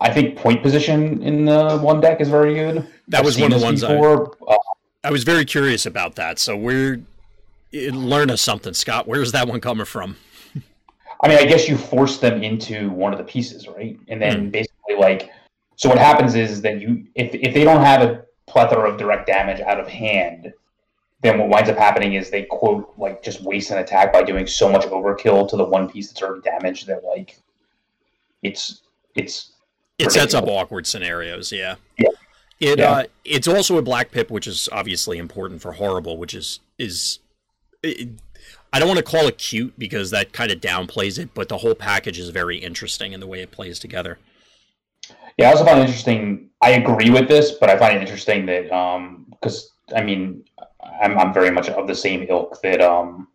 I 0.00 0.12
think 0.12 0.36
point 0.36 0.62
position 0.62 1.22
in 1.22 1.44
the 1.44 1.78
one 1.78 2.00
deck 2.00 2.20
is 2.20 2.28
very 2.28 2.54
good. 2.54 2.86
That 3.08 3.20
I've 3.20 3.24
was 3.24 3.38
one 3.38 3.52
of 3.52 3.60
the 3.60 3.64
ones 3.64 3.84
I- 3.84 3.94
Uh, 3.96 4.56
I 5.04 5.10
was 5.10 5.24
very 5.24 5.44
curious 5.44 5.86
about 5.86 6.14
that. 6.16 6.38
So 6.38 6.56
we're 6.56 7.00
learn 7.72 8.30
us 8.30 8.40
something, 8.40 8.72
Scott. 8.74 9.06
Where's 9.08 9.32
that 9.32 9.48
one 9.48 9.60
coming 9.60 9.84
from? 9.84 10.16
I 11.20 11.28
mean, 11.28 11.38
I 11.38 11.44
guess 11.44 11.68
you 11.68 11.76
force 11.76 12.18
them 12.18 12.42
into 12.42 12.90
one 12.90 13.12
of 13.12 13.18
the 13.18 13.24
pieces, 13.24 13.66
right? 13.66 13.98
And 14.08 14.20
then 14.20 14.50
basically, 14.50 14.96
like, 14.98 15.30
so 15.76 15.88
what 15.88 15.98
happens 15.98 16.34
is 16.34 16.60
that 16.62 16.80
you, 16.80 17.06
if 17.14 17.34
if 17.34 17.54
they 17.54 17.64
don't 17.64 17.82
have 17.82 18.02
a 18.02 18.24
plethora 18.46 18.90
of 18.90 18.98
direct 18.98 19.26
damage 19.26 19.60
out 19.60 19.80
of 19.80 19.88
hand, 19.88 20.52
then 21.22 21.38
what 21.38 21.48
winds 21.48 21.70
up 21.70 21.76
happening 21.78 22.14
is 22.14 22.30
they 22.30 22.42
quote 22.42 22.92
like 22.98 23.22
just 23.22 23.42
waste 23.42 23.70
an 23.70 23.78
attack 23.78 24.12
by 24.12 24.22
doing 24.22 24.46
so 24.46 24.70
much 24.70 24.82
overkill 24.84 25.48
to 25.48 25.56
the 25.56 25.64
one 25.64 25.88
piece 25.88 26.08
that's 26.08 26.22
already 26.22 26.42
damaged 26.42 26.86
that 26.86 27.02
like 27.04 27.38
it's 28.42 28.82
it's 29.14 29.52
It 29.98 30.12
sets 30.12 30.34
up 30.34 30.46
awkward 30.46 30.86
scenarios. 30.86 31.52
Yeah. 31.52 31.76
Yeah. 31.98 32.08
It 32.60 32.78
Yeah. 32.78 32.90
uh, 32.90 33.04
it's 33.24 33.48
also 33.48 33.78
a 33.78 33.82
black 33.82 34.10
pip, 34.10 34.30
which 34.30 34.46
is 34.46 34.68
obviously 34.72 35.18
important 35.18 35.62
for 35.62 35.74
Horri-Bull, 35.74 36.16
which 36.16 36.34
is 36.34 36.60
is. 36.78 37.20
It, 37.82 38.08
I 38.72 38.80
don't 38.80 38.88
want 38.88 38.98
to 38.98 39.04
call 39.04 39.28
it 39.28 39.38
cute 39.38 39.78
because 39.78 40.10
that 40.10 40.32
kind 40.32 40.50
of 40.50 40.60
downplays 40.60 41.16
it, 41.16 41.32
but 41.32 41.48
the 41.48 41.58
whole 41.58 41.76
package 41.76 42.18
is 42.18 42.30
very 42.30 42.58
interesting 42.58 43.12
in 43.12 43.20
the 43.20 43.26
way 43.26 43.40
it 43.40 43.52
plays 43.52 43.78
together. 43.78 44.18
Yeah, 45.38 45.48
I 45.48 45.52
also 45.52 45.64
find 45.64 45.78
it 45.78 45.82
interesting. 45.82 46.50
I 46.60 46.70
agree 46.70 47.10
with 47.10 47.28
this, 47.28 47.52
but 47.52 47.70
I 47.70 47.76
find 47.76 47.96
it 47.96 48.00
interesting 48.00 48.46
that 48.46 48.72
um 48.72 49.26
because 49.30 49.70
I 49.94 50.02
mean 50.02 50.44
I'm 51.00 51.16
I'm 51.18 51.32
very 51.32 51.50
much 51.50 51.68
of 51.68 51.86
the 51.86 51.94
same 51.94 52.26
ilk 52.28 52.60
that 52.62 52.80
um 52.80 53.28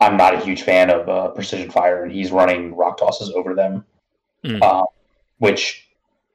I'm 0.00 0.16
not 0.16 0.34
a 0.34 0.40
huge 0.40 0.62
fan 0.62 0.90
of 0.90 1.08
uh, 1.08 1.28
precision 1.28 1.70
fire, 1.70 2.02
and 2.02 2.10
he's 2.12 2.30
running 2.30 2.74
rock 2.74 2.96
tosses 2.98 3.30
over 3.34 3.54
them, 3.54 3.84
uh, 4.62 4.84
which 5.40 5.86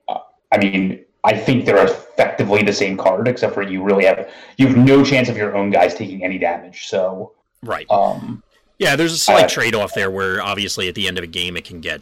uh, 0.09 0.19
I 0.51 0.57
mean 0.57 1.03
I 1.23 1.35
think 1.35 1.65
they're 1.65 1.83
effectively 1.83 2.61
the 2.61 2.73
same 2.73 2.97
card, 2.97 3.27
except 3.27 3.53
for 3.55 3.63
you 3.63 3.81
really 3.83 4.05
have 4.05 4.29
you 4.57 4.67
have 4.67 4.77
no 4.77 5.03
chance 5.03 5.29
of 5.29 5.37
your 5.37 5.55
own 5.55 5.71
guys 5.71 5.95
taking 5.95 6.23
any 6.23 6.37
damage. 6.37 6.85
So 6.87 7.31
Right. 7.63 7.89
um 7.89 8.43
Yeah, 8.77 8.95
there's 8.97 9.13
a 9.13 9.17
slight 9.17 9.45
Uh, 9.45 9.47
trade 9.47 9.73
off 9.73 9.93
there 9.95 10.11
where 10.11 10.41
obviously 10.41 10.87
at 10.89 10.93
the 10.95 11.07
end 11.07 11.17
of 11.17 11.23
a 11.23 11.27
game 11.27 11.55
it 11.57 11.63
can 11.65 11.79
get 11.81 12.01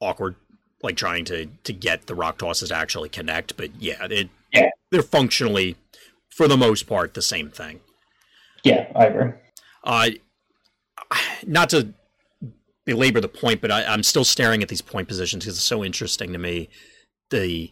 awkward, 0.00 0.34
like 0.82 0.96
trying 0.96 1.24
to 1.26 1.46
to 1.64 1.72
get 1.72 2.06
the 2.06 2.14
rock 2.14 2.38
tosses 2.38 2.70
to 2.70 2.74
actually 2.76 3.08
connect. 3.08 3.56
But 3.56 3.70
yeah, 3.80 4.04
it, 4.10 4.28
Yeah. 4.52 4.70
they're 4.90 5.02
functionally, 5.02 5.76
for 6.30 6.48
the 6.48 6.56
most 6.56 6.86
part, 6.88 7.14
the 7.14 7.22
same 7.22 7.50
thing. 7.50 7.80
yeah, 8.64 8.90
I 8.96 9.06
agree. 9.06 9.32
Uh, 9.84 10.10
not 11.46 11.68
to 11.70 11.88
belabor 12.84 13.20
the 13.20 13.28
point, 13.28 13.60
but 13.60 13.70
I, 13.70 13.84
I'm 13.84 14.02
still 14.02 14.24
staring 14.24 14.62
at 14.62 14.68
these 14.68 14.82
point 14.82 15.08
positions 15.08 15.44
because 15.44 15.56
it's 15.56 15.64
so 15.66 15.84
interesting 15.84 16.32
to 16.32 16.38
me. 16.38 16.68
The 17.30 17.70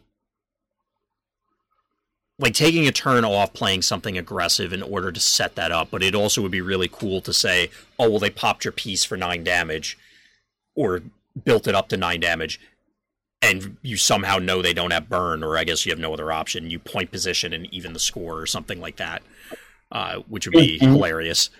like 2.38 2.54
taking 2.54 2.88
a 2.88 2.92
turn 2.92 3.24
off 3.24 3.52
playing 3.52 3.82
something 3.82 4.18
aggressive 4.18 4.72
in 4.72 4.82
order 4.82 5.12
to 5.12 5.20
set 5.20 5.54
that 5.54 5.70
up, 5.70 5.90
but 5.90 6.02
it 6.02 6.14
also 6.14 6.42
would 6.42 6.50
be 6.50 6.60
really 6.60 6.88
cool 6.90 7.20
to 7.20 7.32
say, 7.32 7.70
oh 7.98 8.10
well, 8.10 8.18
they 8.18 8.30
popped 8.30 8.64
your 8.64 8.72
piece 8.72 9.04
for 9.04 9.16
nine 9.16 9.44
damage, 9.44 9.98
or 10.74 11.02
built 11.44 11.66
it 11.66 11.74
up 11.74 11.88
to 11.88 11.96
nine 11.96 12.20
damage, 12.20 12.58
and 13.42 13.76
you 13.82 13.96
somehow 13.96 14.38
know 14.38 14.60
they 14.60 14.72
don't 14.72 14.92
have 14.92 15.08
burn, 15.08 15.44
or 15.44 15.56
I 15.56 15.64
guess 15.64 15.84
you 15.86 15.92
have 15.92 15.98
no 15.98 16.12
other 16.12 16.32
option. 16.32 16.70
You 16.70 16.78
point 16.78 17.12
position 17.12 17.52
and 17.52 17.72
even 17.72 17.92
the 17.92 18.00
score 18.00 18.40
or 18.40 18.46
something 18.46 18.80
like 18.80 18.96
that, 18.96 19.22
uh, 19.92 20.16
which 20.28 20.46
would 20.46 20.54
be 20.54 20.78
Mhm. 20.80 20.92
hilarious 20.92 21.50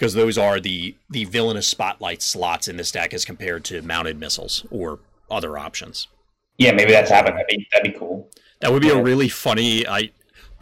because 0.00 0.14
those 0.14 0.38
are 0.38 0.58
the 0.58 0.94
the 1.10 1.26
villainous 1.26 1.68
spotlight 1.68 2.22
slots 2.22 2.66
in 2.68 2.78
this 2.78 2.90
deck 2.90 3.12
as 3.12 3.26
compared 3.26 3.64
to 3.66 3.82
mounted 3.82 4.18
missiles 4.18 4.64
or 4.70 4.98
other 5.30 5.58
options. 5.58 6.08
Yeah, 6.56 6.72
maybe 6.72 6.90
that's 6.92 7.10
happened. 7.10 7.36
That'd 7.36 7.48
be 7.48 7.68
that'd 7.70 7.92
be 7.92 7.98
cool. 7.98 8.30
That 8.60 8.72
would 8.72 8.80
be 8.80 8.88
Yeah. 8.88 8.94
a 8.98 9.02
really 9.02 9.28
funny. 9.28 9.86
I 9.86 10.10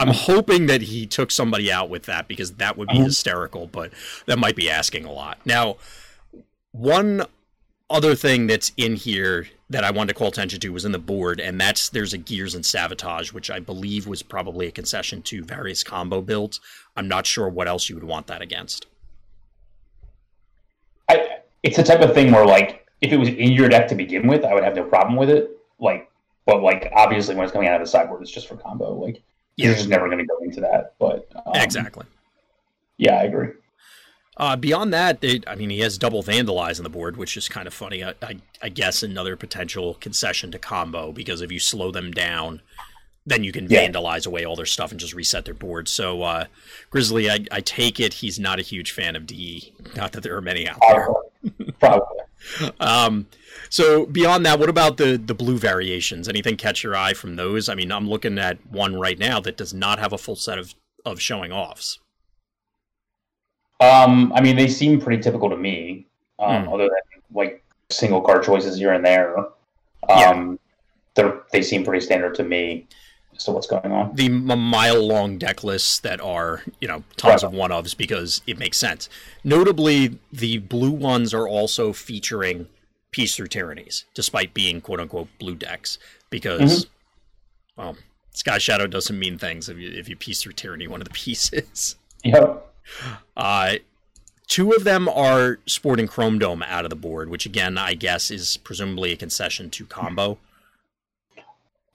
I'm 0.00 0.08
hoping 0.08 0.66
that 0.66 0.82
he 0.82 1.06
took 1.06 1.30
somebody 1.30 1.70
out 1.72 1.88
with 1.88 2.04
that 2.04 2.26
because 2.26 2.52
that 2.54 2.76
would 2.76 2.88
be 2.88 2.98
Mhm. 2.98 3.04
hysterical, 3.04 3.68
but 3.68 3.92
that 4.26 4.38
might 4.38 4.56
be 4.56 4.68
asking 4.68 5.04
a 5.04 5.12
lot. 5.12 5.38
Now, 5.44 5.76
one 6.72 7.24
other 7.90 8.14
thing 8.14 8.46
that's 8.48 8.72
in 8.76 8.96
here 8.96 9.48
that 9.70 9.82
I 9.84 9.90
wanted 9.90 10.12
to 10.12 10.18
call 10.18 10.28
attention 10.28 10.60
to 10.60 10.68
was 10.70 10.84
in 10.84 10.92
the 10.92 10.98
board, 10.98 11.40
and 11.40 11.60
that's 11.60 11.88
there's 11.88 12.12
a 12.12 12.18
Gears 12.18 12.54
and 12.56 12.66
Sabotage, 12.66 13.32
which 13.32 13.50
I 13.50 13.60
believe 13.60 14.06
was 14.06 14.22
probably 14.22 14.66
a 14.66 14.72
concession 14.72 15.22
to 15.22 15.44
various 15.44 15.84
combo 15.84 16.22
builds. 16.22 16.60
I'm 16.96 17.06
not 17.08 17.26
sure 17.26 17.48
what 17.48 17.68
else 17.68 17.88
you 17.88 17.94
would 17.94 18.04
want 18.04 18.26
that 18.28 18.42
against. 18.42 18.86
It's 21.68 21.76
the 21.76 21.82
type 21.82 22.00
of 22.00 22.14
thing 22.14 22.32
where 22.32 22.46
like 22.46 22.86
if 23.02 23.12
it 23.12 23.18
was 23.18 23.28
in 23.28 23.52
your 23.52 23.68
deck 23.68 23.88
to 23.88 23.94
begin 23.94 24.26
with, 24.26 24.42
I 24.44 24.54
would 24.54 24.64
have 24.64 24.74
no 24.74 24.84
problem 24.84 25.16
with 25.16 25.28
it. 25.28 25.50
Like, 25.78 26.10
but 26.46 26.62
like 26.62 26.90
obviously 26.94 27.34
when 27.34 27.44
it's 27.44 27.52
coming 27.52 27.68
out 27.68 27.80
of 27.80 27.86
the 27.86 27.90
sideboard, 27.90 28.22
it's 28.22 28.30
just 28.30 28.48
for 28.48 28.56
combo. 28.56 28.94
Like 28.94 29.22
you're 29.56 29.74
just 29.74 29.88
never 29.88 30.06
going 30.06 30.18
to 30.18 30.24
go 30.24 30.38
into 30.38 30.60
that. 30.62 30.94
But 30.98 31.28
um, 31.36 31.52
exactly. 31.56 32.06
Yeah, 32.96 33.16
I 33.16 33.24
agree. 33.24 33.48
Uh, 34.38 34.56
beyond 34.56 34.92
that, 34.94 35.20
they, 35.20 35.40
I 35.46 35.56
mean, 35.56 35.68
he 35.68 35.80
has 35.80 35.98
double 35.98 36.22
vandalize 36.22 36.78
on 36.78 36.84
the 36.84 36.88
board, 36.90 37.16
which 37.16 37.36
is 37.36 37.48
kind 37.48 37.66
of 37.66 37.74
funny. 37.74 38.04
I, 38.04 38.14
I, 38.22 38.36
I 38.62 38.68
guess 38.68 39.02
another 39.02 39.36
potential 39.36 39.94
concession 39.94 40.52
to 40.52 40.58
combo 40.58 41.12
because 41.12 41.42
if 41.42 41.50
you 41.52 41.58
slow 41.58 41.90
them 41.90 42.12
down, 42.12 42.62
then 43.26 43.42
you 43.44 43.50
can 43.52 43.66
Yeah. 43.68 43.86
vandalize 43.88 44.26
away 44.26 44.44
all 44.44 44.54
their 44.56 44.64
stuff 44.64 44.90
and 44.92 44.98
just 45.00 45.12
reset 45.12 45.44
their 45.44 45.54
board. 45.54 45.88
So, 45.88 46.22
uh, 46.22 46.44
Grizzly, 46.88 47.28
I, 47.28 47.44
I 47.50 47.60
take 47.60 47.98
it 48.00 48.14
he's 48.14 48.38
not 48.38 48.58
a 48.60 48.62
huge 48.62 48.92
fan 48.92 49.16
of 49.16 49.26
DE. 49.26 49.74
Not 49.96 50.12
that 50.12 50.22
there 50.22 50.36
are 50.36 50.40
many 50.40 50.68
out 50.68 50.78
there. 50.88 51.08
Probably. 51.80 52.18
Um, 52.80 53.26
so 53.70 54.06
beyond 54.06 54.44
that, 54.46 54.58
what 54.58 54.68
about 54.68 54.96
the 54.96 55.16
the 55.16 55.34
blue 55.34 55.58
variations? 55.58 56.28
Anything 56.28 56.56
catch 56.56 56.82
your 56.82 56.96
eye 56.96 57.14
from 57.14 57.36
those? 57.36 57.68
I 57.68 57.74
mean, 57.74 57.92
I'm 57.92 58.08
looking 58.08 58.38
at 58.38 58.58
one 58.70 58.98
right 58.98 59.18
now 59.18 59.40
that 59.40 59.56
does 59.56 59.72
not 59.74 59.98
have 59.98 60.12
a 60.12 60.18
full 60.18 60.36
set 60.36 60.58
of 60.58 60.74
of 61.04 61.20
showing 61.20 61.52
offs. 61.52 61.98
Um, 63.80 64.32
I 64.34 64.40
mean, 64.40 64.56
they 64.56 64.68
seem 64.68 65.00
pretty 65.00 65.22
typical 65.22 65.48
to 65.50 65.56
me. 65.56 66.06
Um, 66.40 66.64
Hmm. 66.66 66.72
other 66.74 66.84
than 66.84 67.22
like 67.34 67.64
single 67.90 68.20
card 68.20 68.44
choices 68.44 68.76
here 68.78 68.92
and 68.92 69.04
there. 69.04 69.38
Um, 69.38 69.48
Yeah. 70.08 70.54
they're 71.14 71.40
they 71.52 71.62
seem 71.62 71.84
pretty 71.84 72.04
standard 72.04 72.34
to 72.36 72.44
me 72.44 72.86
as 73.38 73.44
to 73.44 73.52
what's 73.52 73.66
going 73.66 73.90
on. 73.90 74.14
the 74.14 74.28
mile 74.28 75.06
long 75.06 75.38
deck 75.38 75.64
lists 75.64 76.00
that 76.00 76.20
are 76.20 76.62
you 76.80 76.88
know 76.88 77.02
tons 77.16 77.42
Right. 77.42 77.48
of 77.48 77.52
one 77.52 77.70
ofs 77.70 77.96
because 77.96 78.42
it 78.46 78.58
makes 78.58 78.76
sense. 78.76 79.08
Notably, 79.44 80.18
the 80.32 80.58
blue 80.58 80.90
ones 80.90 81.32
are 81.32 81.48
also 81.48 81.92
featuring 81.92 82.66
Peace 83.10 83.36
Through 83.36 83.46
Tyrannies, 83.48 84.04
despite 84.14 84.52
being 84.52 84.80
quote 84.80 85.00
unquote 85.00 85.28
blue 85.38 85.54
decks, 85.54 85.98
because 86.30 86.86
well, 87.76 87.96
Sky 88.32 88.58
Shadow 88.58 88.86
doesn't 88.86 89.18
mean 89.18 89.38
things 89.38 89.68
if 89.68 89.78
you 89.78 89.90
if 89.90 90.08
you 90.08 90.16
Peace 90.16 90.42
Through 90.42 90.52
Tyranny 90.52 90.86
one 90.88 91.00
of 91.00 91.06
the 91.08 91.14
pieces. 91.14 91.96
Yep. 92.24 92.64
Uh, 93.36 93.74
two 94.48 94.72
of 94.72 94.82
them 94.84 95.08
are 95.08 95.58
sporting 95.66 96.08
Chromedome 96.08 96.62
out 96.66 96.84
of 96.84 96.90
the 96.90 96.96
board, 96.96 97.30
which 97.30 97.46
again 97.46 97.78
I 97.78 97.94
guess 97.94 98.30
is 98.30 98.56
presumably 98.58 99.12
a 99.12 99.16
concession 99.16 99.70
to 99.70 99.84
combo. 99.86 100.38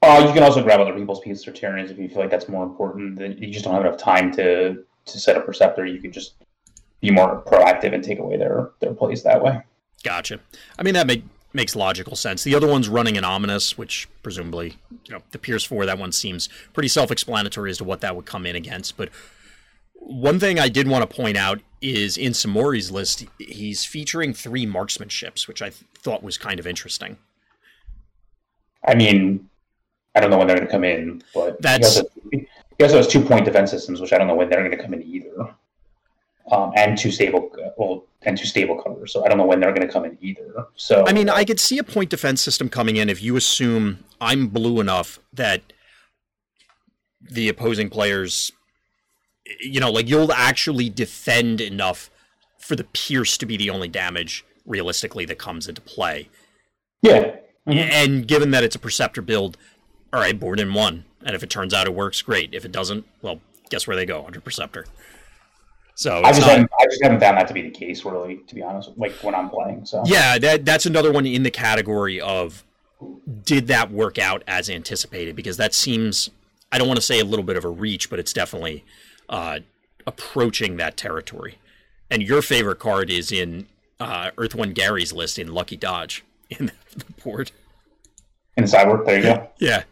Uh, 0.04 0.28
you 0.28 0.34
can 0.34 0.44
also 0.44 0.62
grab 0.62 0.82
other 0.82 0.94
people's 0.94 1.22
pieces 1.22 1.48
or 1.48 1.54
tyrannies 1.54 1.90
if 1.90 1.98
you 1.98 2.10
feel 2.10 2.20
like 2.20 2.30
that's 2.30 2.50
more 2.50 2.64
important. 2.64 3.18
Then 3.18 3.38
you 3.38 3.52
just 3.52 3.64
don't 3.64 3.74
have 3.74 3.86
enough 3.86 3.98
time 3.98 4.34
to 4.34 4.84
to 5.06 5.20
set 5.20 5.38
a 5.38 5.42
Perceptor. 5.42 5.86
You 5.86 6.02
can 6.02 6.12
just 6.12 6.34
be 7.00 7.10
more 7.10 7.42
proactive 7.44 7.94
and 7.94 8.04
take 8.04 8.20
away 8.20 8.38
their 8.38 8.72
their 8.82 8.94
plays 8.94 9.24
that 9.24 9.42
way. 9.42 9.62
Gotcha. 10.04 10.40
I 10.78 10.84
mean 10.84 10.94
that 10.96 11.08
make, 11.08 11.24
makes 11.54 11.76
logical 11.76 12.18
sense. 12.18 12.44
The 12.44 12.54
other 12.54 12.68
one's 12.68 12.90
running 12.90 13.18
an 13.18 13.24
ominous, 13.24 13.78
which 13.78 14.10
presumably 14.22 14.78
you 15.06 15.14
know 15.14 15.22
the 15.32 15.40
Pierce 15.40 15.64
Four. 15.64 15.86
That 15.86 15.98
one 15.98 16.12
seems 16.12 16.50
pretty 16.74 16.90
self-explanatory 16.90 17.72
as 17.72 17.78
to 17.78 17.86
what 17.86 18.02
that 18.02 18.16
would 18.16 18.26
come 18.26 18.46
in 18.46 18.58
against. 18.58 18.98
But 18.98 19.10
one 19.94 20.38
thing 20.38 20.60
I 20.60 20.68
did 20.68 20.88
want 20.88 21.10
to 21.10 21.16
point 21.16 21.38
out 21.38 21.62
is 21.82 22.18
in 22.18 22.34
Samori's 22.34 22.92
list, 22.92 23.26
he's 23.40 23.86
featuring 23.86 24.34
three 24.34 24.66
marksmanships, 24.66 25.48
which 25.48 25.62
I 25.62 25.70
th- 25.70 25.84
thought 25.96 26.24
was 26.24 26.38
kind 26.38 26.60
of 26.60 26.68
interesting. 26.68 27.18
I 28.86 28.96
mean, 28.96 29.50
I 30.16 30.20
don't 30.20 30.30
know 30.30 30.38
when 30.38 30.48
they're 30.48 30.56
going 30.58 30.68
to 30.68 30.72
come 30.72 30.84
in, 30.84 31.24
but 31.34 31.62
That's- 31.62 31.96
he 31.96 32.02
also, 32.02 32.10
he 32.78 32.84
also 32.84 32.98
has 32.98 33.08
two 33.08 33.22
point 33.24 33.46
defense 33.46 33.72
systems, 33.72 34.00
which 34.02 34.14
I 34.14 34.18
don't 34.18 34.28
know 34.28 34.36
when 34.36 34.50
they're 34.50 34.60
going 34.64 34.72
to 34.78 34.82
come 34.84 34.94
in 34.94 35.02
either. 35.04 35.56
Um, 36.52 36.74
and 36.76 36.98
two 36.98 37.10
stable, 37.10 37.50
well, 37.78 38.04
and 38.24 38.38
two 38.38 38.46
stable 38.46 38.76
covers. 38.82 39.14
So 39.14 39.24
I 39.26 39.30
don't 39.30 39.38
know 39.38 39.46
when 39.46 39.60
they're 39.62 39.72
going 39.74 39.88
to 39.88 39.92
come 39.92 40.04
in 40.06 40.18
either. 40.22 40.66
So 40.76 41.06
I 41.08 41.14
mean, 41.14 41.30
I 41.30 41.46
could 41.46 41.60
see 41.60 41.78
a 41.78 41.84
point 41.84 42.10
defense 42.10 42.42
system 42.42 42.68
coming 42.70 42.98
in 42.98 43.10
if 43.10 43.24
you 43.24 43.38
assume 43.38 44.04
I'm 44.20 44.48
blue 44.48 44.82
enough 44.82 45.20
that 45.32 45.62
the 47.22 47.48
opposing 47.48 47.90
players, 47.90 48.52
you 49.62 49.80
know, 49.80 49.90
like 49.90 50.10
you'll 50.10 50.34
actually 50.34 50.90
defend 50.90 51.62
enough 51.62 52.10
for 52.60 52.76
the 52.76 52.84
pierce 52.84 53.38
to 53.38 53.46
be 53.46 53.56
the 53.56 53.70
only 53.70 53.88
damage 53.88 54.44
realistically 54.66 55.26
that 55.26 55.38
comes 55.40 55.68
into 55.68 55.82
play. 55.82 56.30
yeah, 57.02 57.36
Mhm. 57.68 57.76
And 57.92 58.28
given 58.28 58.52
that 58.52 58.64
it's 58.66 58.76
a 58.76 58.80
Perceptor 58.80 59.22
build, 59.22 59.58
all 60.14 60.20
right, 60.20 60.40
board 60.40 60.60
in 60.60 60.74
one. 60.74 61.04
And 61.26 61.36
if 61.36 61.44
it 61.44 61.50
turns 61.50 61.74
out 61.74 61.88
it 61.88 61.94
works, 61.94 62.22
great. 62.22 62.54
If 62.54 62.64
it 62.64 62.72
doesn't, 62.72 63.06
well, 63.22 63.40
guess 63.70 63.88
where 63.88 63.96
they 63.96 64.06
go 64.06 64.26
under 64.26 64.40
Perceptor. 64.40 64.86
So 65.96 66.22
I 66.24 66.30
just 66.30 66.42
not- 66.42 66.50
haven't, 66.50 66.72
I 66.80 66.86
just 66.86 67.04
haven't 67.04 67.20
found 67.20 67.38
that 67.38 67.48
to 67.48 67.54
be 67.54 67.62
the 67.64 67.72
case, 67.72 68.06
really, 68.06 68.38
to 68.48 68.56
be 68.56 68.62
honest. 68.62 68.92
Like 68.96 69.12
when 69.24 69.36
I'm 69.36 69.50
playing, 69.50 69.86
so 69.86 70.04
Yeah, 70.06 70.38
that 70.40 70.66
that's 70.66 70.86
another 70.86 71.12
one 71.12 71.26
in 71.26 71.44
the 71.44 71.52
category 71.52 72.20
of 72.22 72.64
did 73.44 73.68
that 73.68 73.92
work 73.92 74.18
out 74.18 74.44
as 74.48 74.70
anticipated? 74.70 75.36
Because 75.36 75.58
that 75.58 75.74
seems 75.74 76.30
I 76.72 76.78
don't 76.78 76.88
want 76.88 76.98
to 76.98 77.06
say 77.06 77.20
a 77.20 77.26
little 77.26 77.46
bit 77.46 77.58
of 77.58 77.66
a 77.66 77.70
reach, 77.70 78.10
but 78.10 78.20
it's 78.20 78.34
definitely 78.34 78.84
uh, 79.30 79.60
approaching 80.08 80.78
that 80.78 80.98
territory. 80.98 81.58
And 82.10 82.24
your 82.24 82.42
favorite 82.42 82.80
card 82.80 83.10
is 83.12 83.32
in 83.32 83.68
uh, 84.00 84.32
Earth 84.38 84.56
One 84.56 84.74
Gary's 84.74 85.14
list 85.14 85.38
in 85.38 85.54
Lucky 85.54 85.78
Dodge 85.78 86.24
in 86.50 86.72
the 86.96 87.06
board. 87.24 87.52
In 88.58 88.64
the 88.64 88.68
sideboard, 88.68 89.06
there 89.06 89.18
you 89.18 89.24
go. 89.24 89.50
Yeah, 89.60 89.84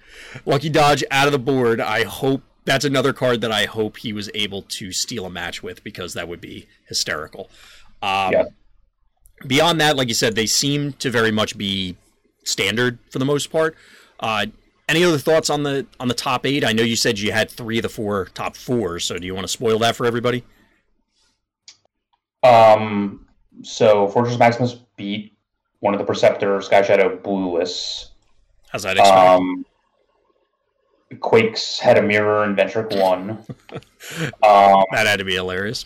Lucky 0.45 0.69
Dodge 0.69 1.03
out 1.11 1.27
of 1.27 1.31
the 1.31 1.39
board. 1.39 1.79
I 1.81 2.03
hope 2.03 2.41
that's 2.65 2.85
another 2.85 3.13
card 3.13 3.41
that 3.41 3.51
I 3.51 3.65
hope 3.65 3.97
he 3.97 4.13
was 4.13 4.29
able 4.33 4.61
to 4.63 4.91
steal 4.91 5.25
a 5.25 5.29
match 5.29 5.63
with 5.63 5.83
because 5.83 6.13
that 6.13 6.27
would 6.27 6.41
be 6.41 6.67
hysterical. 6.87 7.49
Um, 8.01 8.31
Yeah. 8.33 8.43
Beyond 9.47 9.81
that, 9.81 9.97
like 9.97 10.07
you 10.07 10.13
said, 10.13 10.35
they 10.35 10.45
seem 10.45 10.93
to 10.93 11.09
very 11.09 11.31
much 11.31 11.57
be 11.57 11.97
standard 12.43 12.99
for 13.09 13.17
the 13.17 13.25
most 13.25 13.51
part. 13.51 13.75
Uh, 14.19 14.45
any 14.87 15.03
other 15.03 15.17
thoughts 15.17 15.49
on 15.49 15.63
the 15.63 15.87
on 15.99 16.09
the 16.09 16.13
top 16.13 16.45
eight? 16.45 16.63
I 16.63 16.73
know 16.73 16.83
you 16.83 16.95
said 16.95 17.17
you 17.17 17.31
had 17.31 17.49
three 17.49 17.79
of 17.79 17.83
the 17.83 17.89
four 17.89 18.25
top 18.35 18.55
four, 18.55 18.99
so 18.99 19.17
do 19.17 19.25
you 19.25 19.33
want 19.33 19.45
to 19.45 19.51
spoil 19.51 19.79
that 19.79 19.95
for 19.95 20.05
everybody? 20.05 20.43
Um, 22.43 23.25
so 23.63 24.07
Fortress 24.09 24.37
Maximus 24.37 24.75
beat 24.95 25.35
one 25.79 25.93
of 25.93 25.99
the 25.99 26.05
Perceptor 26.05 26.61
Sky 26.61 26.81
Shadow 26.83 27.17
Blueless. 27.17 28.10
That 28.71 28.97
expected? 28.97 29.01
Um, 29.09 29.65
Quakes 31.19 31.77
had 31.79 31.97
a 31.97 32.01
mirror 32.01 32.43
and 32.43 32.57
Ventric 32.57 32.97
One. 33.01 33.31
um, 34.43 34.83
that 34.91 35.05
had 35.07 35.19
to 35.19 35.25
be 35.25 35.33
hilarious. 35.35 35.85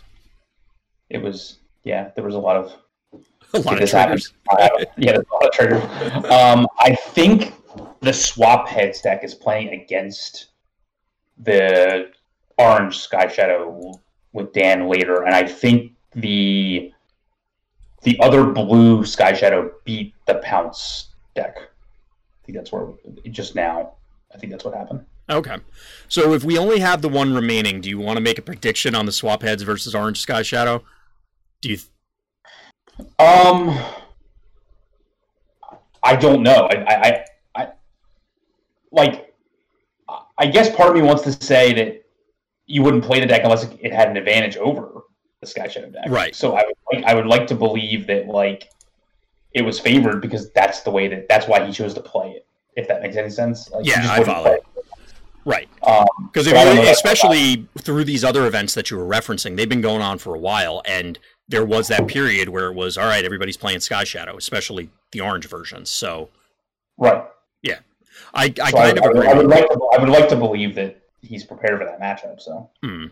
it 1.09 1.17
was 1.21 1.57
yeah, 1.83 2.09
there 2.15 2.23
was 2.23 2.35
a 2.35 2.39
lot 2.39 2.55
of 2.55 2.73
A 3.53 3.59
lot 3.59 3.81
of 3.81 3.89
happened. 3.91 4.21
triggers. 4.21 4.33
Uh, 4.49 4.69
yeah, 4.97 5.13
there's 5.13 5.25
a 5.31 5.33
lot 5.33 5.47
of 5.47 5.51
triggers. 5.51 5.83
Um, 6.31 6.67
I 6.79 6.95
think 6.95 7.53
the 8.01 8.13
swap 8.13 8.67
heads 8.67 9.01
deck 9.01 9.23
is 9.23 9.33
playing 9.33 9.69
against 9.69 10.47
the 11.37 12.11
orange 12.57 12.99
Sky 12.99 13.27
Shadow 13.27 13.99
with 14.33 14.53
Dan 14.53 14.87
later, 14.87 15.23
and 15.23 15.33
I 15.35 15.45
think 15.47 15.93
the 16.13 16.91
the 18.03 18.19
other 18.19 18.45
blue 18.45 19.05
Sky 19.05 19.33
Shadow 19.33 19.71
beat 19.85 20.13
the 20.27 20.35
Pounce 20.35 21.15
deck. 21.35 21.57
I 22.45 22.51
think 22.51 22.57
that's 22.59 22.71
where 22.71 22.89
just 23.31 23.55
now. 23.55 23.93
I 24.31 24.37
think 24.37 24.51
that's 24.51 24.63
what 24.63 24.75
happened. 24.75 25.03
Okay. 25.27 25.57
So 26.09 26.33
if 26.33 26.43
we 26.43 26.59
only 26.59 26.77
have 26.77 27.01
the 27.01 27.09
one 27.09 27.33
remaining, 27.33 27.81
do 27.81 27.89
you 27.89 27.97
want 27.97 28.17
to 28.17 28.21
make 28.21 28.37
a 28.37 28.43
prediction 28.43 28.93
on 28.93 29.07
the 29.07 29.11
swap 29.11 29.41
heads 29.41 29.63
versus 29.63 29.95
Orange 29.95 30.19
Sky 30.19 30.43
Shadow? 30.43 30.83
Do 31.61 31.69
you? 31.69 31.77
Um, 33.17 33.79
I 36.03 36.15
don't 36.15 36.43
know. 36.43 36.67
I, 36.67 36.75
I, 36.75 36.95
I, 36.95 37.25
I, 37.55 37.67
like, 38.91 39.33
I 40.37 40.45
guess 40.45 40.75
part 40.75 40.89
of 40.89 40.95
me 40.95 41.01
wants 41.01 41.23
to 41.23 41.31
say 41.31 41.73
that 41.73 42.05
you 42.67 42.83
wouldn't 42.83 43.03
play 43.03 43.19
the 43.19 43.25
deck 43.25 43.41
unless 43.43 43.63
it, 43.63 43.75
it 43.81 43.91
had 43.91 44.09
an 44.09 44.17
advantage 44.17 44.55
over 44.57 45.01
the 45.41 45.47
Sky 45.47 45.67
Shadow 45.67 45.89
deck. 45.89 46.05
Right. 46.09 46.35
So 46.35 46.55
I 46.55 46.63
would, 46.63 46.75
like, 46.93 47.05
I 47.05 47.15
would 47.15 47.25
like 47.25 47.47
to 47.47 47.55
believe 47.55 48.05
that 48.05 48.27
like 48.27 48.69
it 49.55 49.63
was 49.63 49.79
favored 49.79 50.21
because 50.21 50.51
that's 50.51 50.81
the 50.81 50.91
way 50.91 51.07
that 51.07 51.27
that's 51.27 51.47
why 51.47 51.65
he 51.65 51.71
chose 51.71 51.93
to 51.95 52.01
play 52.01 52.31
it. 52.31 52.45
If 52.75 52.87
that 52.89 53.01
makes 53.01 53.15
any 53.15 53.29
sense. 53.29 53.69
Like, 53.71 53.85
Yeah, 53.85 54.05
I 54.11 54.23
follow. 54.23 54.51
it. 54.51 54.63
Right. 55.45 55.69
Um, 55.83 56.05
Because 56.31 56.47
So 56.47 56.55
I 56.55 56.63
know 56.65 56.75
that- 56.75 56.91
especially 56.91 57.67
through 57.79 58.03
these 58.03 58.23
other 58.23 58.45
events 58.47 58.73
that 58.73 58.91
you 58.91 58.97
were 58.97 59.05
referencing, 59.05 59.55
they've 59.55 59.69
been 59.69 59.81
going 59.81 60.01
on 60.01 60.17
for 60.17 60.35
a 60.35 60.39
while, 60.39 60.81
and 60.85 61.17
there 61.47 61.63
was 61.63 61.87
that 61.87 62.07
period 62.07 62.49
where 62.49 62.65
it 62.67 62.73
was 62.73 62.97
all 62.97 63.05
right. 63.05 63.23
Everybody's 63.23 63.55
playing 63.55 63.79
Sky 63.79 64.03
Shadow, 64.03 64.35
especially 64.37 64.89
the 65.11 65.21
orange 65.21 65.47
versions. 65.47 65.89
So 65.89 66.29
right. 66.97 67.23
I, 68.33 68.53
I 68.61 68.69
So 68.71 68.77
I, 68.77 68.91
kind 68.91 68.99
I 68.99 69.07
would, 69.07 69.15
agree. 69.17 69.27
I 69.27 69.33
would 69.33 69.47
with 69.47 69.55
you. 69.55 69.61
like 69.61 69.69
to. 69.69 69.89
I 69.93 69.97
would 70.01 70.09
like 70.09 70.29
to 70.29 70.35
believe 70.35 70.75
that 70.75 71.01
he's 71.21 71.43
prepared 71.45 71.79
for 71.79 71.85
that 71.85 72.01
matchup. 72.01 72.39
So 72.41 72.69
Hmm. 72.83 73.05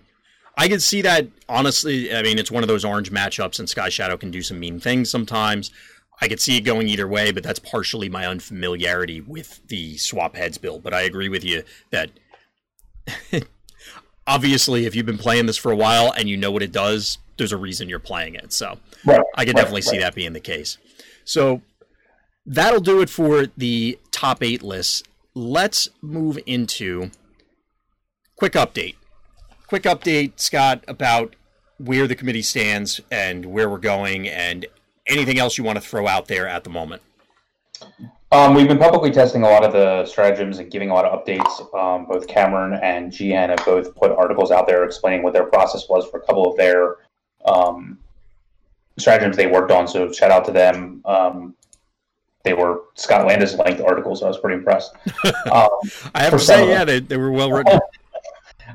I 0.58 0.68
can 0.68 0.80
see 0.82 1.02
that 1.02 1.28
honestly. 1.48 2.14
I 2.14 2.22
mean, 2.24 2.38
it's 2.40 2.52
one 2.52 2.64
of 2.64 2.68
those 2.68 2.84
orange 2.84 3.12
matchups, 3.12 3.60
and 3.60 3.70
Sky 3.70 3.90
Shadow 3.90 4.18
can 4.18 4.32
do 4.32 4.42
some 4.42 4.60
mean 4.60 4.80
things 4.80 5.10
sometimes. 5.10 5.72
I 6.24 6.30
could 6.30 6.40
see 6.40 6.56
it 6.56 6.62
going 6.62 6.88
either 6.88 7.06
way, 7.06 7.34
but 7.34 7.44
that's 7.44 7.60
partially 7.60 8.08
my 8.08 8.26
unfamiliarity 8.26 9.20
with 9.20 9.60
the 9.68 9.98
swap 9.98 10.38
heads 10.38 10.58
build. 10.58 10.82
But 10.82 10.94
I 10.94 11.02
agree 11.02 11.28
with 11.28 11.44
you 11.44 11.64
that 11.92 12.12
obviously, 14.28 14.86
if 14.86 14.96
you've 14.96 15.06
been 15.06 15.18
playing 15.18 15.48
this 15.48 15.58
for 15.58 15.70
a 15.70 15.76
while 15.76 16.14
and 16.14 16.30
you 16.30 16.38
know 16.38 16.50
what 16.50 16.64
it 16.64 16.72
does, 16.72 17.18
there's 17.36 17.52
a 17.52 17.58
reason 17.58 17.90
you're 17.90 18.00
playing 18.00 18.36
it. 18.36 18.54
So 18.54 18.78
right. 19.04 19.20
I 19.36 19.44
could 19.44 19.54
right, 19.54 19.64
definitely 19.64 19.82
see 19.82 19.98
right. 19.98 20.04
that 20.04 20.16
being 20.16 20.32
the 20.32 20.40
case. 20.40 20.78
So 21.26 21.62
that'll 22.46 22.80
do 22.80 23.02
it 23.02 23.10
for 23.10 23.48
the 23.58 24.00
top 24.12 24.42
eight 24.42 24.64
lists. 24.64 25.04
Let's 25.34 25.90
move 26.02 26.40
into 26.46 27.12
quick 28.38 28.54
update. 28.54 28.96
Quick 29.68 29.84
update, 29.84 30.40
Scott, 30.40 30.86
about 30.88 31.36
where 31.80 32.08
the 32.08 32.16
committee 32.16 32.44
stands 32.44 33.02
and 33.12 33.48
where 33.48 33.70
we're 33.70 33.78
going, 33.78 34.26
and 34.26 34.66
anything 35.08 35.40
else 35.40 35.58
you 35.58 35.64
want 35.64 35.78
to 35.78 35.82
throw 35.82 36.08
out 36.08 36.28
there 36.28 36.48
at 36.48 36.64
the 36.64 36.70
moment. 36.70 37.02
Um, 38.32 38.56
we've 38.56 38.68
been 38.68 38.80
publicly 38.80 39.12
testing 39.12 39.44
a 39.44 39.48
lot 39.48 39.64
of 39.64 39.74
the 39.74 40.06
stratagems 40.06 40.58
and 40.58 40.72
giving 40.72 40.90
a 40.90 40.94
lot 40.94 41.06
of 41.06 41.24
updates. 41.24 41.74
Um, 41.76 42.06
both 42.06 42.28
Cameron 42.28 42.80
and 42.82 43.12
GN 43.12 43.50
have 43.50 43.64
both 43.64 43.94
put 43.96 44.12
articles 44.12 44.50
out 44.50 44.66
there 44.66 44.84
explaining 44.84 45.22
what 45.22 45.34
their 45.34 45.46
process 45.46 45.88
was 45.88 46.10
for 46.10 46.18
a 46.18 46.22
couple 46.22 46.50
of 46.50 46.58
their 46.58 46.96
um, 47.46 48.00
stratagems 48.98 49.38
they 49.38 49.46
worked 49.46 49.72
on. 49.72 49.88
So 49.88 50.12
shout 50.12 50.32
out 50.32 50.46
to 50.46 50.52
them. 50.52 51.02
Um, 51.06 51.56
they 52.44 52.54
were 52.54 52.82
Scott 52.96 53.28
Landis 53.28 53.54
length 53.56 53.82
articles, 53.82 54.22
so 54.22 54.26
I 54.26 54.30
was 54.30 54.40
pretty 54.40 54.58
impressed. 54.58 54.94
um, 55.52 55.70
I 56.16 56.24
have 56.24 56.32
to 56.32 56.40
say, 56.40 56.68
yeah, 56.68 56.84
they, 56.84 57.00
they 57.00 57.18
were 57.18 57.32
well 57.32 57.52
written. 57.52 57.80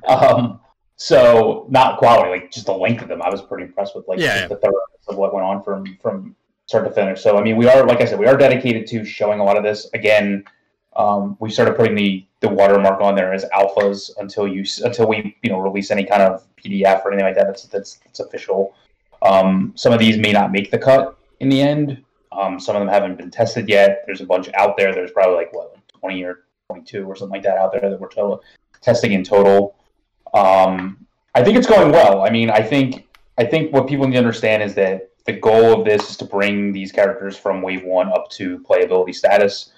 so 0.99 1.65
not 1.71 1.99
quality, 1.99 2.29
like 2.29 2.51
just 2.51 2.67
the 2.67 2.73
length 2.73 3.03
of 3.03 3.09
them. 3.09 3.23
I 3.23 3.31
was 3.31 3.41
pretty 3.41 3.65
impressed 3.65 3.95
with 3.97 4.07
like 4.09 4.19
Yeah, 4.19 4.41
yeah. 4.41 4.47
the 4.49 4.57
thoroughness 4.57 5.07
of 5.09 5.17
what 5.17 5.33
went 5.33 5.47
on 5.47 5.63
from 5.63 5.97
from 6.03 6.35
start 6.67 6.85
to 6.87 6.91
finish. 6.93 7.23
So 7.23 7.39
I 7.39 7.43
mean, 7.43 7.57
we 7.57 7.69
are 7.69 7.87
like 7.87 8.01
I 8.01 8.05
said, 8.05 8.19
we 8.19 8.27
are 8.27 8.37
dedicated 8.37 8.87
to 8.89 9.05
showing 9.05 9.39
a 9.39 9.45
lot 9.45 9.57
of 9.57 9.63
this. 9.63 9.89
Again, 9.95 10.45
um, 10.97 11.37
we 11.41 11.51
started 11.51 11.77
putting 11.77 11.95
the 11.95 12.27
the 12.41 12.49
watermark 12.49 13.01
on 13.01 13.15
there 13.15 13.33
as 13.33 13.45
alphas 13.47 14.11
until 14.19 14.49
you 14.49 14.65
until 14.85 15.09
we 15.09 15.37
you 15.43 15.51
know 15.51 15.61
release 15.61 15.93
any 15.93 16.05
kind 16.05 16.21
of 16.23 16.45
PDF 16.57 17.05
or 17.05 17.13
anything 17.13 17.27
like 17.27 17.37
that. 17.37 17.47
That's 17.47 17.63
that's, 17.65 18.01
that's 18.05 18.19
official. 18.21 18.75
Um, 19.23 19.73
some 19.77 19.93
of 19.93 20.01
these 20.01 20.19
may 20.19 20.33
not 20.33 20.51
make 20.51 20.71
the 20.73 20.79
cut 20.79 21.17
in 21.39 21.49
the 21.49 21.63
end. 21.63 22.03
Um, 22.33 22.59
some 22.59 22.75
of 22.75 22.81
them 22.81 22.89
haven't 22.89 23.17
been 23.19 23.31
tested 23.31 23.69
yet. 23.69 24.03
There's 24.07 24.21
a 24.21 24.27
bunch 24.27 24.49
out 24.55 24.77
there. 24.77 24.93
There's 24.93 25.13
probably 25.13 25.37
like 25.37 25.53
what 25.53 25.73
like 25.75 26.01
20 26.01 26.23
or 26.25 26.41
22 26.71 27.05
or 27.05 27.15
something 27.17 27.33
like 27.33 27.43
that 27.45 27.57
out 27.57 27.73
there 27.73 27.89
that 27.89 27.99
we're 28.01 28.09
to- 28.09 28.41
testing 28.81 29.13
in 29.13 29.23
total. 29.25 29.75
Um, 30.35 31.07
I 31.35 31.43
think 31.43 31.57
it's 31.57 31.67
going 31.67 31.93
well. 31.93 32.23
I 32.23 32.31
mean, 32.31 32.51
I 32.51 32.63
think 32.63 33.07
I 33.39 33.45
think 33.45 33.73
what 33.73 33.87
people 33.87 34.07
need 34.07 34.15
to 34.15 34.19
understand 34.19 34.63
is 34.63 34.75
that 34.75 35.11
the 35.25 35.33
goal 35.33 35.79
of 35.79 35.85
this 35.85 36.11
is 36.11 36.17
to 36.17 36.25
bring 36.25 36.73
these 36.73 36.91
characters 36.91 37.37
from 37.37 37.63
wave 37.63 37.85
one 37.85 38.09
up 38.09 38.31
to 38.31 38.59
playability 38.61 39.15
status. 39.15 39.73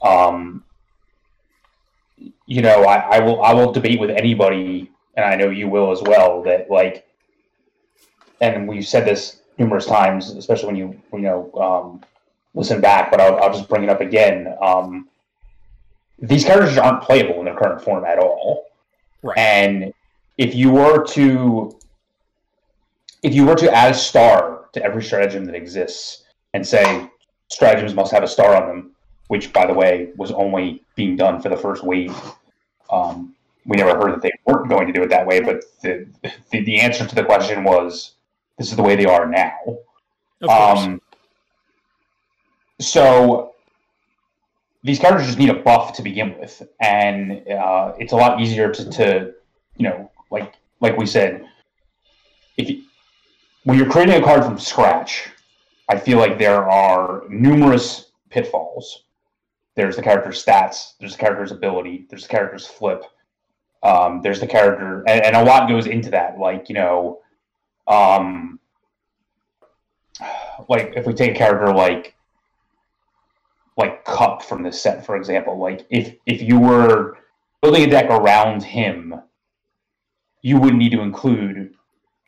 Um, 0.00 0.64
you 2.46 2.62
know, 2.62 2.84
I, 2.84 3.16
I 3.16 3.20
will 3.20 3.42
I 3.42 3.52
will 3.52 3.72
debate 3.72 4.00
with 4.00 4.10
anybody, 4.10 4.90
and 5.16 5.26
I 5.26 5.34
know 5.34 5.50
you 5.50 5.68
will 5.68 5.90
as 5.90 6.00
well. 6.02 6.42
That 6.42 6.70
like, 6.70 7.06
and 8.40 8.68
we've 8.68 8.86
said 8.86 9.04
this 9.04 9.42
numerous 9.58 9.86
times, 9.86 10.30
especially 10.30 10.66
when 10.66 10.76
you 10.76 11.02
you 11.12 11.20
know 11.20 11.52
um, 11.54 12.04
listen 12.54 12.80
back. 12.80 13.10
But 13.10 13.20
I'll, 13.20 13.36
I'll 13.42 13.52
just 13.52 13.68
bring 13.68 13.82
it 13.82 13.90
up 13.90 14.00
again. 14.00 14.54
Um, 14.60 15.08
these 16.18 16.44
characters 16.44 16.78
aren't 16.78 17.02
playable 17.02 17.40
in 17.40 17.44
their 17.44 17.56
current 17.56 17.82
form 17.82 18.04
at 18.04 18.18
all. 18.18 18.71
Right. 19.22 19.38
And 19.38 19.94
if 20.38 20.54
you 20.54 20.70
were 20.70 21.04
to 21.08 21.78
if 23.22 23.34
you 23.34 23.46
were 23.46 23.54
to 23.54 23.72
add 23.72 23.92
a 23.92 23.94
star 23.94 24.66
to 24.72 24.82
every 24.82 25.02
stratagem 25.02 25.44
that 25.44 25.54
exists 25.54 26.24
and 26.54 26.66
say 26.66 27.08
stratagems 27.48 27.94
must 27.94 28.12
have 28.12 28.24
a 28.24 28.28
star 28.28 28.56
on 28.60 28.68
them, 28.68 28.90
which 29.28 29.52
by 29.52 29.66
the 29.66 29.74
way 29.74 30.10
was 30.16 30.32
only 30.32 30.82
being 30.96 31.16
done 31.16 31.40
for 31.40 31.48
the 31.48 31.56
first 31.56 31.84
wave. 31.84 32.16
Um, 32.90 33.34
we 33.64 33.76
never 33.76 33.96
heard 33.96 34.12
that 34.14 34.22
they 34.22 34.32
weren't 34.44 34.68
going 34.68 34.88
to 34.88 34.92
do 34.92 35.02
it 35.02 35.10
that 35.10 35.26
way, 35.26 35.40
but 35.40 35.62
the, 35.82 36.06
the 36.50 36.64
the 36.64 36.80
answer 36.80 37.06
to 37.06 37.14
the 37.14 37.24
question 37.24 37.62
was 37.62 38.14
this 38.58 38.70
is 38.70 38.76
the 38.76 38.82
way 38.82 38.96
they 38.96 39.06
are 39.06 39.26
now. 39.26 39.78
Um, 40.48 41.00
so 42.80 43.51
these 44.84 44.98
characters 44.98 45.26
just 45.26 45.38
need 45.38 45.50
a 45.50 45.54
buff 45.54 45.94
to 45.94 46.02
begin 46.02 46.38
with, 46.38 46.62
and 46.80 47.46
uh, 47.48 47.92
it's 47.98 48.12
a 48.12 48.16
lot 48.16 48.40
easier 48.40 48.70
to, 48.72 48.90
to, 48.90 49.32
you 49.76 49.88
know, 49.88 50.10
like 50.30 50.54
like 50.80 50.96
we 50.96 51.06
said, 51.06 51.46
if 52.56 52.68
you, 52.68 52.82
when 53.64 53.78
you're 53.78 53.90
creating 53.90 54.20
a 54.20 54.24
card 54.24 54.44
from 54.44 54.58
scratch, 54.58 55.28
I 55.88 55.98
feel 55.98 56.18
like 56.18 56.38
there 56.38 56.68
are 56.68 57.22
numerous 57.28 58.10
pitfalls. 58.30 59.04
There's 59.76 59.96
the 59.96 60.02
character's 60.02 60.44
stats, 60.44 60.94
there's 60.98 61.12
the 61.12 61.18
character's 61.18 61.52
ability, 61.52 62.06
there's 62.10 62.22
the 62.22 62.28
character's 62.28 62.66
flip, 62.66 63.04
um, 63.84 64.20
there's 64.22 64.40
the 64.40 64.46
character, 64.46 65.04
and, 65.06 65.24
and 65.24 65.36
a 65.36 65.44
lot 65.44 65.68
goes 65.68 65.86
into 65.86 66.10
that. 66.10 66.38
Like 66.38 66.68
you 66.68 66.74
know, 66.74 67.20
um, 67.86 68.58
like 70.68 70.94
if 70.96 71.06
we 71.06 71.14
take 71.14 71.30
a 71.30 71.38
character 71.38 71.72
like 71.72 72.16
like 73.82 74.04
Kup 74.04 74.42
from 74.42 74.62
this 74.62 74.80
set, 74.80 75.04
for 75.04 75.16
example, 75.16 75.58
like 75.58 75.84
if 75.90 76.14
if 76.26 76.40
you 76.42 76.58
were 76.58 77.18
building 77.60 77.82
a 77.84 77.90
deck 77.90 78.06
around 78.10 78.62
him, 78.62 79.14
you 80.42 80.58
wouldn't 80.58 80.78
need 80.78 80.92
to 80.92 81.00
include 81.00 81.74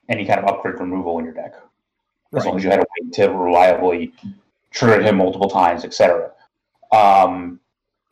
any 0.08 0.24
kind 0.26 0.40
of 0.40 0.46
upgrade 0.46 0.78
removal 0.80 1.18
in 1.18 1.24
your 1.24 1.34
deck, 1.34 1.54
as 1.56 1.62
Right. 2.32 2.46
long 2.46 2.56
as 2.56 2.64
you 2.64 2.70
had 2.70 2.80
a 2.80 2.82
way 2.82 3.10
to 3.12 3.28
reliably 3.28 4.12
trigger 4.70 5.00
him 5.02 5.16
multiple 5.16 5.48
times, 5.48 5.84
etc. 5.84 6.32
Um, 6.92 7.60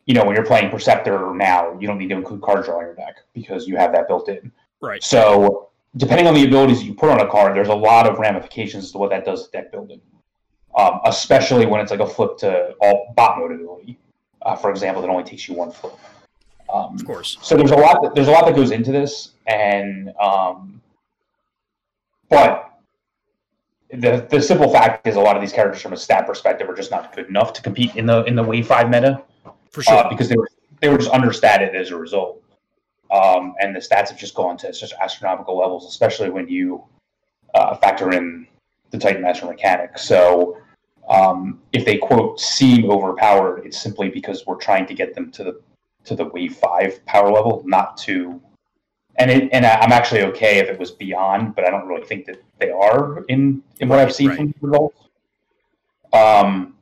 you 0.05 0.13
know, 0.13 0.25
when 0.25 0.35
you're 0.35 0.45
playing 0.45 0.69
Perceptor 0.69 1.33
now, 1.33 1.77
you 1.79 1.87
don't 1.87 1.97
need 1.97 2.09
to 2.09 2.15
include 2.15 2.41
card 2.41 2.65
draw 2.65 2.79
in 2.79 2.85
your 2.87 2.95
deck 2.95 3.15
because 3.33 3.67
you 3.67 3.75
have 3.77 3.91
that 3.93 4.07
built 4.07 4.27
in. 4.29 4.51
Right. 4.81 5.03
So, 5.03 5.69
depending 5.95 6.27
on 6.27 6.33
the 6.33 6.45
abilities 6.45 6.83
you 6.83 6.93
put 6.93 7.09
on 7.09 7.21
a 7.21 7.29
card, 7.29 7.55
there's 7.55 7.69
a 7.69 7.75
lot 7.75 8.07
of 8.07 8.19
ramifications 8.19 8.85
as 8.85 8.91
to 8.93 8.97
what 8.97 9.09
that 9.11 9.23
does 9.25 9.45
to 9.45 9.51
deck 9.51 9.71
building. 9.71 10.01
Um, 10.75 11.01
especially 11.05 11.67
when 11.67 11.81
it's 11.81 11.91
like 11.91 11.99
a 11.99 12.07
flip 12.07 12.37
to 12.39 12.73
all 12.81 13.13
bot 13.15 13.37
mode 13.37 13.51
ability, 13.51 13.99
uh, 14.41 14.55
for 14.55 14.71
example, 14.71 15.01
that 15.03 15.09
only 15.09 15.23
takes 15.23 15.47
you 15.47 15.53
one 15.53 15.71
flip. 15.71 15.93
Um, 16.73 16.95
Of 16.95 17.05
course. 17.05 17.37
so 17.41 17.55
there's 17.55 17.71
a 17.71 17.75
lot. 17.75 18.01
That, 18.01 18.15
there's 18.15 18.27
a 18.27 18.31
lot 18.31 18.45
that 18.47 18.55
goes 18.55 18.71
into 18.71 18.91
this, 18.91 19.33
and 19.45 20.11
um, 20.19 20.81
but 22.29 22.71
the 23.91 24.25
the 24.31 24.41
simple 24.41 24.71
fact 24.71 25.05
is, 25.05 25.15
a 25.15 25.19
lot 25.19 25.35
of 25.35 25.41
these 25.41 25.53
characters, 25.53 25.81
from 25.81 25.93
a 25.93 25.97
stat 25.97 26.25
perspective, 26.25 26.67
are 26.67 26.73
just 26.75 26.89
not 26.89 27.15
good 27.15 27.27
enough 27.27 27.53
to 27.53 27.61
compete 27.61 27.95
in 27.95 28.07
the 28.07 28.23
in 28.23 28.35
the 28.35 28.43
Wave 28.43 28.65
Five 28.65 28.89
meta 28.89 29.21
For 29.69 29.83
sure. 29.83 29.93
uh, 29.93 30.09
because 30.09 30.27
they 30.27 30.35
were 30.35 30.49
they 30.81 30.89
were 30.89 30.97
just 30.97 31.11
understated 31.11 31.75
as 31.75 31.91
a 31.91 31.95
result. 31.97 32.41
Um, 33.11 33.53
and 33.61 33.75
the 33.75 33.79
stats 33.79 34.09
have 34.09 34.17
just 34.17 34.33
gone 34.33 34.57
to 34.57 34.73
such 34.73 34.91
astronomical 34.99 35.55
levels, 35.55 35.85
especially 35.85 36.31
when 36.31 36.47
you 36.47 36.83
uh, 37.53 37.75
factor 37.75 38.11
in 38.11 38.47
the 38.89 38.97
Titan 38.97 39.21
Master 39.21 39.45
mechanic. 39.45 39.99
So, 39.99 40.57
um, 41.09 41.61
if 41.73 41.85
they 41.85 41.97
quote 41.97 42.39
seem 42.39 42.89
overpowered, 42.89 43.65
it's 43.65 43.79
simply 43.79 44.09
because 44.09 44.45
we're 44.45 44.55
trying 44.55 44.85
to 44.87 44.93
get 44.93 45.13
them 45.13 45.31
to 45.31 45.43
the 45.43 45.61
to 46.05 46.15
the 46.15 46.25
Wave 46.25 46.55
Five 46.55 47.05
power 47.05 47.31
level, 47.31 47.63
not 47.65 47.97
to. 47.97 48.41
And 49.17 49.29
it, 49.29 49.49
and 49.53 49.63
I'm 49.65 49.91
actually 49.91 50.23
okay 50.23 50.57
if 50.57 50.69
it 50.69 50.79
was 50.79 50.89
beyond, 50.89 51.55
but 51.55 51.67
I 51.67 51.69
don't 51.69 51.87
really 51.87 52.05
think 52.05 52.25
that 52.25 52.43
they 52.57 52.71
are 52.71 53.23
in 53.25 53.61
in 53.79 53.89
what 53.89 53.99
I've 53.99 54.13
seen 54.13 54.29
Right. 54.29 54.37
from 54.37 54.47
the 54.47 54.67
results. 54.67 54.97
Um, 56.13 56.75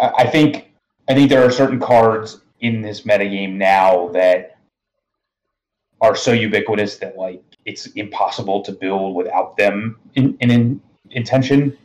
I, 0.00 0.12
I 0.18 0.26
think 0.26 0.72
I 1.08 1.14
think 1.14 1.30
there 1.30 1.44
are 1.44 1.50
certain 1.50 1.78
cards 1.78 2.40
in 2.60 2.82
this 2.82 3.02
metagame 3.02 3.54
now 3.54 4.08
that 4.08 4.58
are 6.00 6.16
so 6.16 6.32
ubiquitous 6.32 6.96
that 6.98 7.16
like 7.16 7.42
it's 7.64 7.86
impossible 7.86 8.62
to 8.62 8.72
build 8.72 9.14
without 9.14 9.56
them 9.56 9.98
in, 10.14 10.36
in, 10.40 10.50
in 10.50 10.80
intention. 11.10 11.76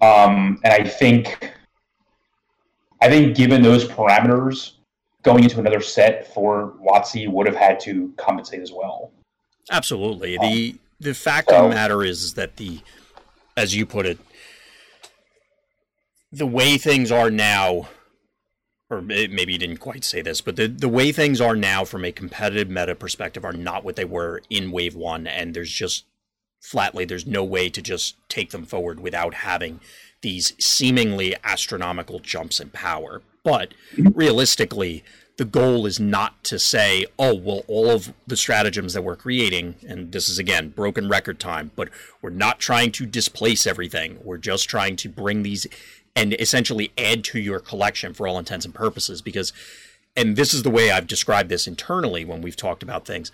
Um, 0.00 0.60
and 0.64 0.72
I 0.72 0.84
think 0.84 1.52
I 3.00 3.08
think 3.08 3.36
given 3.36 3.62
those 3.62 3.84
parameters, 3.84 4.72
going 5.22 5.44
into 5.44 5.58
another 5.60 5.80
set 5.80 6.32
for 6.32 6.74
Watsy 6.82 7.28
would 7.28 7.46
have 7.46 7.56
had 7.56 7.80
to 7.80 8.12
compensate 8.16 8.60
as 8.60 8.72
well. 8.72 9.12
Absolutely. 9.70 10.38
Um, 10.38 10.46
The 10.46 10.76
the 11.00 11.14
fact 11.14 11.50
of 11.50 11.70
the 11.70 11.74
matter 11.74 12.02
is 12.02 12.34
that 12.34 12.56
the 12.56 12.80
as 13.56 13.74
you 13.74 13.86
put 13.86 14.06
it 14.06 14.18
the 16.32 16.46
way 16.46 16.78
things 16.78 17.12
are 17.12 17.30
now 17.30 17.88
or 18.90 19.00
maybe 19.00 19.52
you 19.52 19.58
didn't 19.58 19.78
quite 19.78 20.04
say 20.04 20.20
this, 20.20 20.40
but 20.40 20.56
the, 20.56 20.68
the 20.68 20.88
way 20.88 21.10
things 21.10 21.40
are 21.40 21.56
now 21.56 21.84
from 21.84 22.04
a 22.04 22.12
competitive 22.12 22.68
meta 22.68 22.94
perspective 22.94 23.44
are 23.44 23.52
not 23.52 23.82
what 23.82 23.96
they 23.96 24.04
were 24.04 24.42
in 24.50 24.70
Wave 24.70 24.94
1, 24.94 25.26
and 25.26 25.54
there's 25.54 25.72
just 25.72 26.04
flatly, 26.64 27.04
there's 27.04 27.26
no 27.26 27.44
way 27.44 27.68
to 27.68 27.82
just 27.82 28.16
take 28.30 28.50
them 28.50 28.64
forward 28.64 28.98
without 28.98 29.34
having 29.34 29.80
these 30.22 30.54
seemingly 30.58 31.36
astronomical 31.44 32.18
jumps 32.18 32.58
in 32.58 32.70
power. 32.70 33.20
But 33.44 33.74
realistically, 33.98 35.04
the 35.36 35.44
goal 35.44 35.84
is 35.84 36.00
not 36.00 36.42
to 36.44 36.58
say, 36.58 37.04
oh, 37.18 37.34
well, 37.34 37.64
all 37.68 37.90
of 37.90 38.14
the 38.26 38.36
stratagems 38.36 38.94
that 38.94 39.02
we're 39.02 39.14
creating, 39.14 39.74
and 39.86 40.10
this 40.10 40.30
is 40.30 40.38
again 40.38 40.70
broken 40.70 41.06
record 41.06 41.38
time, 41.38 41.70
but 41.76 41.90
we're 42.22 42.30
not 42.30 42.60
trying 42.60 42.92
to 42.92 43.04
displace 43.04 43.66
everything. 43.66 44.18
We're 44.24 44.38
just 44.38 44.66
trying 44.66 44.96
to 44.96 45.10
bring 45.10 45.42
these 45.42 45.66
and 46.16 46.32
essentially 46.40 46.92
add 46.96 47.24
to 47.24 47.38
your 47.38 47.60
collection 47.60 48.14
for 48.14 48.26
all 48.26 48.38
intents 48.38 48.64
and 48.64 48.74
purposes. 48.74 49.20
Because, 49.20 49.52
and 50.16 50.36
this 50.36 50.54
is 50.54 50.62
the 50.62 50.70
way 50.70 50.90
I've 50.90 51.06
described 51.06 51.50
this 51.50 51.66
internally 51.66 52.24
when 52.24 52.40
we've 52.40 52.56
talked 52.56 52.82
about 52.82 53.04
things. 53.04 53.30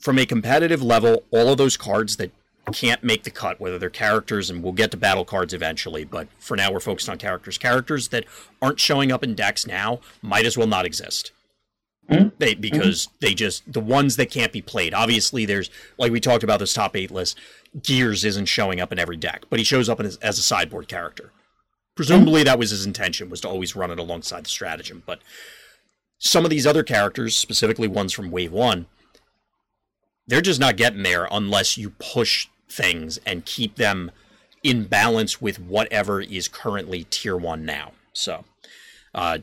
From 0.00 0.18
a 0.18 0.26
competitive 0.26 0.82
level, 0.82 1.24
all 1.30 1.48
of 1.48 1.58
those 1.58 1.76
cards 1.76 2.16
that 2.16 2.30
can't 2.72 3.02
make 3.02 3.24
the 3.24 3.30
cut, 3.30 3.60
whether 3.60 3.78
they're 3.78 3.90
characters, 3.90 4.50
and 4.50 4.62
we'll 4.62 4.72
get 4.72 4.90
to 4.90 4.96
battle 4.96 5.24
cards 5.24 5.54
eventually, 5.54 6.04
but 6.04 6.28
for 6.38 6.56
now 6.56 6.70
we're 6.70 6.80
focused 6.80 7.08
on 7.08 7.18
characters. 7.18 7.58
Characters 7.58 8.08
that 8.08 8.24
aren't 8.60 8.78
showing 8.78 9.10
up 9.10 9.24
in 9.24 9.34
decks 9.34 9.66
now 9.66 10.00
might 10.22 10.46
as 10.46 10.56
well 10.56 10.66
not 10.66 10.84
exist. 10.84 11.32
Mhm. 12.10 12.32
They 12.38 12.54
because 12.54 13.08
they 13.20 13.34
just 13.34 13.70
the 13.70 13.80
ones 13.80 14.16
that 14.16 14.30
can't 14.30 14.52
be 14.52 14.62
played. 14.62 14.94
Obviously, 14.94 15.44
there's 15.44 15.68
like 15.98 16.10
we 16.12 16.20
talked 16.20 16.42
about 16.44 16.58
this 16.58 16.72
top 16.72 16.96
eight 16.96 17.10
list. 17.10 17.38
Gears 17.82 18.24
isn't 18.24 18.46
showing 18.46 18.80
up 18.80 18.92
in 18.92 18.98
every 18.98 19.16
deck, 19.16 19.44
but 19.50 19.58
he 19.58 19.64
shows 19.64 19.88
up 19.90 20.00
as, 20.00 20.16
as 20.18 20.38
a 20.38 20.42
sideboard 20.42 20.88
character. 20.88 21.32
Presumably, 21.96 22.44
that 22.44 22.58
was 22.58 22.70
his 22.70 22.86
intention 22.86 23.28
was 23.28 23.40
to 23.42 23.48
always 23.48 23.76
run 23.76 23.90
it 23.90 23.98
alongside 23.98 24.44
the 24.44 24.48
stratagem. 24.48 25.02
But 25.04 25.20
some 26.18 26.44
of 26.44 26.50
these 26.50 26.66
other 26.66 26.82
characters, 26.82 27.36
specifically 27.36 27.88
ones 27.88 28.12
from 28.12 28.30
Wave 28.30 28.52
One, 28.52 28.86
they're 30.28 30.40
just 30.40 30.60
not 30.60 30.76
getting 30.76 31.02
there 31.02 31.26
unless 31.30 31.76
you 31.76 31.90
push 31.90 32.46
things 32.68 33.18
and 33.26 33.44
keep 33.44 33.76
them 33.76 34.10
in 34.62 34.84
balance 34.84 35.40
with 35.40 35.58
whatever 35.58 36.20
is 36.20 36.48
currently 36.48 37.04
tier 37.04 37.36
one 37.36 37.64
now. 37.64 37.92
So, 38.12 38.44
uh, 39.14 39.38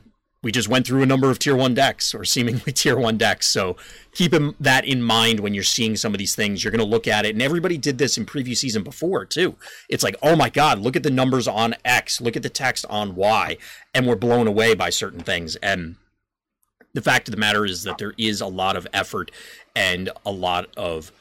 we 0.45 0.51
just 0.51 0.69
went 0.69 0.86
through 0.86 1.01
a 1.01 1.07
number 1.07 1.31
of 1.31 1.39
tier 1.39 1.55
one 1.55 1.73
decks 1.73 2.13
or 2.13 2.23
seemingly 2.23 2.71
tier 2.71 2.99
one 2.99 3.17
decks. 3.17 3.47
So 3.47 3.77
keep 4.13 4.31
that 4.59 4.86
in 4.86 5.01
mind 5.01 5.39
when 5.39 5.55
you're 5.55 5.63
seeing 5.63 5.95
some 5.95 6.13
of 6.13 6.19
these 6.19 6.36
things. 6.36 6.63
You're 6.63 6.69
going 6.69 6.86
to 6.86 6.86
look 6.86 7.07
at 7.07 7.25
it, 7.25 7.33
and 7.33 7.41
everybody 7.41 7.79
did 7.79 7.97
this 7.97 8.15
in 8.15 8.27
preview 8.27 8.55
season 8.55 8.83
before 8.83 9.25
too. 9.25 9.55
It's 9.89 10.03
like, 10.03 10.15
oh 10.21 10.36
my 10.36 10.49
God, 10.49 10.77
look 10.77 10.95
at 10.95 11.01
the 11.01 11.09
numbers 11.09 11.47
on 11.47 11.73
X, 11.83 12.21
look 12.21 12.36
at 12.38 12.43
the 12.43 12.49
text 12.49 12.86
on 12.91 13.15
Y, 13.15 13.57
and 13.95 14.05
we're 14.05 14.15
blown 14.15 14.45
away 14.45 14.75
by 14.75 14.91
certain 14.91 15.21
things. 15.21 15.55
And 15.55 15.95
the 16.96 17.02
fact 17.02 17.28
of 17.28 17.34
the 17.34 17.38
matter 17.38 17.66
is 17.66 17.84
that 17.84 17.98
there 17.98 18.14
is 18.18 18.39
a 18.39 18.48
lot 18.48 18.78
of 18.78 18.88
effort 18.93 19.30
and 19.76 20.10
a 20.26 20.32
lot 20.32 20.70
of, 20.78 21.12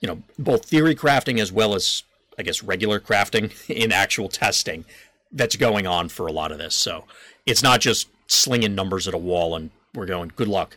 you 0.00 0.06
know, 0.06 0.22
both 0.38 0.66
theory 0.66 0.94
crafting 0.94 1.40
as 1.40 1.50
well 1.50 1.74
as, 1.74 2.02
I 2.38 2.42
guess, 2.42 2.62
regular 2.62 3.00
crafting 3.00 3.50
in 3.74 3.90
actual 3.90 4.28
testing 4.28 4.84
that's 5.32 5.56
going 5.56 5.86
on 5.86 6.10
for 6.10 6.26
a 6.26 6.32
lot 6.32 6.52
of 6.52 6.58
this. 6.58 6.74
So 6.76 7.04
it's 7.46 7.62
not 7.62 7.80
just 7.80 8.08
slinging 8.26 8.74
numbers 8.74 9.08
at 9.08 9.14
a 9.14 9.18
wall 9.18 9.56
and 9.56 9.70
we're 9.94 10.06
going, 10.06 10.30
good 10.36 10.46
luck. 10.46 10.76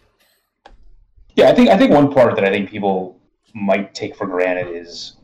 Yeah, 1.36 1.50
I 1.50 1.54
think 1.54 1.70
I 1.70 1.78
think 1.78 1.92
one 1.92 2.12
part 2.12 2.34
that 2.36 2.46
I 2.46 2.50
think 2.50 2.70
people 2.70 3.20
might 3.54 3.94
take 3.94 4.16
for 4.16 4.26
granted 4.26 4.76
is 4.76 5.18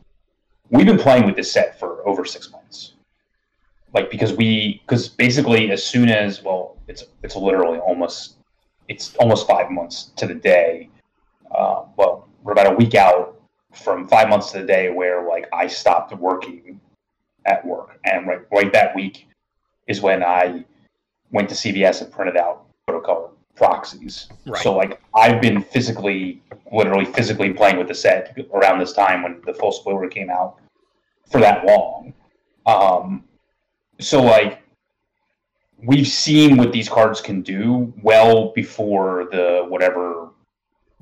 we've 0.70 0.86
been 0.86 0.98
playing 0.98 1.26
with 1.26 1.34
this 1.34 1.50
set 1.50 1.80
for 1.80 2.06
over 2.06 2.24
six 2.24 2.52
months. 2.52 2.92
Like 3.94 4.10
because 4.10 4.34
we 4.34 4.82
because 4.86 5.08
basically 5.08 5.70
as 5.70 5.84
soon 5.84 6.10
as 6.10 6.42
well 6.42 6.76
it's 6.88 7.04
it's 7.22 7.34
literally 7.34 7.78
almost 7.78 8.33
it's 8.88 9.14
almost 9.16 9.46
five 9.46 9.70
months 9.70 10.10
to 10.16 10.26
the 10.26 10.34
day. 10.34 10.90
Uh, 11.54 11.84
well, 11.96 12.28
we're 12.42 12.52
about 12.52 12.72
a 12.72 12.76
week 12.76 12.94
out 12.94 13.40
from 13.72 14.06
five 14.06 14.28
months 14.28 14.52
to 14.52 14.60
the 14.60 14.66
day 14.66 14.90
where 14.90 15.28
like 15.28 15.48
I 15.52 15.66
stopped 15.66 16.12
working 16.16 16.80
at 17.46 17.64
work, 17.64 17.98
and 18.04 18.26
right 18.26 18.40
right 18.52 18.72
that 18.72 18.94
week 18.94 19.26
is 19.86 20.00
when 20.00 20.22
I 20.22 20.64
went 21.30 21.48
to 21.50 21.54
CVS 21.54 22.02
and 22.02 22.10
printed 22.10 22.36
out 22.36 22.66
photocolor 22.88 23.30
proxies. 23.56 24.28
Right. 24.46 24.62
So 24.62 24.74
like 24.74 25.00
I've 25.14 25.40
been 25.40 25.62
physically, 25.62 26.42
literally 26.72 27.04
physically 27.04 27.52
playing 27.52 27.78
with 27.78 27.88
the 27.88 27.94
set 27.94 28.36
around 28.52 28.78
this 28.78 28.92
time 28.92 29.22
when 29.22 29.40
the 29.44 29.54
full 29.54 29.72
spoiler 29.72 30.08
came 30.08 30.30
out 30.30 30.58
for 31.30 31.40
that 31.40 31.64
long. 31.64 32.12
Um, 32.66 33.24
so 34.00 34.22
like 34.22 34.63
we've 35.86 36.06
seen 36.06 36.56
what 36.56 36.72
these 36.72 36.88
cards 36.88 37.20
can 37.20 37.42
do 37.42 37.92
well 38.02 38.52
before 38.52 39.28
the 39.30 39.64
whatever 39.68 40.28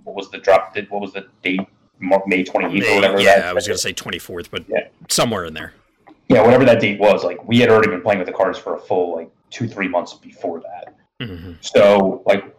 what 0.05 0.17
was 0.17 0.31
the 0.31 0.39
drop 0.39 0.75
Did 0.75 0.91
what 0.91 1.01
was 1.01 1.13
the 1.13 1.27
date 1.43 1.61
May 2.01 2.43
28th 2.43 2.91
or 2.91 2.95
whatever 2.97 3.21
yeah, 3.21 3.49
I 3.49 3.53
was 3.53 3.67
going 3.67 3.77
to 3.77 3.83
say 3.83 3.93
24th, 3.93 4.49
but 4.51 4.65
Yeah. 4.69 4.89
somewhere 5.09 5.45
in 5.45 5.55
there. 5.55 5.73
yeah 6.29 6.43
whatever 6.43 6.65
that 6.65 6.81
date 6.81 6.99
was 6.99 7.23
like 7.25 7.47
we 7.47 7.59
had 7.59 7.69
already 7.71 7.89
been 7.91 8.03
playing 8.03 8.19
with 8.19 8.27
the 8.27 8.33
cards 8.35 8.59
for 8.59 8.75
a 8.75 8.81
full 8.81 9.15
like 9.15 9.31
two 9.51 9.69
three 9.69 9.89
months 9.89 10.15
before 10.15 10.61
that 10.61 10.95
hmm 11.21 11.53
so 11.61 12.23
like 12.27 12.57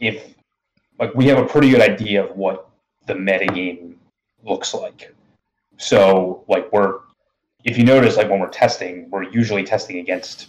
if 0.00 0.34
like 0.98 1.14
we 1.14 1.26
have 1.26 1.38
a 1.38 1.46
pretty 1.46 1.70
good 1.70 1.80
idea 1.80 2.22
of 2.24 2.36
what 2.36 2.68
the 3.06 3.14
metagame 3.14 3.94
looks 4.44 4.74
like 4.74 5.14
so 5.78 6.44
like 6.48 6.70
we're 6.72 6.98
if 7.64 7.78
you 7.78 7.84
notice 7.84 8.16
like 8.16 8.28
when 8.28 8.40
we're 8.40 8.48
testing 8.48 9.08
we're 9.10 9.22
usually 9.22 9.62
testing 9.64 9.98
against 9.98 10.48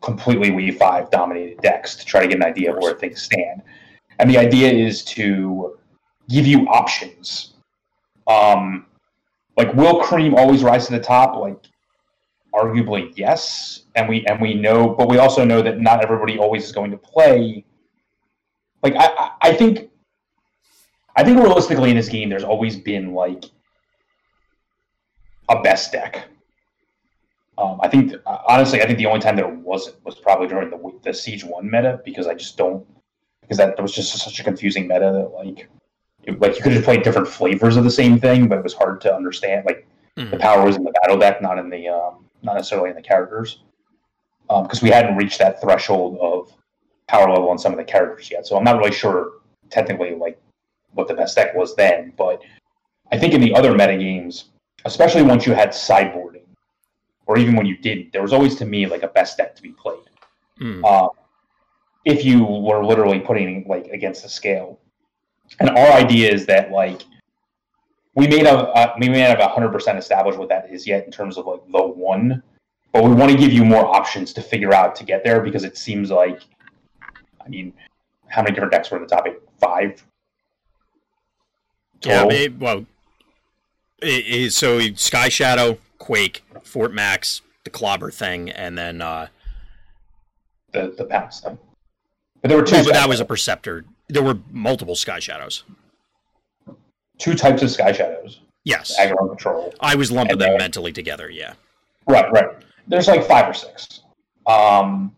completely 0.00 0.50
Wii 0.50 0.76
5 0.76 1.10
dominated 1.10 1.60
decks 1.60 1.94
to 1.96 2.04
try 2.04 2.22
to 2.22 2.28
get 2.28 2.36
an 2.36 2.44
idea 2.44 2.72
of 2.72 2.78
where 2.82 2.94
things 2.94 3.22
stand. 3.22 3.62
And 4.18 4.30
the 4.30 4.38
idea 4.38 4.70
is 4.70 5.04
to 5.04 5.76
give 6.28 6.46
you 6.46 6.66
options. 6.68 7.54
Um 8.26 8.86
like 9.56 9.74
will 9.74 10.00
cream 10.00 10.34
always 10.34 10.62
rise 10.62 10.86
to 10.86 10.92
the 10.92 11.00
top? 11.00 11.36
Like 11.36 11.64
arguably 12.54 13.12
yes. 13.16 13.82
And 13.94 14.08
we 14.08 14.24
and 14.26 14.40
we 14.40 14.54
know 14.54 14.88
but 14.88 15.08
we 15.08 15.18
also 15.18 15.44
know 15.44 15.62
that 15.62 15.80
not 15.80 16.02
everybody 16.02 16.38
always 16.38 16.64
is 16.64 16.72
going 16.72 16.90
to 16.90 16.98
play. 16.98 17.64
Like 18.82 18.94
i 18.96 19.06
i, 19.06 19.30
I 19.42 19.52
think 19.52 19.90
i 21.16 21.24
think 21.24 21.38
realistically 21.38 21.90
in 21.90 21.96
this 21.96 22.08
game 22.08 22.28
there's 22.28 22.44
always 22.44 22.76
been 22.76 23.12
like 23.12 23.44
a 25.50 25.60
best 25.60 25.92
deck 25.92 26.28
um, 27.60 27.78
I 27.82 27.88
think 27.88 28.14
honestly, 28.48 28.80
I 28.82 28.86
think 28.86 28.98
the 28.98 29.06
only 29.06 29.20
time 29.20 29.36
there 29.36 29.48
wasn't 29.48 30.02
was 30.04 30.14
probably 30.14 30.48
during 30.48 30.70
the 30.70 31.00
the 31.02 31.12
Siege 31.12 31.44
One 31.44 31.70
meta 31.70 32.00
because 32.04 32.26
I 32.26 32.34
just 32.34 32.56
don't 32.56 32.86
because 33.42 33.58
that 33.58 33.80
was 33.80 33.92
just 33.92 34.16
such 34.16 34.40
a 34.40 34.44
confusing 34.44 34.88
meta 34.88 35.12
that 35.12 35.32
like 35.34 35.68
it, 36.24 36.40
like 36.40 36.56
you 36.56 36.62
could 36.62 36.72
have 36.72 36.84
played 36.84 37.02
different 37.02 37.28
flavors 37.28 37.76
of 37.76 37.84
the 37.84 37.90
same 37.90 38.18
thing, 38.18 38.48
but 38.48 38.58
it 38.58 38.64
was 38.64 38.74
hard 38.74 39.00
to 39.02 39.14
understand. 39.14 39.64
Like 39.66 39.86
the 40.16 40.22
Mhm. 40.36 40.40
power 40.40 40.64
was 40.64 40.76
in 40.76 40.84
the 40.84 40.92
battle 40.92 41.18
deck, 41.18 41.42
not 41.42 41.58
in 41.58 41.68
the 41.68 41.88
um, 41.88 42.26
not 42.42 42.54
necessarily 42.54 42.90
in 42.90 42.96
the 42.96 43.02
characters, 43.02 43.62
because 44.48 44.82
we 44.82 44.90
hadn't 44.90 45.16
reached 45.16 45.38
that 45.38 45.60
threshold 45.60 46.18
of 46.20 46.52
power 47.08 47.28
level 47.28 47.50
on 47.50 47.58
some 47.58 47.72
of 47.72 47.78
the 47.78 47.84
characters 47.84 48.30
yet. 48.30 48.46
So 48.46 48.56
I'm 48.56 48.64
not 48.64 48.78
really 48.78 48.92
sure 48.92 49.32
technically 49.68 50.14
like 50.14 50.40
what 50.94 51.08
the 51.08 51.14
best 51.14 51.36
deck 51.36 51.54
was 51.54 51.76
then, 51.76 52.12
but 52.16 52.42
I 53.12 53.18
think 53.18 53.34
in 53.34 53.40
the 53.40 53.54
other 53.54 53.72
meta 53.72 53.96
games, 53.96 54.46
especially 54.84 55.22
once 55.22 55.46
you 55.46 55.52
had 55.52 55.70
sideboarding, 55.70 56.39
or 57.30 57.38
even 57.38 57.54
when 57.54 57.64
you 57.64 57.76
didn't, 57.76 58.10
there 58.12 58.22
was 58.22 58.32
always 58.32 58.56
to 58.56 58.64
me 58.64 58.86
like 58.86 59.04
a 59.04 59.08
best 59.08 59.36
deck 59.36 59.54
to 59.54 59.62
be 59.62 59.70
played. 59.70 60.00
Mm. 60.60 60.84
Um, 60.84 61.10
if 62.04 62.24
you 62.24 62.42
were 62.42 62.84
literally 62.84 63.20
putting 63.20 63.64
like 63.68 63.86
against 63.86 64.24
the 64.24 64.28
scale, 64.28 64.80
and 65.60 65.70
our 65.70 65.92
idea 65.92 66.28
is 66.28 66.44
that 66.46 66.72
like 66.72 67.02
we 68.16 68.26
may 68.26 68.38
have 68.38 68.58
uh, 68.74 68.94
we 68.98 69.08
may 69.08 69.20
not 69.20 69.38
have 69.38 69.48
hundred 69.52 69.70
percent 69.70 69.96
established 69.96 70.40
what 70.40 70.48
that 70.48 70.70
is 70.72 70.88
yet 70.88 71.06
in 71.06 71.12
terms 71.12 71.38
of 71.38 71.46
like 71.46 71.60
the 71.70 71.80
one, 71.80 72.42
but 72.92 73.04
we 73.04 73.12
want 73.12 73.30
to 73.30 73.38
give 73.38 73.52
you 73.52 73.64
more 73.64 73.86
options 73.86 74.32
to 74.32 74.42
figure 74.42 74.74
out 74.74 74.96
to 74.96 75.04
get 75.04 75.22
there 75.22 75.40
because 75.40 75.62
it 75.62 75.78
seems 75.78 76.10
like, 76.10 76.40
I 77.46 77.48
mean, 77.48 77.72
how 78.26 78.42
many 78.42 78.56
different 78.56 78.72
decks 78.72 78.90
were 78.90 78.96
in 78.96 79.04
the 79.04 79.08
top 79.08 79.28
eight? 79.28 79.38
Five. 79.60 80.04
Yeah, 82.02 82.26
it, 82.26 82.58
well, 82.58 82.86
it, 84.02 84.24
it, 84.26 84.52
so 84.52 84.80
Sky 84.94 85.28
Shadow, 85.28 85.78
Quake, 86.00 86.42
Fort 86.64 86.92
Max, 86.92 87.42
the 87.62 87.70
Clobber 87.70 88.10
thing, 88.10 88.50
and 88.50 88.76
then 88.76 89.00
uh, 89.00 89.28
the 90.72 90.92
the 90.96 91.04
thing. 91.04 91.58
But 92.42 92.48
there 92.48 92.56
were 92.56 92.64
two. 92.64 92.82
but 92.82 92.94
that 92.94 93.08
was 93.08 93.20
a 93.20 93.24
Perceptor. 93.24 93.84
There 94.08 94.22
were 94.22 94.38
multiple 94.50 94.96
Sky 94.96 95.20
Shadows. 95.20 95.62
two 97.18 97.34
types 97.34 97.62
of 97.62 97.70
sky 97.70 97.92
shadows. 97.92 98.40
Yes, 98.64 98.98
Aggro 98.98 99.20
and 99.20 99.28
control. 99.28 99.72
I 99.80 99.94
was 99.94 100.10
lumping 100.10 100.38
them 100.38 100.56
mentally 100.58 100.92
together. 100.92 101.30
Yeah, 101.30 101.52
Right, 102.06 102.30
right. 102.32 102.48
There's 102.88 103.06
like 103.06 103.24
five 103.26 103.48
or 103.48 103.54
six. 103.54 104.00
Um, 104.46 105.14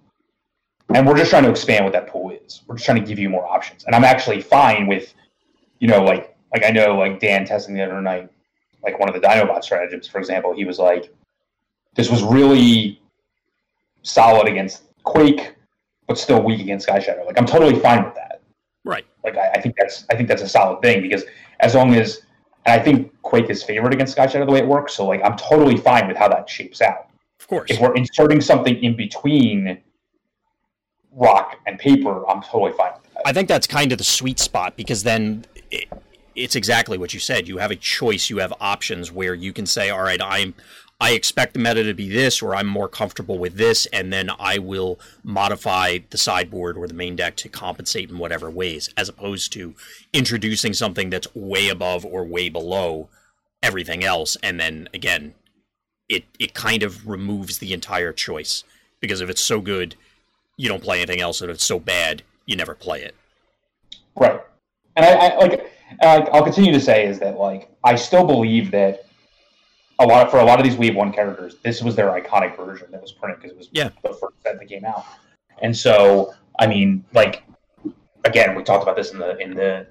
and 0.94 1.06
we're 1.06 1.16
just 1.16 1.30
trying 1.30 1.44
to 1.44 1.50
expand 1.50 1.84
what 1.84 1.92
that 1.94 2.06
pool 2.08 2.30
is. 2.30 2.62
We're 2.66 2.74
just 2.74 2.84
trying 2.84 3.00
to 3.00 3.06
give 3.06 3.18
you 3.18 3.30
more 3.30 3.46
options. 3.46 3.84
And 3.84 3.94
I'm 3.94 4.04
actually 4.04 4.42
fine 4.42 4.86
with, 4.86 5.14
you 5.78 5.88
know, 5.88 6.02
like 6.04 6.36
like 6.52 6.64
I 6.64 6.70
know 6.70 6.96
like 6.98 7.18
Dan 7.20 7.46
testing 7.46 7.74
the 7.74 7.82
other 7.82 8.00
night, 8.02 8.28
like 8.82 8.98
one 8.98 9.08
of 9.08 9.14
the 9.14 9.20
Dinobot 9.20 9.62
stratagems, 9.64 10.08
for 10.08 10.18
example, 10.18 10.54
he 10.54 10.64
was 10.64 10.78
like, 10.78 11.12
this 11.94 12.10
was 12.10 12.22
really 12.22 13.00
solid 14.02 14.48
against 14.48 14.82
Quake, 15.04 15.54
but 16.06 16.18
still 16.18 16.42
weak 16.42 16.60
against 16.60 16.86
Sky 16.86 16.98
Shadow. 16.98 17.24
Like 17.24 17.38
I'm 17.38 17.46
totally 17.46 17.78
fine 17.78 18.04
with 18.04 18.14
that. 18.14 18.40
right. 18.84 19.06
Like 19.24 19.36
I, 19.36 19.50
I 19.54 19.60
think 19.60 19.76
that's 19.78 20.04
I 20.10 20.16
think 20.16 20.28
that's 20.28 20.42
a 20.42 20.48
solid 20.48 20.82
thing 20.82 21.00
because 21.02 21.24
as 21.60 21.74
long 21.74 21.94
as 21.94 22.22
and 22.66 22.80
I 22.80 22.82
think 22.84 23.12
Quake 23.22 23.50
is 23.50 23.62
favored 23.62 23.92
against 23.92 24.12
Sky 24.14 24.26
Shadow 24.26 24.46
the 24.46 24.52
way 24.52 24.58
it 24.60 24.66
works, 24.66 24.94
so 24.94 25.06
like 25.06 25.20
I'm 25.24 25.36
totally 25.36 25.76
fine 25.76 26.08
with 26.08 26.16
how 26.16 26.28
that 26.28 26.48
shapes 26.48 26.80
out 26.80 27.08
Of 27.40 27.48
course. 27.48 27.70
if 27.70 27.80
we're 27.80 27.94
inserting 27.94 28.40
something 28.40 28.82
in 28.82 28.96
between 28.96 29.78
rock 31.12 31.56
and 31.66 31.78
paper, 31.78 32.28
I'm 32.28 32.42
totally 32.42 32.72
fine 32.72 32.92
with 32.94 33.12
that. 33.14 33.22
I 33.26 33.32
think 33.32 33.48
that's 33.48 33.66
kind 33.66 33.92
of 33.92 33.98
the 33.98 34.04
sweet 34.04 34.38
spot 34.40 34.76
because 34.76 35.02
then 35.02 35.44
it, 35.70 35.88
it's 36.34 36.56
exactly 36.56 36.98
what 36.98 37.14
you 37.14 37.20
said. 37.20 37.48
You 37.48 37.58
have 37.58 37.70
a 37.70 37.76
choice. 37.76 38.30
You 38.30 38.38
have 38.38 38.52
options 38.60 39.10
where 39.12 39.34
you 39.34 39.52
can 39.52 39.66
say, 39.66 39.90
"All 39.90 40.02
right, 40.02 40.20
I'm." 40.22 40.54
I 41.00 41.12
expect 41.14 41.52
the 41.52 41.58
meta 41.58 41.82
to 41.82 41.94
be 41.94 42.08
this, 42.08 42.40
or 42.40 42.54
I'm 42.54 42.68
more 42.68 42.88
comfortable 42.88 43.36
with 43.36 43.56
this, 43.56 43.86
and 43.86 44.12
then 44.12 44.30
I 44.38 44.58
will 44.58 45.00
modify 45.24 45.98
the 46.10 46.18
sideboard 46.18 46.76
or 46.76 46.86
the 46.86 46.94
main 46.94 47.16
deck 47.16 47.34
to 47.36 47.48
compensate 47.48 48.08
in 48.08 48.18
whatever 48.18 48.48
ways, 48.48 48.88
as 48.96 49.08
opposed 49.08 49.52
to 49.54 49.74
introducing 50.12 50.72
something 50.72 51.10
that's 51.10 51.34
way 51.34 51.68
above 51.68 52.04
or 52.04 52.24
way 52.24 52.48
below 52.48 53.08
everything 53.62 54.04
else, 54.04 54.36
and 54.42 54.60
then 54.60 54.88
again, 54.94 55.34
it 56.08 56.24
it 56.38 56.54
kind 56.54 56.82
of 56.82 57.08
removes 57.08 57.58
the 57.58 57.72
entire 57.72 58.12
choice 58.12 58.64
because 59.00 59.20
if 59.20 59.28
it's 59.28 59.44
so 59.44 59.60
good, 59.60 59.96
you 60.56 60.68
don't 60.68 60.82
play 60.82 60.98
anything 60.98 61.20
else, 61.20 61.40
and 61.40 61.50
if 61.50 61.56
it's 61.56 61.64
so 61.64 61.80
bad, 61.80 62.22
you 62.46 62.56
never 62.56 62.74
play 62.74 63.02
it. 63.02 63.14
Right. 64.14 64.40
And 64.94 65.06
I, 65.06 65.28
I 65.28 65.36
like 65.36 65.71
uh, 66.00 66.26
I'll 66.32 66.44
continue 66.44 66.72
to 66.72 66.80
say 66.80 67.06
is 67.06 67.18
that 67.20 67.38
like 67.38 67.70
I 67.84 67.94
still 67.96 68.24
believe 68.24 68.70
that 68.70 69.06
a 69.98 70.06
lot 70.06 70.30
for 70.30 70.38
a 70.38 70.44
lot 70.44 70.58
of 70.58 70.64
these 70.64 70.76
Wave 70.76 70.96
One 70.96 71.12
characters, 71.12 71.56
this 71.62 71.82
was 71.82 71.94
their 71.94 72.08
iconic 72.08 72.56
version 72.56 72.88
that 72.90 73.00
was 73.00 73.12
printed 73.12 73.40
because 73.40 73.52
it 73.52 73.58
was 73.58 73.68
Yeah. 73.72 73.90
the 74.02 74.10
first 74.10 74.42
set 74.42 74.58
that 74.58 74.68
came 74.68 74.84
out. 74.84 75.04
And 75.60 75.76
so, 75.76 76.34
I 76.58 76.66
mean, 76.66 77.04
like 77.12 77.44
again, 78.24 78.54
we 78.54 78.62
talked 78.62 78.82
about 78.82 78.96
this 78.96 79.12
in 79.12 79.18
the 79.18 79.36
in 79.38 79.54
the 79.54 79.86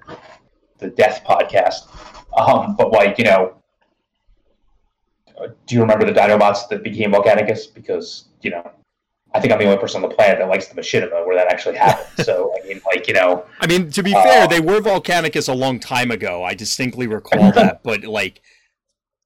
the 0.78 0.88
Death 0.90 1.22
podcast, 1.24 1.88
um, 2.36 2.74
but 2.76 2.90
like 2.92 3.16
you 3.18 3.24
know, 3.24 3.54
uh, 5.40 5.48
do 5.66 5.74
you 5.76 5.80
remember 5.80 6.04
the 6.04 6.12
Dinobots 6.12 6.68
that 6.68 6.82
became 6.82 7.12
Volcanicus? 7.12 7.72
Because 7.72 8.28
you 8.42 8.50
know. 8.50 8.70
I 9.34 9.40
think 9.40 9.52
I'm 9.52 9.58
the 9.58 9.64
only 9.64 9.78
person 9.78 10.02
on 10.02 10.08
the 10.08 10.14
planet 10.14 10.38
that 10.38 10.48
likes 10.48 10.68
the 10.68 10.74
machinima 10.80 11.26
where 11.26 11.36
that 11.36 11.48
actually 11.50 11.76
happened. 11.76 12.06
so 12.26 12.54
I 12.62 12.66
mean, 12.66 12.80
like 12.86 13.08
you 13.08 13.14
know, 13.14 13.44
I 13.60 13.66
mean, 13.66 13.90
to 13.90 14.02
be 14.02 14.14
Uh, 14.14 14.22
fair, 14.22 14.48
they 14.48 14.60
were 14.60 14.80
Volcanicus 14.80 15.48
a 15.48 15.54
long 15.54 15.80
time 15.80 16.10
ago. 16.10 16.44
I 16.44 16.54
distinctly 16.54 17.06
recall 17.06 17.52
that, 17.60 17.82
but 17.82 18.04
like, 18.04 18.40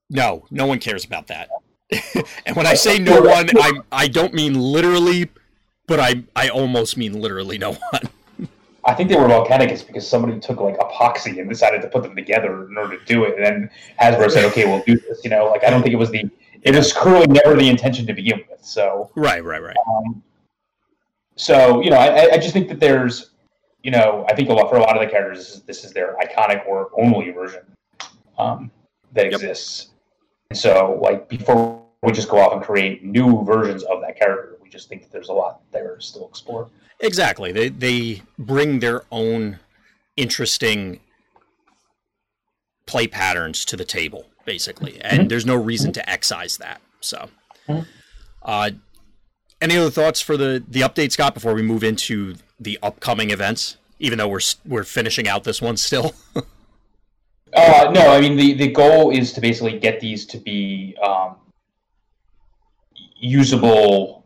no, 0.09 0.47
no 0.51 0.67
one 0.67 0.79
cares 0.79 1.05
about 1.05 1.27
that. 1.29 1.49
and 2.47 2.57
when 2.57 2.67
I 2.67 2.75
say 2.75 2.99
no 2.99 3.21
one, 3.21 3.49
I 3.59 3.73
I 3.93 4.09
don't 4.09 4.35
mean 4.35 4.55
literally, 4.55 5.29
but 5.87 6.01
I 6.01 6.25
I 6.35 6.49
almost 6.49 6.97
mean 6.97 7.21
literally 7.21 7.59
no 7.59 7.73
one. 7.73 8.09
I 8.85 8.95
think 8.95 9.09
they 9.09 9.17
were 9.17 9.27
Volcanicus 9.27 9.85
because 9.85 10.07
somebody 10.09 10.39
took 10.39 10.61
like 10.61 10.79
epoxy 10.79 11.41
and 11.41 11.49
decided 11.49 11.83
to 11.83 11.89
put 11.89 12.05
them 12.05 12.15
together 12.15 12.69
in 12.69 12.79
order 12.79 12.97
to 12.97 13.05
do 13.05 13.25
it. 13.25 13.35
And 13.37 13.45
then 13.45 13.71
Hasbro 14.01 14.31
said, 14.31 14.45
"Okay, 14.47 14.65
we'll 14.65 14.85
do 14.87 14.97
this." 15.01 15.23
You 15.25 15.31
know, 15.31 15.47
like 15.47 15.65
I 15.65 15.71
don't 15.71 15.83
think 15.83 15.93
it 15.93 15.99
was 15.99 16.11
the 16.11 16.31
it 16.63 16.75
was 16.75 16.93
clearly 16.93 17.27
never 17.27 17.57
the 17.57 17.69
intention 17.69 18.07
to 18.07 18.13
begin 18.13 18.43
with. 18.51 18.65
So, 18.65 19.11
Right, 19.15 19.45
right, 19.45 19.63
right. 19.63 19.77
um, 19.89 20.23
so 21.37 21.81
you 21.83 21.91
know, 21.91 21.97
I, 21.97 22.33
I 22.33 22.39
just 22.39 22.53
think 22.53 22.69
that 22.69 22.81
there's, 22.81 23.31
you 23.83 23.91
know, 23.91 24.25
I 24.29 24.35
think 24.35 24.49
a 24.49 24.53
lot 24.53 24.69
for 24.69 24.77
a 24.77 24.81
lot 24.81 24.97
of 24.97 25.03
the 25.03 25.11
characters, 25.11 25.39
this 25.39 25.55
is, 25.55 25.63
this 25.63 25.85
is 25.85 25.93
their 25.93 26.17
iconic 26.17 26.67
or 26.67 26.91
only 26.99 27.31
version 27.31 27.63
um, 28.39 28.71
that 29.13 29.27
Yep. 29.27 29.35
exists. 29.35 29.89
And 30.51 30.59
so, 30.59 30.99
like 31.03 31.29
before 31.29 31.83
we 32.03 32.13
just 32.13 32.29
go 32.29 32.39
off 32.39 32.53
and 32.53 32.63
create 32.63 33.05
new 33.05 33.45
versions 33.45 33.83
of 33.85 34.01
that 34.01 34.19
character, 34.19 34.57
we 34.63 34.69
just 34.69 34.89
think 34.89 35.03
that 35.03 35.13
there's 35.13 35.29
a 35.29 35.33
lot 35.33 35.61
there 35.73 35.97
to 35.97 36.03
still 36.03 36.27
explore. 36.29 36.69
Exactly. 37.01 37.53
They 37.53 37.69
they 37.69 38.23
bring 38.39 38.81
their 38.81 39.03
own 39.11 39.59
interesting 40.17 41.01
play 42.87 43.07
patterns 43.07 43.65
to 43.67 43.77
the 43.77 43.85
table, 43.85 44.27
basically, 44.47 44.99
and 45.03 45.25
Mhm. 45.25 45.29
there's 45.29 45.45
no 45.45 45.57
reason 45.57 45.93
to 45.93 46.09
excise 46.09 46.57
that. 46.57 46.81
So, 47.01 47.29
Mhm. 47.69 47.87
uh, 48.43 48.71
any 49.61 49.77
other 49.77 49.91
thoughts 49.91 50.21
for 50.23 50.37
the 50.39 50.65
the 50.67 50.81
update, 50.81 51.13
Scott, 51.13 51.35
before 51.35 51.53
we 51.53 51.63
move 51.63 51.85
into 51.85 52.37
the 52.59 52.79
upcoming 52.83 53.31
events? 53.31 53.77
Even 53.99 54.19
though 54.19 54.29
we're 54.29 54.41
we're 54.65 54.85
finishing 54.85 55.29
out 55.29 55.45
this 55.45 55.61
one 55.61 55.77
still. 55.77 56.15
Uh, 57.55 57.91
no, 57.95 58.13
I 58.13 58.21
mean 58.21 58.37
the, 58.37 58.53
the 58.55 58.69
goal 58.69 59.11
is 59.11 59.33
to 59.33 59.41
basically 59.41 59.79
get 59.79 59.99
these 60.01 60.27
to 60.27 60.37
be 60.37 60.95
um, 61.03 61.37
usable. 63.19 64.25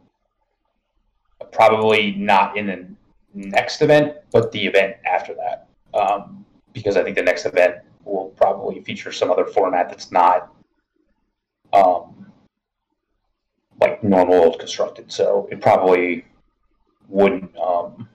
Probably 1.53 2.13
not 2.13 2.57
in 2.57 2.67
the 2.67 2.87
next 3.35 3.83
event, 3.83 4.15
but 4.33 4.51
the 4.53 4.67
event 4.67 4.97
after 5.05 5.35
that, 5.35 5.69
um, 5.95 6.45
because 6.73 6.97
I 6.97 7.05
think 7.05 7.15
the 7.15 7.23
next 7.23 7.45
event 7.45 7.77
will 8.11 8.31
probably 8.37 8.81
feature 8.83 9.13
some 9.13 9.31
other 9.31 9.47
format 9.47 9.89
that's 9.89 10.11
not 10.11 10.53
um, 11.73 12.27
like 13.81 14.03
normal 14.03 14.35
old 14.35 14.59
constructed. 14.59 15.11
So 15.11 15.49
it 15.51 15.61
probably 15.61 16.25
wouldn't 17.09 17.57
um, 17.57 18.09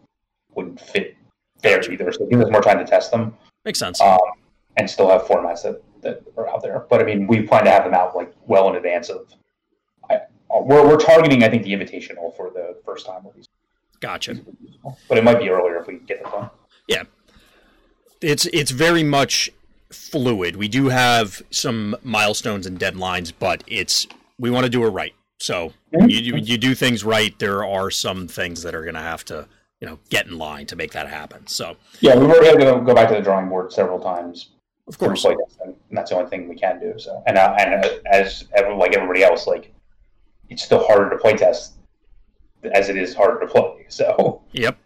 wouldn't 0.53 0.79
fit 0.79 1.15
there 1.61 1.81
either. 1.91 2.11
So 2.11 2.25
give 2.25 2.41
us 2.41 2.51
more 2.51 2.61
time 2.61 2.77
to 2.79 2.85
test 2.85 3.11
them 3.11 3.35
Makes 3.63 3.79
sense. 3.79 4.01
um, 4.01 4.19
and 4.77 4.89
still 4.89 5.09
have 5.09 5.23
formats 5.23 5.63
that, 5.63 5.81
that 6.01 6.23
are 6.37 6.47
out 6.49 6.61
there. 6.61 6.85
But 6.89 7.01
I 7.01 7.05
mean, 7.05 7.27
we 7.27 7.41
plan 7.41 7.63
to 7.65 7.71
have 7.71 7.85
them 7.85 7.93
out 7.93 8.15
like 8.15 8.33
well 8.45 8.69
in 8.69 8.75
advance 8.75 9.09
of. 9.09 9.27
I, 10.09 10.19
we're, 10.49 10.87
we're 10.87 10.97
targeting, 10.97 11.43
I 11.43 11.49
think, 11.49 11.63
the 11.63 11.73
invitational 11.73 12.35
for 12.35 12.51
the 12.51 12.77
first 12.85 13.05
time 13.05 13.25
release, 13.25 13.47
Gotcha. 13.99 14.35
but 15.09 15.17
it 15.17 15.23
might 15.23 15.39
be 15.39 15.49
earlier 15.49 15.77
if 15.81 15.87
we 15.87 15.95
get 15.99 16.23
that 16.23 16.31
done. 16.31 16.49
Yeah, 16.87 17.03
it's 18.21 18.45
it's 18.53 18.71
very 18.71 19.03
much 19.03 19.49
fluid. 19.91 20.55
We 20.55 20.67
do 20.67 20.89
have 20.89 21.41
some 21.51 21.95
milestones 22.03 22.65
and 22.65 22.79
deadlines, 22.79 23.31
but 23.37 23.63
it's 23.67 24.07
we 24.39 24.49
want 24.49 24.65
to 24.65 24.69
do 24.69 24.83
it 24.85 24.89
right. 24.89 25.13
So 25.39 25.73
you, 25.91 26.07
you 26.07 26.35
you 26.37 26.57
do 26.57 26.73
things 26.75 27.03
right. 27.03 27.37
There 27.39 27.63
are 27.65 27.91
some 27.91 28.27
things 28.27 28.63
that 28.63 28.73
are 28.75 28.83
going 28.83 28.95
to 28.95 29.01
have 29.01 29.23
to 29.25 29.47
you 29.81 29.87
know 29.87 29.99
get 30.09 30.27
in 30.27 30.37
line 30.37 30.65
to 30.67 30.75
make 30.75 30.93
that 30.93 31.07
happen. 31.09 31.45
So 31.47 31.75
Yeah, 31.99 32.15
we've 32.15 32.29
already 32.29 32.47
had 32.47 32.73
to 32.73 32.81
go 32.81 32.93
back 32.95 33.09
to 33.09 33.15
the 33.15 33.21
drawing 33.21 33.49
board 33.49 33.71
several 33.73 33.99
times. 33.99 34.51
of 34.87 34.97
course, 34.97 35.25
and 35.25 35.75
that's 35.91 36.09
the 36.11 36.17
only 36.17 36.29
thing 36.29 36.47
we 36.49 36.55
can 36.55 36.79
do. 36.79 36.93
So, 36.97 37.21
and 37.27 37.37
uh, 37.37 37.55
and 37.59 37.83
uh, 37.85 37.89
as 38.11 38.45
ever, 38.55 38.73
like 38.73 38.95
everybody 38.95 39.23
else, 39.23 39.45
like 39.47 39.73
it's 40.49 40.63
still 40.63 40.85
harder 40.85 41.09
to 41.09 41.17
play 41.17 41.33
test 41.33 41.73
as 42.73 42.89
it 42.89 42.97
is 42.97 43.13
harder 43.13 43.39
to 43.41 43.47
play. 43.47 43.85
So, 43.89 44.41
yep, 44.51 44.77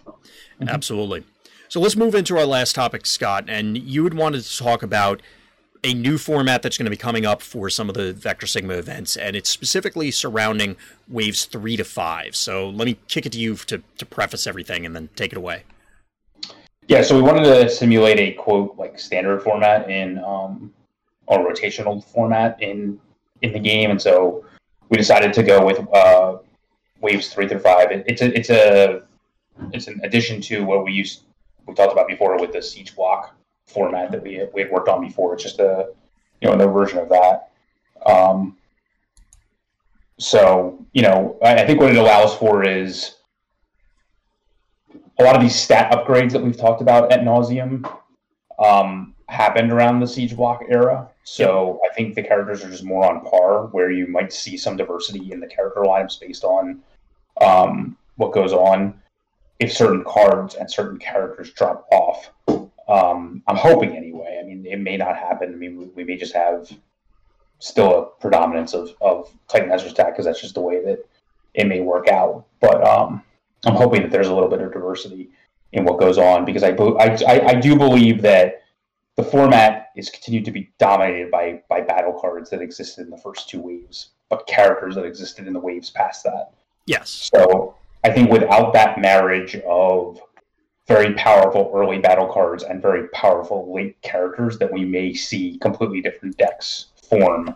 Mhm. 0.62 0.68
absolutely. 0.70 1.24
So 1.70 1.80
let's 1.80 1.96
move 1.96 2.16
into 2.16 2.36
our 2.36 2.48
last 2.48 2.74
topic, 2.74 3.06
Scott. 3.06 3.46
And 3.48 3.78
you 3.78 4.02
would 4.02 4.16
wanted 4.16 4.42
to 4.44 4.58
talk 4.58 4.82
about 4.82 5.22
a 5.84 5.94
new 5.94 6.18
format 6.18 6.64
that's 6.64 6.78
going 6.78 6.88
to 6.88 6.92
be 6.92 6.98
coming 6.98 7.28
up 7.28 7.44
for 7.44 7.70
some 7.70 7.90
of 7.90 7.96
the 7.96 8.12
Vector 8.12 8.48
Sigma 8.48 8.74
events, 8.74 9.16
and 9.16 9.36
it's 9.36 9.50
specifically 9.50 10.12
surrounding 10.12 10.76
waves 11.08 11.46
three 11.46 11.78
to 11.78 11.84
five. 11.84 12.36
So 12.36 12.70
let 12.70 12.86
me 12.86 12.98
kick 13.08 13.26
it 13.28 13.32
to 13.34 13.40
you 13.40 13.56
to, 13.56 13.82
to 13.98 14.06
preface 14.06 14.48
everything 14.48 14.86
and 14.86 14.96
then 14.96 15.10
take 15.16 15.32
it 15.32 15.38
away. 15.38 15.64
Yeah, 16.88 17.04
so 17.04 17.16
we 17.16 17.22
wanted 17.22 17.44
to 17.44 17.70
simulate 17.70 18.20
a 18.20 18.32
quote 18.34 18.76
like 18.78 19.00
standard 19.00 19.44
format 19.44 19.90
in 19.90 20.18
um, 20.26 20.74
or 21.28 21.48
rotational 21.48 22.04
format 22.04 22.62
in 22.62 23.00
in 23.44 23.54
the 23.54 23.60
game, 23.60 23.92
and 23.92 24.02
so 24.02 24.44
we 24.90 24.98
decided 24.98 25.32
to 25.34 25.44
go 25.44 25.64
with 25.64 25.80
uh, 25.94 26.40
waves 27.00 27.30
three 27.30 27.48
through 27.48 27.60
five. 27.60 27.92
It, 27.92 28.04
it's 28.08 28.22
a 28.24 28.38
it's 28.38 28.50
a 28.50 29.04
it's 29.72 29.88
an 29.88 30.02
addition 30.04 30.42
to 30.42 30.66
what 30.66 30.84
we 30.84 30.92
used 30.92 31.22
we 31.70 31.76
talked 31.76 31.94
about 31.94 32.08
before 32.08 32.40
with 32.40 32.52
the 32.52 32.62
siege 32.62 32.96
block 32.96 33.36
format 33.68 34.12
that 34.12 34.24
we 34.24 34.36
had, 34.36 34.50
we 34.54 34.62
had 34.62 34.72
worked 34.72 34.90
on 34.90 35.02
before. 35.02 35.34
It's 35.34 35.44
just 35.44 35.60
a 35.60 35.90
you 36.42 36.48
know 36.48 36.54
another 36.54 36.72
version 36.72 37.00
of 37.00 37.10
that. 37.10 37.52
Um, 38.06 38.58
so 40.18 40.86
you 40.94 41.02
know, 41.02 41.38
I, 41.44 41.56
I 41.56 41.66
think 41.66 41.80
what 41.80 41.92
it 41.92 41.98
allows 41.98 42.36
for 42.36 42.68
is 42.68 43.16
a 45.20 45.24
lot 45.24 45.36
of 45.36 45.42
these 45.42 45.56
stat 45.56 45.92
upgrades 45.92 46.32
that 46.32 46.42
we've 46.42 46.58
talked 46.58 46.82
about 46.82 47.12
at 47.12 47.22
nauseum 47.22 47.90
um, 48.58 49.16
happened 49.28 49.72
around 49.72 50.00
the 50.00 50.08
siege 50.08 50.36
block 50.36 50.64
era. 50.70 51.10
So 51.24 51.80
I 51.90 51.94
think 51.94 52.16
the 52.16 52.24
characters 52.24 52.64
are 52.64 52.70
just 52.70 52.84
more 52.84 53.06
on 53.06 53.24
par, 53.24 53.68
where 53.68 53.92
you 53.92 54.08
might 54.08 54.34
see 54.34 54.58
some 54.58 54.76
diversity 54.76 55.32
in 55.32 55.40
the 55.40 55.48
character 55.48 55.82
lineups 55.82 56.20
based 56.20 56.44
on 56.44 56.82
um, 57.42 57.98
what 58.16 58.34
goes 58.34 58.54
on. 58.54 59.00
If 59.60 59.74
certain 59.74 60.04
cards 60.06 60.56
and 60.56 60.72
certain 60.72 60.98
characters 60.98 61.52
drop 61.52 61.88
off, 61.92 62.32
um, 62.88 63.44
I'm 63.48 63.58
hoping 63.58 63.96
anyway. 63.96 64.40
I 64.42 64.46
mean, 64.46 64.66
it 64.66 64.80
may 64.80 64.98
not 64.98 65.18
happen. 65.18 65.54
I 65.54 65.56
mean, 65.56 65.78
we, 65.78 65.86
we 65.88 66.04
may 66.04 66.18
just 66.18 66.34
have 66.34 66.72
still 67.60 68.00
a 68.00 68.06
predominance 68.22 68.74
of, 68.74 68.96
of 69.02 69.30
Titan 69.48 69.72
Ezra's 69.72 69.92
attack 69.92 70.14
because 70.14 70.26
that's 70.26 70.42
just 70.42 70.56
the 70.56 70.62
way 70.62 70.84
that 70.84 71.06
it 71.54 71.68
may 71.68 71.82
work 71.82 72.08
out. 72.08 72.46
But 72.62 72.86
um, 72.88 73.22
I'm 73.66 73.76
hoping 73.76 74.02
that 74.02 74.12
there's 74.12 74.28
a 74.28 74.34
little 74.34 74.50
bit 74.50 74.62
of 74.62 74.72
diversity 74.72 75.30
in 75.74 75.84
what 75.84 76.00
goes 76.00 76.18
on 76.18 76.46
because 76.46 76.64
I, 76.64 76.70
I, 76.72 77.18
I, 77.28 77.48
I 77.50 77.54
do 77.54 77.76
believe 77.76 78.22
that 78.22 78.64
the 79.18 79.24
format 79.24 79.90
is 79.96 80.10
continued 80.10 80.46
to 80.46 80.52
be 80.52 80.72
dominated 80.80 81.30
by 81.30 81.62
by 81.68 81.82
battle 81.82 82.14
cards 82.14 82.50
that 82.52 82.62
existed 82.62 83.04
in 83.04 83.10
the 83.10 83.18
first 83.18 83.50
two 83.50 83.62
waves, 83.62 84.12
but 84.30 84.48
characters 84.48 84.96
that 84.96 85.04
existed 85.04 85.46
in 85.46 85.52
the 85.52 85.60
waves 85.60 85.90
past 85.90 86.24
that. 86.24 86.54
Yes. 86.86 87.30
So 87.34 87.76
I 88.04 88.12
think 88.12 88.32
without 88.32 88.74
that 88.74 89.00
marriage 89.00 89.56
of 89.68 90.22
very 90.88 91.14
powerful 91.14 91.72
early 91.74 92.00
battle 92.00 92.28
cards 92.28 92.64
and 92.64 92.82
very 92.82 93.08
powerful 93.10 93.72
late 93.74 94.02
characters, 94.02 94.58
that 94.58 94.74
we 94.74 94.84
may 94.84 95.14
see 95.14 95.58
completely 95.60 96.02
different 96.02 96.38
decks 96.38 96.88
form 97.08 97.56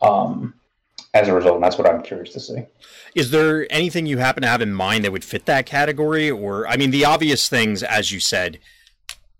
um, 0.00 0.54
as 1.12 1.28
a 1.28 1.34
result. 1.34 1.56
And 1.56 1.64
that's 1.64 1.76
what 1.76 1.88
I'm 1.88 2.02
curious 2.02 2.32
to 2.34 2.40
see. 2.40 2.64
Is 3.16 3.32
there 3.32 3.66
anything 3.70 4.06
you 4.06 4.18
happen 4.18 4.42
to 4.42 4.48
have 4.48 4.62
in 4.62 4.72
mind 4.72 5.04
that 5.04 5.12
would 5.12 5.24
fit 5.24 5.46
that 5.46 5.66
category? 5.66 6.30
Or, 6.30 6.68
I 6.68 6.76
mean, 6.76 6.92
the 6.92 7.04
obvious 7.04 7.48
things, 7.48 7.82
as 7.82 8.12
you 8.12 8.20
said, 8.20 8.60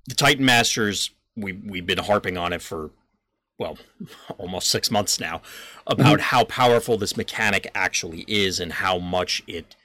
the 0.08 0.14
Titan 0.14 0.44
Masters, 0.44 1.10
we, 1.36 1.52
we've 1.52 1.86
been 1.86 1.98
harping 1.98 2.36
on 2.36 2.52
it 2.52 2.62
for, 2.62 2.90
well, 3.58 3.78
almost 4.38 4.68
six 4.68 4.90
months 4.90 5.20
now, 5.20 5.42
about 5.86 6.20
how 6.20 6.42
powerful 6.42 6.98
this 6.98 7.16
mechanic 7.16 7.70
actually 7.72 8.24
is 8.26 8.58
and 8.58 8.72
how 8.72 8.98
much 8.98 9.42
it 9.46 9.76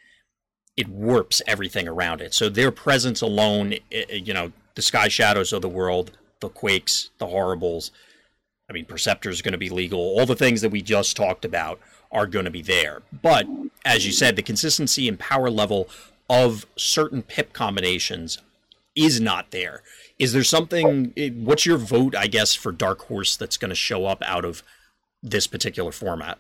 it 0.77 0.87
warps 0.87 1.41
everything 1.47 1.87
around 1.87 2.21
it. 2.21 2.33
So 2.33 2.49
their 2.49 2.71
presence 2.71 3.21
alone, 3.21 3.75
you 4.09 4.33
know, 4.33 4.51
the 4.75 4.81
Sky 4.81 5.07
Shadows 5.07 5.53
of 5.53 5.61
the 5.61 5.69
world, 5.69 6.11
the 6.39 6.49
Quakes, 6.49 7.09
the 7.17 7.27
Horri-Bulls, 7.27 7.91
I 8.69 8.73
mean, 8.73 8.85
Perceptor 8.85 9.29
is 9.29 9.41
going 9.41 9.51
to 9.51 9.57
be 9.57 9.69
legal. 9.69 9.99
All 9.99 10.25
the 10.25 10.35
things 10.35 10.61
that 10.61 10.71
we 10.71 10.81
just 10.81 11.17
talked 11.17 11.43
about 11.43 11.79
are 12.09 12.25
going 12.25 12.45
to 12.45 12.51
be 12.51 12.61
there. 12.61 13.01
But 13.21 13.45
as 13.83 14.05
you 14.05 14.13
said, 14.13 14.37
the 14.37 14.41
consistency 14.41 15.09
and 15.09 15.19
power 15.19 15.49
level 15.49 15.89
of 16.29 16.65
certain 16.77 17.21
pip 17.21 17.51
combinations 17.51 18.37
is 18.95 19.19
not 19.19 19.51
there. 19.51 19.83
Is 20.19 20.31
there 20.31 20.43
something? 20.43 21.13
What's 21.43 21.65
your 21.65 21.77
vote, 21.77 22.15
I 22.15 22.27
guess, 22.27 22.55
for 22.55 22.71
Dark 22.71 23.01
Horse 23.07 23.35
that's 23.35 23.57
going 23.57 23.69
to 23.69 23.75
show 23.75 24.05
up 24.05 24.21
out 24.25 24.45
of 24.45 24.63
this 25.21 25.47
particular 25.47 25.91
format? 25.91 26.37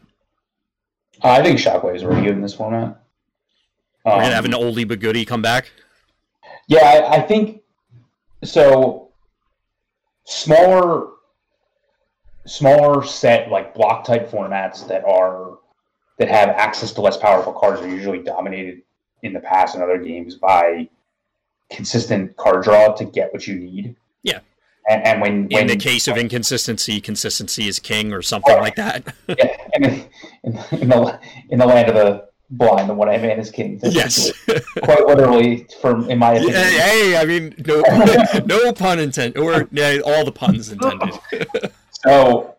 I 1.21 1.43
think 1.43 1.59
Shockwave 1.59 1.95
is 1.97 2.05
really 2.05 2.21
good 2.21 2.31
in 2.31 2.41
this 2.41 2.53
format. 2.53 3.00
We're 4.05 4.11
going 4.13 4.23
Um, 4.25 4.29
to 4.29 4.35
have 4.35 4.45
an 4.45 4.51
oldie 4.51 4.87
but 4.87 4.99
goodie 4.99 5.25
come 5.25 5.41
back. 5.41 5.71
Yeah, 6.67 6.79
I, 7.09 7.17
I 7.17 7.21
think 7.21 7.61
so. 8.43 9.09
Smaller, 10.25 11.07
smaller 12.45 13.03
set 13.05 13.49
like 13.49 13.73
block 13.73 14.05
type 14.05 14.29
formats 14.29 14.87
that 14.87 15.03
are 15.05 15.57
that 16.19 16.29
have 16.29 16.49
access 16.49 16.91
to 16.93 17.01
less 17.01 17.17
powerful 17.17 17.51
cards 17.53 17.81
are 17.81 17.87
usually 17.87 18.19
dominated 18.19 18.81
in 19.23 19.33
the 19.33 19.39
past 19.39 19.75
in 19.75 19.81
other 19.81 19.97
games 19.97 20.35
by 20.35 20.87
consistent 21.71 22.35
card 22.37 22.63
draw 22.63 22.93
to 22.93 23.05
get 23.05 23.33
what 23.33 23.47
you 23.47 23.55
need. 23.55 23.95
Yeah. 24.23 24.39
and, 24.89 25.03
and 25.05 25.21
when, 25.21 25.47
In 25.51 25.67
the 25.67 25.75
case 25.75 26.07
of 26.07 26.17
inconsistency, 26.17 27.01
consistency 27.01 27.67
is 27.67 27.79
king, 27.79 28.13
or 28.13 28.21
something 28.21 28.55
like 28.57 28.75
that. 28.75 29.15
yeah, 29.27 29.57
and 29.73 29.85
in, 29.85 30.09
in, 30.43 30.57
in 30.81 30.89
the 30.89 31.19
in 31.49 31.59
the 31.59 31.65
land 31.65 31.89
of 31.89 31.95
the 31.95 32.27
blind, 32.51 32.89
the 32.89 32.93
what 32.93 33.09
I 33.09 33.17
man 33.17 33.39
is 33.39 33.49
king. 33.49 33.79
yes. 33.83 34.31
quite 34.83 35.05
literally, 35.05 35.67
from 35.81 36.09
in 36.09 36.19
my 36.19 36.33
opinion. 36.33 36.53
hey, 36.53 36.77
hey, 36.79 37.17
I 37.17 37.25
mean, 37.25 37.55
no, 37.65 37.81
no 38.45 38.73
pun 38.73 38.99
intended, 38.99 39.41
or 39.41 39.67
yeah, 39.71 39.99
all 40.05 40.25
the 40.25 40.31
puns 40.31 40.71
intended. 40.71 41.17
So, 42.03 42.55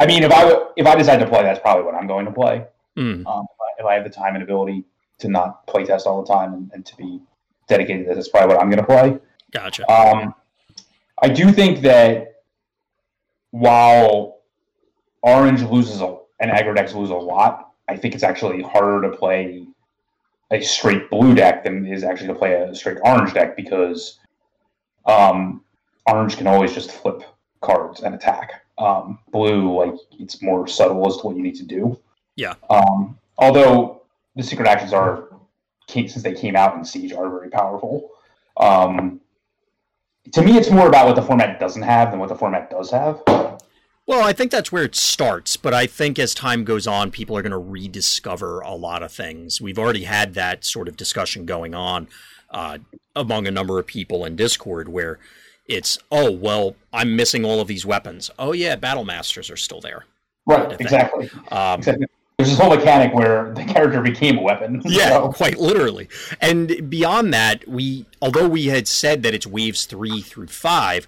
I 0.00 0.06
mean, 0.06 0.24
if 0.24 0.32
I 0.32 0.66
if 0.76 0.84
I 0.84 0.96
decide 0.96 1.18
to 1.18 1.28
play, 1.28 1.44
that's 1.44 1.60
probably 1.60 1.84
what 1.84 1.94
I'm 1.94 2.08
going 2.08 2.24
to 2.24 2.32
play. 2.32 2.64
Hmm. 2.96 3.24
Um, 3.24 3.46
if, 3.48 3.60
I, 3.60 3.80
if 3.82 3.86
I 3.86 3.94
have 3.94 4.02
the 4.02 4.10
time 4.10 4.34
and 4.34 4.42
ability 4.42 4.84
to 5.20 5.28
not 5.28 5.64
play 5.68 5.84
test 5.84 6.08
all 6.08 6.22
the 6.22 6.26
time 6.26 6.54
and, 6.54 6.70
and 6.74 6.84
to 6.86 6.96
be 6.96 7.20
dedicated. 7.68 8.08
That's 8.08 8.28
probably 8.28 8.54
what 8.54 8.62
I'm 8.62 8.68
going 8.68 8.84
to 8.84 8.86
play. 8.86 9.18
Gotcha. 9.52 9.90
Um, 9.90 10.34
I 11.22 11.28
do 11.28 11.52
think 11.52 11.82
that 11.82 12.42
while 13.50 14.40
Orange 15.22 15.62
loses 15.62 16.00
a, 16.00 16.18
and 16.40 16.50
aggro 16.50 16.74
decks 16.74 16.94
lose 16.94 17.10
a 17.10 17.14
lot, 17.14 17.69
I 17.90 17.96
think 17.96 18.14
it's 18.14 18.22
actually 18.22 18.62
harder 18.62 19.10
to 19.10 19.16
play 19.16 19.66
a 20.52 20.60
straight 20.60 21.10
blue 21.10 21.34
deck 21.34 21.64
than 21.64 21.84
it 21.84 21.92
is 21.92 22.04
actually 22.04 22.28
to 22.28 22.34
play 22.34 22.54
a 22.54 22.72
straight 22.74 22.98
orange 23.04 23.34
deck 23.34 23.56
because 23.56 24.20
um, 25.06 25.64
orange 26.06 26.36
can 26.36 26.46
always 26.46 26.72
just 26.72 26.92
flip 26.92 27.24
cards 27.60 28.00
and 28.02 28.14
attack. 28.14 28.64
Um, 28.78 29.18
blue, 29.32 29.76
like 29.76 29.94
it's 30.18 30.40
more 30.40 30.68
subtle 30.68 31.06
as 31.06 31.16
to 31.18 31.26
what 31.26 31.36
you 31.36 31.42
need 31.42 31.56
to 31.56 31.64
do. 31.64 31.98
Yeah. 32.36 32.54
Um, 32.70 33.18
although 33.38 34.02
the 34.36 34.42
secret 34.42 34.68
actions 34.68 34.92
are, 34.92 35.28
since 35.88 36.22
they 36.22 36.32
came 36.32 36.54
out 36.54 36.76
in 36.76 36.84
Siege, 36.84 37.12
are 37.12 37.28
very 37.28 37.50
powerful. 37.50 38.10
Um, 38.56 39.20
to 40.32 40.42
me, 40.42 40.56
it's 40.56 40.70
more 40.70 40.86
about 40.86 41.06
what 41.06 41.16
the 41.16 41.22
format 41.22 41.58
doesn't 41.58 41.82
have 41.82 42.12
than 42.12 42.20
what 42.20 42.28
the 42.28 42.36
format 42.36 42.70
does 42.70 42.90
have. 42.92 43.20
Well, 44.10 44.24
I 44.24 44.32
think 44.32 44.50
that's 44.50 44.72
where 44.72 44.82
it 44.82 44.96
starts, 44.96 45.56
but 45.56 45.72
I 45.72 45.86
think 45.86 46.18
as 46.18 46.34
time 46.34 46.64
goes 46.64 46.88
on, 46.88 47.12
people 47.12 47.36
are 47.36 47.42
going 47.42 47.52
to 47.52 47.58
rediscover 47.58 48.58
a 48.58 48.74
lot 48.74 49.04
of 49.04 49.12
things. 49.12 49.60
We've 49.60 49.78
already 49.78 50.02
had 50.02 50.34
that 50.34 50.64
sort 50.64 50.88
of 50.88 50.96
discussion 50.96 51.46
going 51.46 51.76
on 51.76 52.08
uh, 52.50 52.78
among 53.14 53.46
a 53.46 53.52
number 53.52 53.78
of 53.78 53.86
people 53.86 54.24
in 54.24 54.34
Discord 54.34 54.88
where 54.88 55.20
it's, 55.66 55.96
oh, 56.10 56.28
well, 56.28 56.74
I'm 56.92 57.14
missing 57.14 57.44
all 57.44 57.60
of 57.60 57.68
these 57.68 57.86
weapons. 57.86 58.32
Oh, 58.36 58.50
yeah, 58.50 58.74
Battle 58.74 59.04
Masters 59.04 59.48
are 59.48 59.56
still 59.56 59.80
there. 59.80 60.06
Right, 60.44 60.80
exactly. 60.80 61.30
Um, 61.52 61.78
exactly. 61.78 62.06
There's 62.36 62.50
this 62.50 62.58
whole 62.58 62.74
mechanic 62.74 63.14
where 63.14 63.54
the 63.54 63.64
character 63.64 64.02
became 64.02 64.38
a 64.38 64.42
weapon. 64.42 64.82
Yeah, 64.86 65.10
so. 65.10 65.32
quite 65.32 65.58
literally. 65.58 66.08
And 66.40 66.90
beyond 66.90 67.32
that, 67.32 67.68
we 67.68 68.06
although 68.20 68.48
we 68.48 68.66
had 68.66 68.88
said 68.88 69.22
that 69.22 69.34
it's 69.34 69.46
waves 69.46 69.84
three 69.84 70.20
through 70.20 70.48
five, 70.48 71.06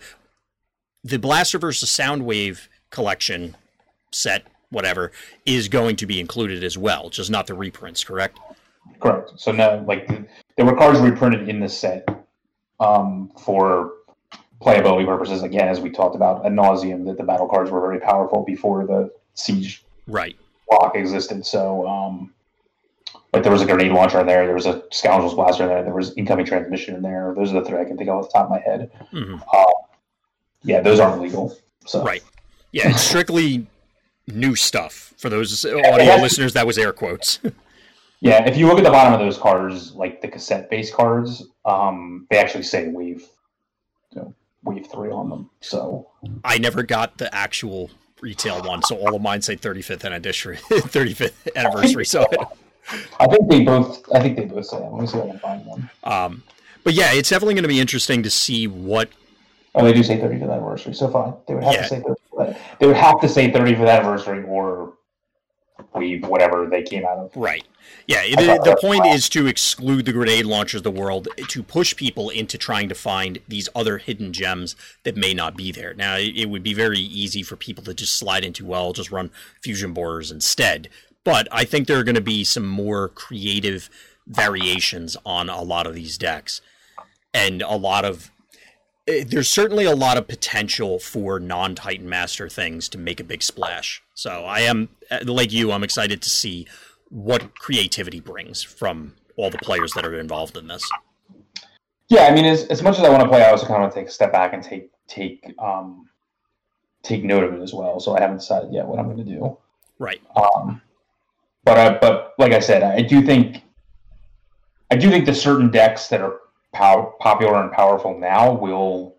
the 1.02 1.18
Blaster 1.18 1.58
versus 1.58 1.90
Soundwave 1.90 2.68
collection 2.92 3.56
set, 4.12 4.46
whatever, 4.70 5.10
is 5.44 5.66
going 5.66 5.96
to 5.96 6.06
be 6.06 6.20
included 6.20 6.62
as 6.62 6.78
well, 6.78 7.10
just 7.10 7.30
not 7.30 7.48
the 7.48 7.54
reprints, 7.54 8.04
correct? 8.04 8.38
Correct. 9.00 9.32
So 9.36 9.50
no, 9.50 9.84
like 9.88 10.08
there 10.56 10.64
were 10.64 10.76
cards 10.76 11.00
reprinted 11.00 11.48
in 11.48 11.58
the 11.58 11.68
set 11.68 12.08
um, 12.78 13.32
for 13.44 13.92
playability 14.60 15.06
purposes. 15.06 15.42
Again, 15.42 15.68
as 15.68 15.80
we 15.80 15.90
talked 15.90 16.14
about 16.14 16.46
ad 16.46 16.52
nauseum, 16.52 17.04
that 17.06 17.16
the 17.16 17.24
battle 17.24 17.48
cards 17.48 17.70
were 17.70 17.80
very 17.80 17.98
powerful 17.98 18.44
before 18.44 18.86
the 18.86 19.10
siege 19.34 19.84
right 20.06 20.36
block 20.68 20.96
existed. 20.96 21.44
So, 21.44 21.86
um, 21.86 22.32
like 23.32 23.42
there 23.42 23.52
was 23.52 23.62
a 23.62 23.66
grenade 23.66 23.92
launcher 23.92 24.20
in 24.20 24.26
there, 24.26 24.44
there 24.44 24.54
was 24.54 24.66
a 24.66 24.84
scoundrel's 24.90 25.34
blaster 25.34 25.64
in 25.64 25.68
there, 25.68 25.82
there 25.82 25.94
was 25.94 26.14
incoming 26.16 26.46
transmission 26.46 26.94
in 26.94 27.02
there. 27.02 27.32
Those 27.36 27.52
are 27.52 27.60
the 27.60 27.68
three 27.68 27.80
I 27.80 27.84
can 27.84 27.96
think 27.96 28.10
of 28.10 28.16
off 28.16 28.26
the 28.28 28.32
top 28.32 28.44
of 28.44 28.50
my 28.50 28.60
head. 28.60 28.90
Mm-hmm. 29.12 29.36
Uh, 29.52 29.72
yeah, 30.62 30.80
those 30.80 31.00
aren't 31.00 31.20
legal. 31.20 31.56
So 31.86 32.04
right, 32.04 32.22
yeah, 32.72 32.90
it's 32.90 33.02
strictly 33.02 33.66
new 34.26 34.56
stuff 34.56 35.14
for 35.16 35.28
those 35.28 35.64
audio 35.64 36.16
listeners. 36.16 36.52
That 36.54 36.66
was 36.66 36.78
air 36.78 36.92
quotes. 36.92 37.38
yeah, 38.20 38.44
if 38.48 38.56
you 38.56 38.66
look 38.66 38.78
at 38.78 38.84
the 38.84 38.90
bottom 38.90 39.12
of 39.12 39.20
those 39.20 39.38
cards, 39.38 39.92
like 39.92 40.20
the 40.22 40.28
cassette-based 40.28 40.94
cards, 40.94 41.44
um, 41.64 42.26
they 42.30 42.38
actually 42.38 42.64
say 42.64 42.88
wave, 42.88 43.26
you 44.12 44.22
know, 44.22 44.34
wave 44.64 44.86
three 44.90 45.10
on 45.10 45.28
them. 45.28 45.50
So 45.60 46.08
I 46.44 46.58
never 46.58 46.82
got 46.82 47.18
the 47.18 47.32
actual 47.34 47.90
retail 48.20 48.62
one, 48.62 48.82
so 48.82 48.96
all 48.96 49.14
of 49.14 49.22
mine 49.22 49.42
say 49.42 49.56
35th 49.56 50.04
anniversary. 50.04 50.56
35th 50.56 51.54
anniversary. 51.56 52.04
So 52.04 52.26
I 53.20 53.26
think 53.26 53.50
they 53.50 53.64
both. 53.64 54.10
I 54.12 54.20
think 54.20 54.36
they 54.36 54.44
both 54.44 54.66
say. 54.66 54.78
Let 54.78 55.00
me 55.00 55.06
see 55.06 55.18
if 55.18 55.24
I 55.24 55.28
can 55.28 55.38
find 55.38 55.66
one. 55.66 55.90
Um, 56.04 56.42
but 56.84 56.94
yeah, 56.94 57.12
it's 57.12 57.28
definitely 57.28 57.54
going 57.54 57.62
to 57.62 57.68
be 57.68 57.80
interesting 57.80 58.22
to 58.22 58.30
see 58.30 58.66
what. 58.66 59.08
Oh, 59.74 59.84
they 59.84 59.92
do 59.92 60.02
say 60.02 60.18
35th 60.18 60.42
anniversary. 60.42 60.94
So 60.94 61.08
fine, 61.08 61.34
they 61.46 61.54
would 61.54 61.64
have 61.64 61.74
yeah. 61.74 61.82
to 61.82 61.88
say 61.88 62.00
30. 62.00 62.14
They 62.78 62.86
would 62.86 62.96
have 62.96 63.20
to 63.20 63.28
say 63.28 63.50
35th 63.50 63.88
anniversary 63.88 64.44
or 64.44 64.94
leave 65.94 66.26
whatever 66.26 66.66
they 66.66 66.82
came 66.82 67.04
out 67.04 67.18
of. 67.18 67.36
Right. 67.36 67.64
Yeah. 68.06 68.22
The, 68.22 68.60
the 68.64 68.78
point 68.80 69.06
is 69.06 69.28
to 69.30 69.46
exclude 69.46 70.06
the 70.06 70.12
grenade 70.12 70.46
launchers 70.46 70.80
of 70.80 70.84
the 70.84 70.90
world 70.90 71.28
to 71.48 71.62
push 71.62 71.94
people 71.96 72.30
into 72.30 72.56
trying 72.56 72.88
to 72.88 72.94
find 72.94 73.38
these 73.48 73.68
other 73.74 73.98
hidden 73.98 74.32
gems 74.32 74.76
that 75.04 75.16
may 75.16 75.34
not 75.34 75.56
be 75.56 75.72
there. 75.72 75.94
Now, 75.94 76.16
it 76.18 76.46
would 76.46 76.62
be 76.62 76.74
very 76.74 76.98
easy 76.98 77.42
for 77.42 77.56
people 77.56 77.84
to 77.84 77.94
just 77.94 78.16
slide 78.16 78.44
into, 78.44 78.64
well, 78.64 78.92
just 78.92 79.10
run 79.10 79.30
fusion 79.62 79.92
borers 79.92 80.30
instead. 80.30 80.88
But 81.24 81.46
I 81.52 81.64
think 81.64 81.86
there 81.86 81.98
are 81.98 82.04
going 82.04 82.14
to 82.14 82.20
be 82.20 82.44
some 82.44 82.66
more 82.66 83.08
creative 83.08 83.88
variations 84.26 85.16
on 85.24 85.48
a 85.48 85.62
lot 85.62 85.86
of 85.86 85.94
these 85.94 86.18
decks. 86.18 86.60
And 87.34 87.62
a 87.62 87.76
lot 87.76 88.04
of 88.04 88.30
eh, 89.06 89.24
there's 89.26 89.48
certainly 89.48 89.84
a 89.84 89.94
lot 89.94 90.16
of 90.16 90.28
potential 90.28 90.98
for 90.98 91.38
non 91.38 91.74
Titan 91.74 92.08
Master 92.08 92.48
things 92.48 92.88
to 92.90 92.98
make 92.98 93.20
a 93.20 93.24
big 93.24 93.42
splash. 93.42 94.02
So 94.14 94.44
I 94.44 94.60
am, 94.60 94.88
eh, 95.10 95.20
like 95.24 95.52
you, 95.52 95.72
I'm 95.72 95.84
excited 95.84 96.22
to 96.22 96.30
see 96.30 96.66
what 97.08 97.54
creativity 97.56 98.20
brings 98.20 98.62
from 98.62 99.14
all 99.36 99.50
the 99.50 99.58
players 99.58 99.92
that 99.94 100.04
are 100.04 100.18
involved 100.18 100.56
in 100.56 100.68
this. 100.68 100.82
Yeah, 102.08 102.24
I 102.24 102.34
mean, 102.34 102.44
as, 102.44 102.64
as 102.66 102.82
much 102.82 102.98
as 102.98 103.04
I 103.04 103.08
want 103.08 103.22
to 103.22 103.28
play, 103.28 103.42
I 103.42 103.50
also 103.50 103.66
kind 103.66 103.76
of 103.76 103.82
want 103.82 103.94
to 103.94 104.00
take 104.00 104.08
a 104.08 104.12
step 104.12 104.32
back 104.32 104.52
and 104.52 104.62
take 104.62 104.90
take 105.08 105.54
um, 105.58 106.08
take 107.02 107.24
note 107.24 107.44
of 107.44 107.54
it 107.54 107.62
as 107.62 107.72
well. 107.72 108.00
So 108.00 108.16
I 108.16 108.20
haven't 108.20 108.38
decided 108.38 108.72
yet 108.72 108.86
what 108.86 108.98
I'm 108.98 109.06
going 109.06 109.18
to 109.18 109.24
do. 109.24 109.56
Right. 109.98 110.20
Um, 110.36 110.82
but 111.64 111.78
I, 111.78 111.98
but 111.98 112.34
like 112.38 112.52
I 112.52 112.60
said, 112.60 112.82
I 112.82 113.02
do 113.02 113.22
think 113.22 113.62
I 114.90 114.96
do 114.96 115.08
think 115.08 115.24
the 115.24 115.34
certain 115.34 115.70
decks 115.70 116.08
that 116.08 116.20
are 116.20 116.40
pow- 116.72 117.14
popular 117.20 117.62
and 117.62 117.72
powerful 117.72 118.18
now 118.18 118.52
will 118.52 119.16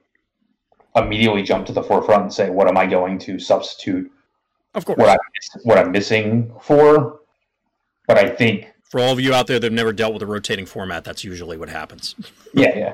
immediately 0.96 1.44
jump 1.44 1.66
to 1.68 1.74
the 1.74 1.84
forefront 1.84 2.24
and 2.24 2.34
say, 2.34 2.50
"What 2.50 2.68
am 2.68 2.78
I 2.78 2.86
going 2.86 3.18
to 3.20 3.40
substitute? 3.40 4.12
Of 4.76 4.86
course, 4.86 4.98
what 4.98 5.10
I'm 5.10 5.18
what 5.64 5.78
I'm 5.78 5.92
missing 5.92 6.54
for." 6.62 7.22
But 8.08 8.18
I 8.18 8.30
think 8.30 8.68
for 8.84 9.00
all 9.00 9.14
of 9.14 9.20
you 9.20 9.34
out 9.34 9.48
there 9.48 9.60
that 9.60 9.66
have 9.66 9.74
never 9.74 9.94
dealt 9.94 10.14
with 10.14 10.22
a 10.22 10.28
rotating 10.28 10.66
format, 10.66 11.04
that's 11.04 11.24
usually 11.24 11.58
what 11.58 11.70
happens. 11.70 12.16
yeah, 12.54 12.78
yeah. 12.78 12.94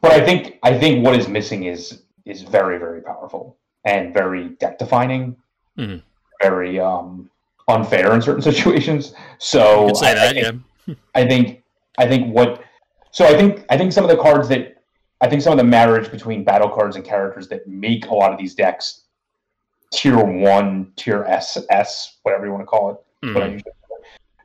But 0.00 0.12
I 0.12 0.24
think 0.24 0.58
I 0.62 0.78
think 0.78 1.04
what 1.04 1.16
is 1.16 1.28
missing 1.28 1.64
is 1.64 2.02
is 2.26 2.42
very 2.42 2.78
very 2.78 3.00
powerful 3.00 3.56
and 3.84 4.12
very 4.12 4.50
deck 4.60 4.78
defining, 4.78 5.36
mm-hmm. 5.78 5.98
very 6.42 6.78
um, 6.78 7.30
unfair 7.68 8.12
in 8.14 8.20
certain 8.20 8.42
situations. 8.52 9.14
So 9.38 9.82
you 9.82 9.86
could 9.88 9.96
say 9.96 10.10
I, 10.10 10.14
that, 10.14 10.28
I 10.28 10.32
think, 10.32 10.62
yeah. 10.86 10.94
I 11.14 11.26
think 11.26 11.62
I 11.98 12.06
think 12.06 12.34
what 12.34 12.62
so 13.10 13.24
I 13.24 13.36
think 13.36 13.64
I 13.70 13.76
think 13.76 13.92
some 13.92 14.04
of 14.04 14.10
the 14.10 14.16
cards 14.16 14.48
that 14.48 14.82
I 15.20 15.28
think 15.28 15.42
some 15.42 15.52
of 15.52 15.58
the 15.58 15.64
marriage 15.64 16.10
between 16.10 16.44
battle 16.44 16.68
cards 16.68 16.96
and 16.96 17.04
characters 17.04 17.48
that 17.48 17.66
make 17.66 18.06
a 18.06 18.14
lot 18.14 18.32
of 18.32 18.38
these 18.38 18.54
decks 18.54 19.04
tier 19.92 20.22
one, 20.22 20.92
tier 20.96 21.24
S, 21.24 21.58
S, 21.70 22.18
whatever 22.22 22.46
you 22.46 22.52
want 22.52 22.62
to 22.62 22.66
call 22.66 22.90
it, 22.90 23.26
mm-hmm. 23.26 23.34
what 23.34 23.42
I 23.42 23.46
usually 23.46 23.72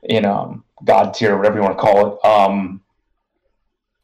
in 0.04 0.24
um, 0.24 0.64
God 0.84 1.14
tier, 1.14 1.36
whatever 1.36 1.56
you 1.56 1.62
want 1.62 1.76
to 1.76 1.80
call 1.80 2.06
it. 2.06 2.24
Um, 2.24 2.80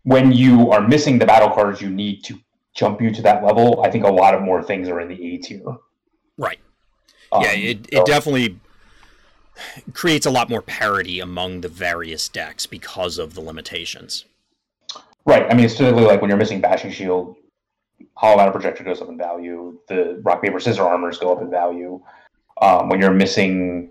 when 0.04 0.32
you 0.32 0.70
are 0.70 0.86
missing 0.86 1.18
the 1.18 1.26
battle 1.26 1.50
cards 1.50 1.80
you 1.80 1.90
need 1.90 2.24
to 2.24 2.38
jump 2.74 3.00
you 3.00 3.12
to 3.12 3.22
that 3.22 3.44
level, 3.44 3.82
I 3.82 3.90
think 3.90 4.04
a 4.04 4.10
lot 4.10 4.34
of 4.34 4.42
more 4.42 4.62
things 4.62 4.88
are 4.88 5.00
in 5.00 5.08
the 5.08 5.34
A 5.34 5.38
tier. 5.38 5.62
Right. 6.38 6.58
Um, 7.32 7.42
yeah, 7.42 7.52
it, 7.52 7.86
it 7.92 7.98
so. 7.98 8.04
definitely 8.04 8.58
creates 9.92 10.24
a 10.24 10.30
lot 10.30 10.48
more 10.48 10.62
parity 10.62 11.20
among 11.20 11.60
the 11.60 11.68
various 11.68 12.28
decks 12.28 12.66
because 12.66 13.18
of 13.18 13.34
the 13.34 13.40
limitations. 13.40 14.24
Right. 15.24 15.46
I 15.50 15.54
mean, 15.54 15.64
it's 15.64 15.76
typically 15.76 16.04
like 16.04 16.20
when 16.20 16.30
you're 16.30 16.38
missing 16.38 16.60
Bashing 16.60 16.90
Shield, 16.90 17.36
Hollow 18.14 18.36
Matter 18.36 18.52
Projector 18.52 18.84
goes 18.84 19.00
up 19.00 19.08
in 19.08 19.16
value. 19.16 19.78
The 19.88 20.20
Rock 20.22 20.42
Paper 20.42 20.60
Scissor 20.60 20.82
armors 20.82 21.18
go 21.18 21.32
up 21.32 21.42
in 21.42 21.50
value. 21.50 22.00
Um, 22.60 22.88
when 22.88 23.00
you're 23.00 23.12
missing 23.12 23.90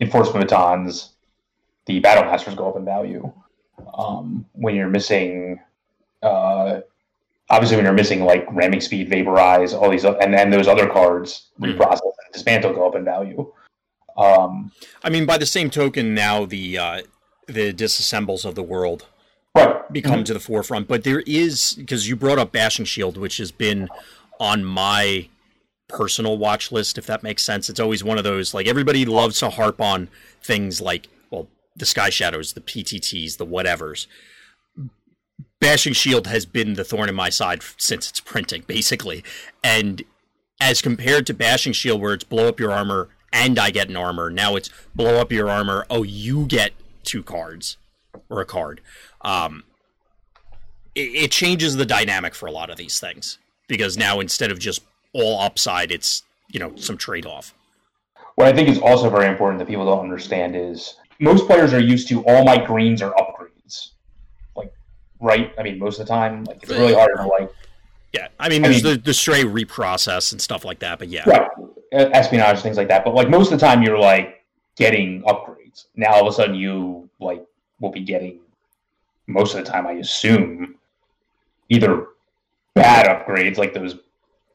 Enforcement 0.00 0.48
Batons, 0.48 1.10
the 1.86 2.00
battle 2.00 2.24
masters 2.24 2.54
go 2.54 2.68
up 2.68 2.76
in 2.76 2.84
value. 2.84 3.32
Um, 3.94 4.46
when 4.52 4.74
you're 4.74 4.88
missing, 4.88 5.60
uh, 6.22 6.80
obviously, 7.48 7.76
when 7.76 7.84
you're 7.84 7.94
missing 7.94 8.24
like 8.24 8.46
ramming 8.50 8.80
speed, 8.80 9.08
vaporize, 9.08 9.72
all 9.72 9.90
these, 9.90 10.04
and 10.04 10.34
then 10.34 10.50
those 10.50 10.68
other 10.68 10.88
cards, 10.88 11.48
mm. 11.60 11.72
reprocess 11.72 12.00
and 12.02 12.32
dismantle 12.32 12.72
go 12.72 12.88
up 12.88 12.96
in 12.96 13.04
value. 13.04 13.52
Um, 14.16 14.72
I 15.04 15.10
mean, 15.10 15.26
by 15.26 15.38
the 15.38 15.46
same 15.46 15.70
token, 15.70 16.14
now 16.14 16.46
the 16.46 16.78
uh, 16.78 17.02
the 17.46 17.72
disassembles 17.72 18.44
of 18.44 18.54
the 18.54 18.62
world 18.62 19.06
right. 19.56 19.92
become 19.92 20.14
mm-hmm. 20.14 20.22
to 20.24 20.34
the 20.34 20.40
forefront. 20.40 20.88
But 20.88 21.04
there 21.04 21.20
is 21.26 21.74
because 21.74 22.08
you 22.08 22.16
brought 22.16 22.38
up 22.38 22.52
Bashing 22.52 22.84
Shield, 22.84 23.16
which 23.16 23.38
has 23.38 23.52
been 23.52 23.88
on 24.38 24.64
my 24.64 25.28
personal 25.88 26.36
watch 26.36 26.72
list, 26.72 26.98
if 26.98 27.06
that 27.06 27.22
makes 27.22 27.42
sense. 27.42 27.70
It's 27.70 27.80
always 27.80 28.02
one 28.02 28.18
of 28.18 28.24
those 28.24 28.54
like 28.54 28.66
everybody 28.66 29.04
loves 29.04 29.38
to 29.40 29.50
harp 29.50 29.80
on 29.80 30.08
things 30.42 30.80
like 30.80 31.08
well, 31.30 31.48
the 31.76 31.86
Sky 31.86 32.10
Shadows, 32.10 32.52
the 32.52 32.60
PTTs, 32.60 33.36
the 33.36 33.46
whatevers. 33.46 34.06
Bashing 35.60 35.94
Shield 35.94 36.26
has 36.26 36.44
been 36.44 36.74
the 36.74 36.84
thorn 36.84 37.08
in 37.08 37.14
my 37.14 37.30
side 37.30 37.62
since 37.78 38.10
its 38.10 38.20
printing, 38.20 38.62
basically. 38.66 39.24
And 39.64 40.02
as 40.60 40.82
compared 40.82 41.26
to 41.26 41.34
Bashing 41.34 41.72
Shield, 41.72 42.00
where 42.00 42.14
it's 42.14 42.24
blow 42.24 42.48
up 42.48 42.60
your 42.60 42.72
armor 42.72 43.08
and 43.32 43.58
I 43.58 43.70
get 43.70 43.88
an 43.88 43.96
armor, 43.96 44.30
now 44.30 44.56
it's 44.56 44.70
blow 44.94 45.16
up 45.16 45.32
your 45.32 45.48
armor. 45.48 45.86
Oh, 45.88 46.02
you 46.02 46.46
get 46.46 46.72
two 47.04 47.22
cards. 47.22 47.78
or 48.28 48.40
a 48.40 48.44
card. 48.44 48.80
Um, 49.22 49.64
it, 50.94 51.00
it 51.24 51.30
changes 51.30 51.76
the 51.76 51.86
dynamic 51.86 52.34
for 52.34 52.46
a 52.46 52.52
lot 52.52 52.70
of 52.70 52.76
these 52.76 52.98
things 53.00 53.38
because 53.68 53.96
now 53.96 54.20
instead 54.20 54.50
of 54.50 54.58
just 54.58 54.82
all 55.12 55.40
upside, 55.40 55.90
it's 55.92 56.22
you 56.50 56.60
know 56.60 56.74
some 56.76 56.96
trade 56.96 57.26
off. 57.26 57.54
What 58.36 58.48
I 58.48 58.52
think 58.52 58.68
is 58.68 58.78
also 58.78 59.08
very 59.10 59.28
important 59.28 59.58
that 59.60 59.66
people 59.66 59.86
don't 59.86 60.00
understand 60.00 60.54
is 60.56 60.96
most 61.18 61.46
players 61.46 61.72
are 61.72 61.80
used 61.80 62.08
to 62.08 62.22
all 62.24 62.44
my 62.44 62.62
greens 62.62 63.00
are 63.02 63.14
upgrades. 63.14 63.90
Like, 64.54 64.72
right? 65.20 65.52
I 65.58 65.62
mean, 65.62 65.78
most 65.78 65.98
of 65.98 66.06
the 66.06 66.12
time, 66.12 66.44
like 66.44 66.62
it's 66.62 66.70
really 66.70 66.94
hard 66.94 67.10
to 67.16 67.26
like. 67.26 67.50
Yeah, 68.12 68.28
I 68.38 68.48
mean, 68.48 68.64
I 68.64 68.68
there's 68.68 68.84
mean- 68.84 68.94
the, 68.94 69.00
the 69.00 69.14
stray 69.14 69.44
reprocess 69.44 70.32
and 70.32 70.40
stuff 70.40 70.64
like 70.64 70.78
that, 70.80 70.98
but 70.98 71.08
yeah, 71.08 71.28
Right. 71.28 71.48
Espionage, 71.92 72.60
things 72.60 72.76
like 72.76 72.88
that. 72.88 73.04
But 73.04 73.14
like 73.14 73.28
most 73.30 73.52
of 73.52 73.58
the 73.58 73.66
time, 73.66 73.82
you're 73.82 73.98
like 73.98 74.44
getting 74.76 75.22
upgrades. 75.22 75.86
Now 75.94 76.12
all 76.14 76.26
of 76.26 76.26
a 76.26 76.32
sudden, 76.32 76.54
you 76.54 77.08
like 77.20 77.44
will 77.80 77.90
be 77.92 78.00
getting 78.00 78.40
most 79.26 79.54
of 79.54 79.64
the 79.64 79.70
time, 79.70 79.86
I 79.86 79.92
assume, 79.92 80.76
either 81.68 82.08
bad 82.74 83.06
upgrades 83.06 83.56
like 83.56 83.74
those 83.74 83.96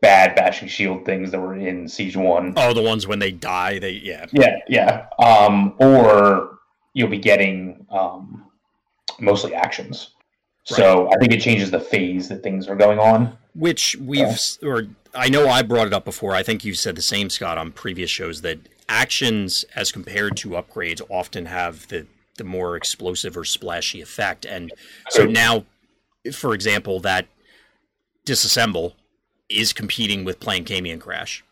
bad 0.02 0.36
bashing 0.36 0.68
shield 0.68 1.06
things 1.06 1.32
that 1.32 1.40
were 1.40 1.56
in 1.56 1.88
Siege 1.88 2.18
One. 2.18 2.54
Oh, 2.58 2.74
the 2.74 2.82
ones 2.82 3.08
when 3.08 3.20
they 3.20 3.32
die, 3.32 3.80
they 3.80 3.92
yeah. 3.92 4.26
Yeah, 4.32 4.58
yeah. 4.68 5.06
Um, 5.20 5.76
or 5.80 6.60
you'll 6.94 7.10
be 7.10 7.20
getting 7.20 7.86
um, 7.90 8.46
mostly 9.20 9.54
actions. 9.54 10.12
So 10.64 11.10
I 11.12 11.18
think 11.18 11.34
it 11.34 11.42
changes 11.42 11.72
the 11.72 11.80
phase 11.80 12.30
that 12.30 12.44
things 12.44 12.68
are 12.68 12.76
going 12.76 13.00
on. 13.00 13.38
Which 13.56 13.96
we've 13.98 14.38
or 14.64 14.88
I 15.14 15.30
know 15.30 15.48
I 15.48 15.62
brought 15.62 15.88
it 15.88 15.94
up 15.94 16.06
before. 16.06 16.34
I 16.34 16.44
think 16.44 16.64
you 16.64 16.74
said 16.74 16.96
the 16.96 17.02
same, 17.02 17.30
Scott, 17.30 17.58
on 17.58 17.72
previous 17.72 18.10
shows 18.10 18.42
that 18.42 18.60
actions 18.88 19.66
as 19.76 19.92
compared 19.92 20.38
to 20.38 20.50
upgrades 20.50 21.02
often 21.10 21.46
have 21.48 21.88
the 21.88 22.06
the 22.38 22.44
more 22.44 22.76
explosive 22.76 23.36
or 23.38 23.44
splashy 23.46 24.02
effect. 24.02 24.46
And 24.46 24.72
so 25.10 25.26
now, 25.26 25.66
for 26.34 26.54
example, 26.54 27.00
that 27.02 27.28
disassemble 28.26 28.94
is 29.50 29.74
competing 29.74 30.24
with 30.24 30.40
playing 30.40 30.66
Camion 30.66 31.00
Crash. 31.00 31.44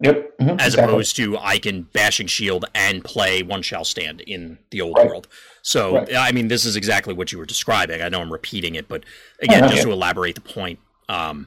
Yep. 0.00 0.38
mhm, 0.40 0.60
as 0.60 0.74
exactly. 0.74 0.82
opposed 0.82 1.14
to 1.16 1.38
I 1.38 1.58
can 1.60 1.82
bashing 1.82 2.26
shield 2.26 2.64
and 2.74 3.04
play 3.04 3.44
one 3.44 3.62
shall 3.62 3.84
stand 3.84 4.20
in 4.22 4.58
the 4.70 4.80
old 4.80 4.96
Right. 4.98 5.06
world. 5.06 5.28
So 5.62 5.94
Right. 5.98 6.16
I 6.16 6.32
mean, 6.32 6.48
this 6.48 6.64
is 6.64 6.74
exactly 6.74 7.14
what 7.14 7.30
you 7.30 7.38
were 7.38 7.46
describing. 7.46 8.02
I 8.02 8.08
know 8.08 8.20
I'm 8.20 8.32
repeating 8.32 8.74
it, 8.74 8.88
but 8.88 9.04
again, 9.40 9.62
Oh, 9.62 9.68
just 9.68 9.82
okay. 9.82 9.90
to 9.90 9.92
elaborate 9.92 10.34
the 10.34 10.40
point, 10.40 10.80
um, 11.08 11.46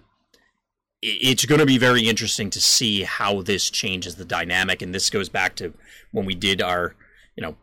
it's 1.01 1.43
going 1.43 1.59
to 1.59 1.65
be 1.65 1.77
very 1.77 2.07
interesting 2.07 2.49
to 2.51 2.61
see 2.61 3.03
how 3.03 3.41
this 3.41 3.69
changes 3.69 4.15
the 4.15 4.23
dynamic. 4.23 4.81
And 4.81 4.95
this 4.95 5.09
goes 5.09 5.27
back 5.27 5.55
to 5.57 5.73
when 6.11 6.25
we 6.25 6.33
did 6.33 6.61
our, 6.61 6.95
you 7.36 7.41
know, 7.43 7.57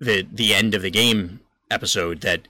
the 0.00 0.26
the 0.32 0.54
end 0.54 0.74
of 0.74 0.82
the 0.82 0.90
game 0.90 1.40
episode 1.70 2.20
that 2.22 2.48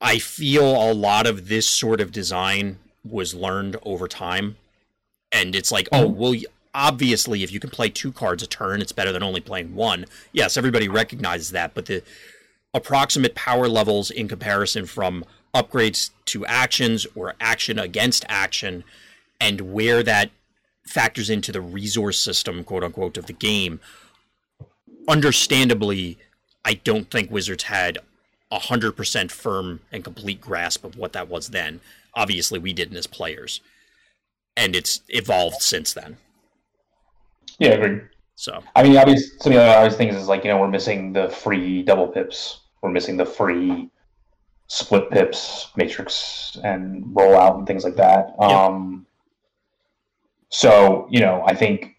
I 0.00 0.18
feel 0.18 0.64
a 0.64 0.92
lot 0.92 1.26
of 1.26 1.48
this 1.48 1.66
sort 1.68 2.00
of 2.00 2.10
design 2.12 2.78
was 3.04 3.34
learned 3.34 3.76
over 3.84 4.08
time. 4.08 4.56
And 5.30 5.54
it's 5.54 5.70
like, 5.72 5.88
oh, 5.92 6.08
Mhm. 6.08 6.14
well, 6.14 6.34
obviously, 6.74 7.42
if 7.42 7.52
you 7.52 7.60
can 7.60 7.70
play 7.70 7.88
two 7.88 8.12
cards 8.12 8.42
a 8.42 8.46
turn, 8.46 8.80
it's 8.82 8.92
better 8.92 9.12
than 9.12 9.22
only 9.22 9.40
playing 9.40 9.74
one. 9.74 10.06
Yes, 10.32 10.56
everybody 10.56 10.88
recognizes 10.88 11.50
that, 11.52 11.72
but 11.74 11.86
the 11.86 12.02
approximate 12.74 13.34
power 13.34 13.68
levels 13.68 14.10
in 14.10 14.28
comparison 14.28 14.86
from 14.86 15.24
upgrades 15.54 16.10
to 16.26 16.44
actions 16.46 17.06
or 17.14 17.34
action 17.40 17.78
against 17.78 18.24
action 18.28 18.82
and 19.40 19.72
where 19.72 20.02
that 20.02 20.30
factors 20.86 21.30
into 21.30 21.52
the 21.52 21.60
resource 21.60 22.18
system, 22.18 22.64
quote 22.64 22.82
unquote, 22.84 23.16
of 23.16 23.26
the 23.26 23.32
game, 23.32 23.80
understandably, 25.08 26.18
I 26.64 26.74
don't 26.74 27.10
think 27.10 27.30
Wizards 27.30 27.64
had 27.64 27.98
a 28.50 28.58
hundred 28.58 28.92
percent 28.92 29.32
firm 29.32 29.80
and 29.90 30.04
complete 30.04 30.40
grasp 30.40 30.84
of 30.84 30.96
what 30.96 31.12
that 31.14 31.28
was 31.28 31.48
then. 31.48 31.80
Obviously, 32.14 32.58
we 32.58 32.72
didn't 32.72 32.96
as 32.96 33.06
players, 33.06 33.60
and 34.56 34.76
it's 34.76 35.00
evolved 35.08 35.62
since 35.62 35.92
then. 35.92 36.18
Yeah, 37.58 37.70
agreed. 37.70 38.02
So 38.34 38.62
I 38.74 38.82
mean, 38.82 38.96
obviously, 38.96 39.38
some 39.40 39.52
of 39.52 39.58
the 39.58 39.64
other 39.64 39.78
obvious 39.78 39.96
things 39.96 40.14
is 40.14 40.28
like 40.28 40.44
you 40.44 40.50
know 40.50 40.58
we're 40.58 40.68
missing 40.68 41.12
the 41.12 41.28
free 41.28 41.82
double 41.82 42.08
pips, 42.08 42.60
we're 42.82 42.90
missing 42.90 43.16
the 43.16 43.26
free 43.26 43.90
split 44.68 45.10
pips, 45.10 45.68
matrix, 45.76 46.56
and 46.64 47.04
rollout 47.04 47.58
and 47.58 47.66
things 47.66 47.84
like 47.84 47.96
that. 47.96 48.34
Yep. 48.40 48.50
Um, 48.50 49.06
so 50.48 51.06
you 51.10 51.20
know, 51.20 51.42
I 51.46 51.54
think 51.54 51.96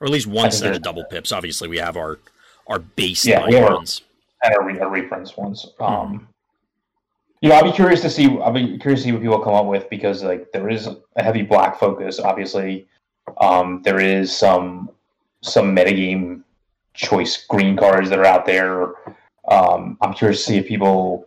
or 0.00 0.06
at 0.06 0.12
least 0.12 0.26
one 0.26 0.50
think 0.50 0.54
set 0.54 0.74
of 0.74 0.82
double 0.82 1.04
pips. 1.04 1.30
Obviously, 1.30 1.68
we 1.68 1.78
have 1.78 1.96
our 1.96 2.18
our 2.70 2.78
baseline 2.78 3.26
Yeah, 3.26 3.46
we 3.46 3.54
have 3.56 3.64
our- 3.64 3.74
ones. 3.76 4.02
and 4.42 4.54
a, 4.56 4.62
re- 4.62 4.78
reprints 5.02 5.36
ones. 5.36 5.66
Um, 5.80 6.26
you 7.42 7.48
know, 7.48 7.56
I'll 7.56 7.64
be 7.64 7.72
curious 7.72 8.00
to 8.02 8.10
see. 8.10 8.26
I'll 8.40 8.52
be 8.52 8.78
curious 8.78 9.00
to 9.00 9.04
see 9.08 9.12
what 9.12 9.20
people 9.22 9.38
come 9.40 9.54
up 9.54 9.66
with 9.66 9.88
because 9.90 10.22
like 10.22 10.50
there 10.52 10.68
is 10.70 10.86
a 10.86 11.22
heavy 11.22 11.42
black 11.42 11.78
focus. 11.78 12.20
Obviously, 12.20 12.86
um, 13.40 13.82
there 13.82 14.00
is 14.00 14.34
some 14.34 14.90
some 15.42 15.74
metagame 15.74 16.42
choice 16.94 17.44
green 17.46 17.76
cards 17.76 18.08
that 18.10 18.18
are 18.18 18.26
out 18.26 18.44
there. 18.46 18.92
Um, 19.48 19.96
I'm 20.02 20.12
curious 20.12 20.44
to 20.44 20.52
see 20.52 20.58
if 20.58 20.66
people 20.68 21.26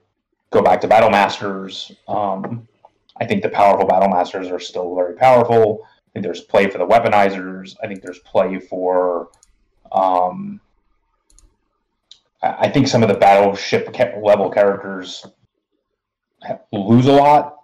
go 0.51 0.61
back 0.61 0.79
to 0.81 0.87
Battle 0.87 1.09
Masters. 1.09 1.91
Um, 2.07 2.67
I 3.19 3.25
think 3.25 3.41
the 3.41 3.49
powerful 3.49 3.87
Battle 3.87 4.09
Masters 4.09 4.49
are 4.49 4.59
still 4.59 4.95
very 4.95 5.15
powerful. 5.15 5.81
I 5.83 6.09
think 6.13 6.23
there's 6.23 6.41
play 6.41 6.69
for 6.69 6.77
the 6.77 6.85
weaponizers. 6.85 7.75
I 7.83 7.87
think 7.87 8.03
there's 8.03 8.19
play 8.19 8.59
for 8.59 9.29
um, 9.91 10.61
I 12.43 12.69
think 12.69 12.87
some 12.87 13.03
of 13.03 13.09
the 13.09 13.15
battleship 13.15 13.95
level 14.21 14.49
characters 14.49 15.25
lose 16.73 17.05
a 17.05 17.11
lot. 17.13 17.55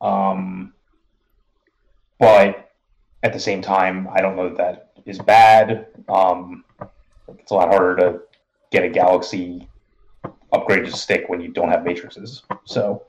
Um, 0.00 0.72
but 2.18 2.70
at 3.22 3.32
the 3.32 3.40
same 3.40 3.60
time, 3.60 4.08
I 4.12 4.22
don't 4.22 4.34
know 4.34 4.48
that 4.48 4.56
that 4.56 4.92
is 5.04 5.18
bad. 5.18 5.88
Um, 6.08 6.64
it's 7.28 7.50
a 7.50 7.54
lot 7.54 7.68
harder 7.68 7.96
to 7.96 8.20
get 8.70 8.82
a 8.82 8.88
galaxy 8.88 9.68
upgraded 10.52 10.94
stick 10.94 11.28
when 11.28 11.40
you 11.40 11.48
don't 11.48 11.68
have 11.68 11.84
matrices. 11.84 12.42
So 12.64 13.04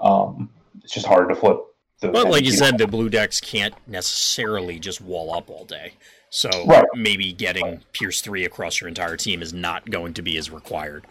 um, 0.00 0.50
it's 0.82 0.92
just 0.92 1.06
harder 1.06 1.28
to 1.28 1.34
flip. 1.34 1.58
The, 2.00 2.08
But 2.08 2.28
like 2.28 2.44
you 2.44 2.52
said, 2.52 2.78
the 2.78 2.86
blue 2.86 3.08
decks 3.08 3.40
can't 3.40 3.74
necessarily 3.86 4.78
just 4.78 5.00
wall 5.00 5.34
up 5.34 5.50
all 5.50 5.64
day. 5.64 5.94
So 6.30 6.50
Right. 6.66 6.84
maybe 6.94 7.32
getting 7.32 7.82
Pierce 7.92 8.20
three 8.20 8.44
across 8.44 8.80
your 8.80 8.88
entire 8.88 9.16
team 9.16 9.42
is 9.42 9.52
not 9.52 9.90
going 9.90 10.14
to 10.14 10.22
be 10.22 10.36
as 10.36 10.50
required. 10.50 11.06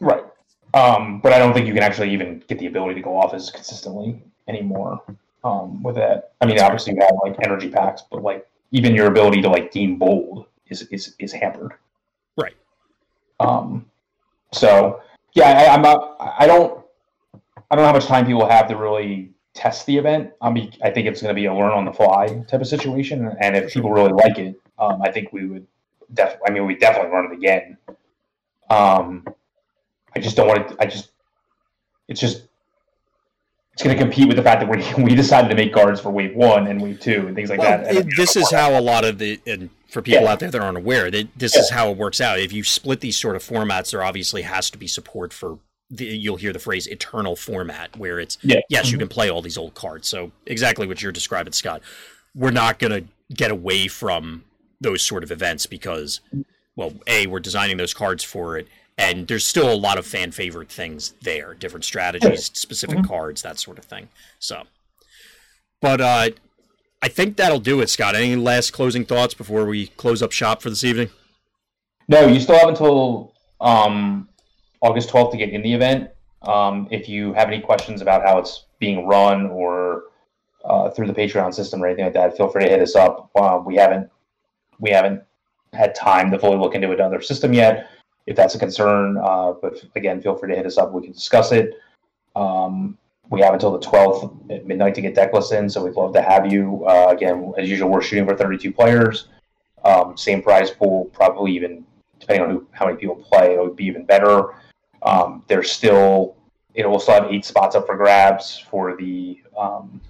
Right. 0.00 0.24
Um, 0.74 1.20
but 1.20 1.32
I 1.32 1.38
don't 1.38 1.54
think 1.54 1.66
you 1.66 1.74
can 1.74 1.82
actually 1.82 2.10
even 2.10 2.42
get 2.48 2.58
the 2.58 2.66
ability 2.66 2.94
to 2.94 3.00
go 3.00 3.16
off 3.16 3.32
as 3.32 3.50
consistently 3.50 4.22
anymore 4.48 5.02
um, 5.44 5.82
with 5.82 5.94
that. 5.96 6.32
I 6.40 6.46
mean, 6.46 6.56
That's 6.56 6.66
obviously 6.66 6.94
you 6.94 7.00
have 7.00 7.16
like 7.22 7.36
energy 7.44 7.68
packs, 7.70 8.02
but 8.10 8.22
like 8.22 8.46
even 8.72 8.94
your 8.94 9.06
ability 9.06 9.40
to 9.42 9.48
like 9.48 9.70
deem 9.70 9.98
bold 9.98 10.46
is 10.68 10.82
is, 10.88 11.14
is 11.18 11.32
hampered. 11.32 11.74
Right. 12.36 12.56
Um, 13.38 13.86
so 14.52 15.00
yeah, 15.34 15.46
I, 15.46 15.74
I'm 15.74 15.82
not. 15.82 16.16
I 16.20 16.46
don't. 16.46 16.84
I 17.70 17.76
don't 17.76 17.82
know 17.82 17.86
how 17.86 17.92
much 17.92 18.06
time 18.06 18.26
people 18.26 18.48
have 18.48 18.68
to 18.68 18.76
really 18.76 19.33
test 19.54 19.86
the 19.86 19.96
event. 19.96 20.30
I 20.42 20.50
mean, 20.50 20.72
I 20.82 20.90
think 20.90 21.06
it's 21.06 21.22
going 21.22 21.34
to 21.34 21.40
be 21.40 21.46
a 21.46 21.54
learn 21.54 21.70
on 21.70 21.84
the 21.84 21.92
fly 21.92 22.26
type 22.48 22.60
of 22.60 22.66
situation, 22.66 23.34
and 23.40 23.56
if 23.56 23.72
people 23.72 23.90
really 23.92 24.12
like 24.12 24.38
it, 24.38 24.60
um, 24.78 25.00
I 25.02 25.10
think 25.10 25.32
we 25.32 25.46
would 25.46 25.66
definitely. 26.12 26.46
I 26.48 26.52
mean, 26.52 26.66
we 26.66 26.74
definitely 26.76 27.10
run 27.10 27.26
it 27.26 27.32
again. 27.32 27.76
Um, 28.70 29.24
I 30.14 30.20
just 30.20 30.36
don't 30.36 30.48
want 30.48 30.68
to. 30.68 30.76
I 30.80 30.86
just. 30.86 31.10
It's 32.08 32.20
just. 32.20 32.42
It's 33.72 33.82
going 33.82 33.96
to 33.96 34.00
compete 34.00 34.28
with 34.28 34.36
the 34.36 34.42
fact 34.42 34.60
that 34.60 34.68
we 34.96 35.02
we 35.04 35.14
decided 35.14 35.48
to 35.48 35.56
make 35.56 35.74
guards 35.74 36.00
for 36.00 36.10
wave 36.10 36.34
one 36.36 36.66
and 36.68 36.80
wave 36.80 37.00
two 37.00 37.26
and 37.26 37.34
things 37.34 37.50
like 37.50 37.58
Well, 37.58 37.78
that. 37.82 37.94
It- 37.94 38.16
this 38.16 38.36
is 38.36 38.50
how 38.50 38.78
a 38.78 38.80
lot 38.80 39.04
of 39.04 39.18
the 39.18 39.40
and 39.46 39.70
for 39.88 40.02
people 40.02 40.22
Yeah. 40.24 40.32
out 40.32 40.40
there 40.40 40.50
that 40.50 40.60
aren't 40.60 40.76
aware, 40.78 41.10
that 41.10 41.28
this 41.36 41.54
is 41.56 41.70
how 41.70 41.90
it 41.90 41.96
works 41.96 42.20
out. 42.20 42.38
If 42.40 42.52
you 42.52 42.64
split 42.64 43.00
these 43.00 43.16
sort 43.16 43.36
of 43.36 43.44
formats, 43.44 43.90
there 43.92 44.02
obviously 44.02 44.42
has 44.42 44.68
to 44.70 44.78
be 44.78 44.86
support 44.88 45.32
for 45.32 45.58
the, 45.90 46.04
you'll 46.04 46.36
hear 46.36 46.52
the 46.52 46.58
phrase 46.58 46.86
eternal 46.86 47.36
format, 47.36 47.96
where 47.96 48.18
it's 48.18 48.38
Yeah. 48.42 48.60
yes, 48.68 48.90
you 48.90 48.98
can 48.98 49.08
play 49.08 49.30
all 49.30 49.42
these 49.42 49.58
old 49.58 49.74
cards. 49.74 50.08
So 50.08 50.32
exactly 50.46 50.86
what 50.86 51.02
you're 51.02 51.12
describing, 51.12 51.52
Scott. 51.52 51.82
We're 52.34 52.50
not 52.50 52.78
going 52.78 52.92
to 52.92 53.04
get 53.34 53.50
away 53.50 53.88
from 53.88 54.44
those 54.80 55.02
sort 55.02 55.22
of 55.22 55.30
events 55.30 55.66
because, 55.66 56.20
well, 56.76 56.92
a 57.06 57.26
we're 57.26 57.40
designing 57.40 57.76
those 57.76 57.94
cards 57.94 58.24
for 58.24 58.58
it, 58.58 58.66
and 58.98 59.26
there's 59.28 59.44
still 59.44 59.72
a 59.72 59.74
lot 59.74 59.98
of 59.98 60.06
fan 60.06 60.30
favorite 60.32 60.70
things 60.70 61.14
there, 61.22 61.54
different 61.54 61.84
strategies, 61.84 62.50
specific 62.54 63.04
cards, 63.04 63.42
that 63.42 63.58
sort 63.58 63.78
of 63.78 63.84
thing. 63.84 64.08
So, 64.38 64.64
but 65.80 66.00
uh, 66.00 66.30
I 67.02 67.08
think 67.08 67.36
that'll 67.36 67.60
do 67.60 67.80
it, 67.80 67.90
Scott. 67.90 68.14
Any 68.14 68.34
last 68.36 68.72
closing 68.72 69.04
thoughts 69.04 69.34
before 69.34 69.66
we 69.66 69.88
close 69.88 70.22
up 70.22 70.32
shop 70.32 70.62
for 70.62 70.70
this 70.70 70.84
evening? 70.84 71.10
No, 72.08 72.26
you 72.26 72.40
still 72.40 72.58
have 72.58 72.68
until 72.68 73.34
um, 73.60 74.28
August 74.84 75.08
12th 75.08 75.30
to 75.32 75.38
get 75.38 75.48
in 75.48 75.62
the 75.62 75.72
event. 75.72 76.10
Um, 76.42 76.86
if 76.90 77.08
you 77.08 77.32
have 77.32 77.48
any 77.48 77.58
questions 77.58 78.02
about 78.02 78.22
how 78.22 78.38
it's 78.38 78.66
being 78.78 79.06
run 79.06 79.46
or 79.46 80.04
uh, 80.62 80.90
through 80.90 81.06
the 81.06 81.14
Patreon 81.14 81.54
system 81.54 81.82
or 81.82 81.86
anything 81.86 82.04
like 82.04 82.12
that, 82.12 82.36
feel 82.36 82.48
free 82.48 82.64
to 82.64 82.70
hit 82.70 82.82
us 82.82 82.94
up. 82.94 83.30
Uh, 83.34 83.60
we 83.64 83.76
haven't 83.76 84.10
we 84.78 84.90
haven't 84.90 85.22
had 85.72 85.94
time 85.94 86.30
to 86.30 86.38
fully 86.38 86.58
look 86.58 86.74
into 86.74 86.92
another 86.92 87.22
system 87.22 87.54
yet, 87.54 87.88
if 88.26 88.36
that's 88.36 88.54
a 88.56 88.58
concern. 88.58 89.16
Uh, 89.16 89.52
but 89.52 89.82
again, 89.96 90.20
feel 90.20 90.36
free 90.36 90.50
to 90.50 90.56
hit 90.56 90.66
us 90.66 90.76
up. 90.76 90.92
We 90.92 91.02
can 91.02 91.12
discuss 91.12 91.50
it. 91.50 91.72
Um, 92.36 92.98
we 93.30 93.40
have 93.40 93.54
until 93.54 93.72
the 93.72 93.78
12th 93.78 94.50
at 94.50 94.66
midnight 94.66 94.94
to 94.96 95.00
get 95.00 95.14
deck 95.14 95.32
lists 95.32 95.52
in, 95.52 95.70
so 95.70 95.82
we'd 95.82 95.94
love 95.94 96.12
to 96.12 96.20
have 96.20 96.52
you. 96.52 96.84
Uh, 96.86 97.08
again, 97.08 97.54
as 97.56 97.70
usual, 97.70 97.88
we're 97.88 98.02
shooting 98.02 98.26
for 98.26 98.36
32 98.36 98.70
players. 98.70 99.28
Um, 99.82 100.14
same 100.16 100.42
prize 100.42 100.70
pool, 100.70 101.06
probably 101.06 101.52
even 101.52 101.86
depending 102.20 102.44
on 102.44 102.50
who, 102.50 102.66
how 102.72 102.86
many 102.86 102.98
people 102.98 103.16
play, 103.16 103.54
it 103.54 103.60
would 103.60 103.76
be 103.76 103.86
even 103.86 104.04
better. 104.04 104.54
Um, 105.04 105.44
there's 105.48 105.70
still, 105.70 106.36
it 106.74 106.88
will 106.88 106.98
still 106.98 107.14
have 107.22 107.30
eight 107.30 107.44
spots 107.44 107.76
up 107.76 107.86
for 107.86 107.96
grabs 107.96 108.58
for 108.58 108.96
the 108.96 109.40
um, 109.56 110.00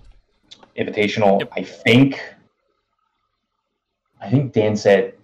invitational. 0.79 1.41
Yep. 1.41 1.53
I 1.57 1.63
think, 1.63 2.35
I 4.21 4.31
think 4.31 4.53
Dan 4.53 4.77
said 4.77 5.15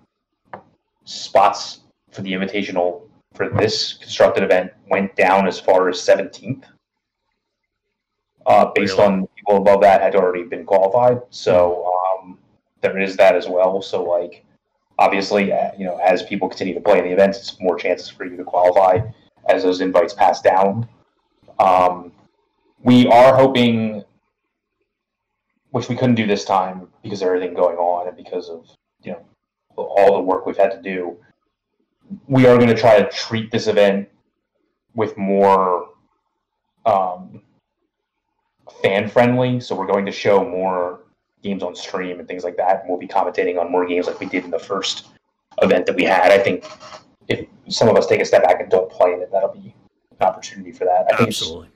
spots 1.04 1.80
for 2.10 2.22
the 2.22 2.32
invitational 2.32 3.02
for 3.34 3.48
this 3.48 3.94
constructed 3.94 4.42
event 4.42 4.72
went 4.88 5.14
down 5.14 5.46
as 5.46 5.58
far 5.58 5.88
as 5.88 5.96
17th. 5.98 6.64
Uh, 8.46 8.70
based 8.74 8.96
Really? 8.96 9.04
on 9.04 9.26
people 9.36 9.58
above 9.58 9.80
that 9.82 10.00
had 10.00 10.16
already 10.16 10.42
been 10.42 10.64
qualified, 10.64 11.20
so 11.28 11.92
um, 11.94 12.38
there 12.80 12.98
is 12.98 13.14
that 13.16 13.36
as 13.36 13.46
well. 13.46 13.82
So 13.82 14.02
like, 14.02 14.44
obviously, 14.98 15.52
uh, 15.52 15.70
you 15.78 15.84
know, 15.84 15.98
as 15.98 16.22
people 16.22 16.48
continue 16.48 16.74
to 16.74 16.80
play 16.80 16.98
in 16.98 17.04
the 17.04 17.12
events, 17.12 17.38
it's 17.38 17.60
more 17.60 17.76
chances 17.76 18.08
for 18.08 18.24
you 18.24 18.36
to 18.38 18.44
qualify 18.44 19.00
as 19.54 19.62
those 19.62 19.80
invites 19.80 20.14
pass 20.14 20.40
down. 20.40 20.88
Um, 21.58 22.12
we 22.82 23.06
are 23.08 23.36
hoping, 23.36 24.04
which 25.70 25.88
we 25.88 25.96
couldn't 25.96 26.14
do 26.14 26.26
this 26.26 26.44
time 26.44 26.88
because 27.02 27.22
of 27.22 27.28
everything 27.28 27.54
going 27.54 27.76
on 27.76 28.08
and 28.08 28.16
because 28.16 28.48
of 28.48 28.66
you 29.02 29.12
know 29.12 29.22
all 29.76 30.16
the 30.16 30.22
work 30.22 30.46
we've 30.46 30.56
had 30.56 30.70
to 30.70 30.82
do. 30.82 31.16
We 32.26 32.46
are 32.46 32.56
going 32.56 32.68
to 32.68 32.76
try 32.76 33.00
to 33.00 33.08
treat 33.10 33.50
this 33.50 33.66
event 33.66 34.08
with 34.94 35.16
more 35.16 35.90
um, 36.86 37.42
fan 38.82 39.08
friendly. 39.08 39.60
So 39.60 39.74
we're 39.74 39.86
going 39.86 40.06
to 40.06 40.12
show 40.12 40.44
more 40.44 41.00
games 41.42 41.62
on 41.62 41.74
stream 41.74 42.18
and 42.18 42.28
things 42.28 42.44
like 42.44 42.56
that. 42.56 42.80
And 42.80 42.88
we'll 42.88 42.98
be 42.98 43.06
commentating 43.06 43.60
on 43.60 43.70
more 43.70 43.86
games 43.86 44.06
like 44.06 44.20
we 44.20 44.26
did 44.26 44.44
in 44.44 44.50
the 44.50 44.58
first 44.58 45.06
event 45.62 45.86
that 45.86 45.96
we 45.96 46.04
had. 46.04 46.32
I 46.32 46.38
think 46.38 46.64
if 47.30 47.46
some 47.68 47.88
of 47.88 47.96
us 47.96 48.06
take 48.06 48.20
a 48.20 48.24
step 48.24 48.42
back 48.42 48.60
and 48.60 48.68
don't 48.70 48.90
play 48.90 49.14
in 49.14 49.22
it, 49.22 49.30
that'll 49.30 49.54
be 49.54 49.74
an 50.18 50.26
opportunity 50.26 50.72
for 50.72 50.84
that. 50.84 51.06
I 51.12 51.16
think 51.16 51.28
Absolutely. 51.28 51.68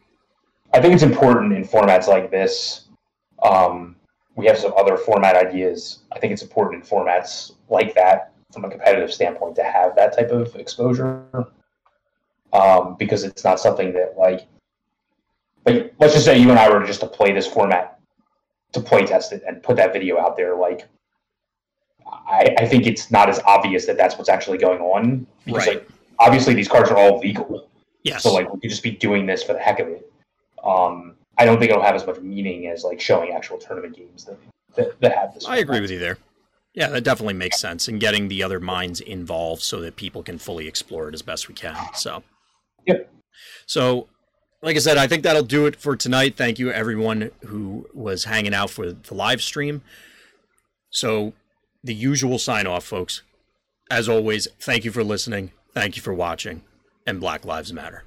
I 0.74 0.80
think 0.80 0.92
it's 0.92 1.04
important 1.04 1.52
in 1.52 1.64
formats 1.64 2.08
like 2.08 2.30
this. 2.32 2.88
Um, 3.42 3.94
we 4.34 4.46
have 4.46 4.58
some 4.58 4.72
other 4.76 4.96
format 4.96 5.36
ideas. 5.36 6.00
I 6.12 6.18
think 6.18 6.32
it's 6.32 6.42
important 6.42 6.82
in 6.82 6.88
formats 6.88 7.52
like 7.68 7.94
that, 7.94 8.32
from 8.52 8.64
a 8.64 8.70
competitive 8.70 9.12
standpoint, 9.12 9.54
to 9.56 9.62
have 9.62 9.94
that 9.94 10.16
type 10.16 10.30
of 10.30 10.56
exposure, 10.56 11.22
um, 12.52 12.96
because 12.98 13.22
it's 13.22 13.44
not 13.44 13.60
something 13.60 13.92
that 13.92 14.14
like, 14.18 14.48
like 15.64 15.94
let's 16.00 16.14
just 16.14 16.24
say 16.24 16.36
you 16.36 16.50
and 16.50 16.58
I 16.58 16.68
were 16.68 16.84
just 16.84 17.00
to 17.00 17.06
play 17.06 17.32
this 17.32 17.46
format, 17.46 18.00
to 18.72 18.80
play 18.80 19.06
test 19.06 19.32
it 19.32 19.44
and 19.46 19.62
put 19.62 19.76
that 19.76 19.92
video 19.92 20.18
out 20.18 20.36
there. 20.36 20.56
Like, 20.56 20.88
I, 22.34 22.54
I 22.58 22.66
think 22.66 22.86
it's 22.86 23.10
not 23.10 23.28
as 23.28 23.40
obvious 23.46 23.86
that 23.86 23.96
that's 23.96 24.16
what's 24.16 24.28
actually 24.28 24.58
going 24.58 24.80
on 24.80 25.26
because 25.44 25.66
Right. 25.66 25.76
like 25.76 25.88
obviously 26.18 26.54
these 26.54 26.68
cards 26.68 26.90
are 26.90 26.96
all 26.96 27.18
legal. 27.18 27.68
Yes. 28.02 28.22
So 28.22 28.32
like 28.32 28.52
we 28.52 28.60
could 28.60 28.70
just 28.70 28.82
be 28.82 28.90
doing 28.90 29.26
this 29.26 29.42
for 29.42 29.52
the 29.52 29.58
heck 29.58 29.80
of 29.80 29.88
it. 29.88 30.12
Um, 30.62 31.14
I 31.38 31.44
don't 31.44 31.58
think 31.58 31.70
it'll 31.70 31.82
have 31.82 31.94
as 31.94 32.06
much 32.06 32.20
meaning 32.20 32.68
as 32.68 32.84
like 32.84 33.00
showing 33.00 33.32
actual 33.32 33.58
tournament 33.58 33.96
games 33.96 34.24
that 34.24 34.38
that, 34.76 35.00
that 35.00 35.16
have 35.16 35.34
this. 35.34 35.46
I 35.46 35.58
agree 35.58 35.80
with 35.80 35.90
you 35.90 35.98
there. 35.98 36.18
Yeah, 36.74 36.88
that 36.88 37.04
definitely 37.04 37.34
makes 37.34 37.60
sense. 37.60 37.86
And 37.86 38.00
getting 38.00 38.26
the 38.28 38.42
other 38.42 38.58
minds 38.58 39.00
involved 39.00 39.62
so 39.62 39.80
that 39.80 39.94
people 39.94 40.24
can 40.24 40.38
fully 40.38 40.66
explore 40.66 41.08
it 41.08 41.14
as 41.14 41.22
best 41.22 41.46
we 41.48 41.54
can. 41.54 41.76
So, 41.94 42.24
Yep. 42.86 43.10
So, 43.66 44.08
like 44.60 44.76
I 44.76 44.80
said, 44.80 44.96
I 44.96 45.06
think 45.06 45.22
that'll 45.22 45.42
do 45.44 45.66
it 45.66 45.76
for 45.76 45.96
tonight. 45.96 46.36
Thank 46.36 46.58
you, 46.58 46.70
everyone 46.72 47.30
who 47.46 47.88
was 47.94 48.24
hanging 48.24 48.54
out 48.54 48.70
for 48.70 48.90
the 48.92 49.14
live 49.14 49.40
stream. 49.40 49.82
So, 50.90 51.32
the 51.84 51.94
usual 51.94 52.38
sign 52.38 52.66
off, 52.66 52.84
folks. 52.84 53.22
As 53.90 54.08
always, 54.08 54.48
thank 54.58 54.84
you 54.84 54.90
for 54.90 55.04
listening. 55.04 55.52
Thank 55.74 55.96
you 55.96 56.02
for 56.02 56.14
watching. 56.14 56.62
And 57.06 57.20
Black 57.20 57.44
Lives 57.44 57.72
Matter. 57.72 58.04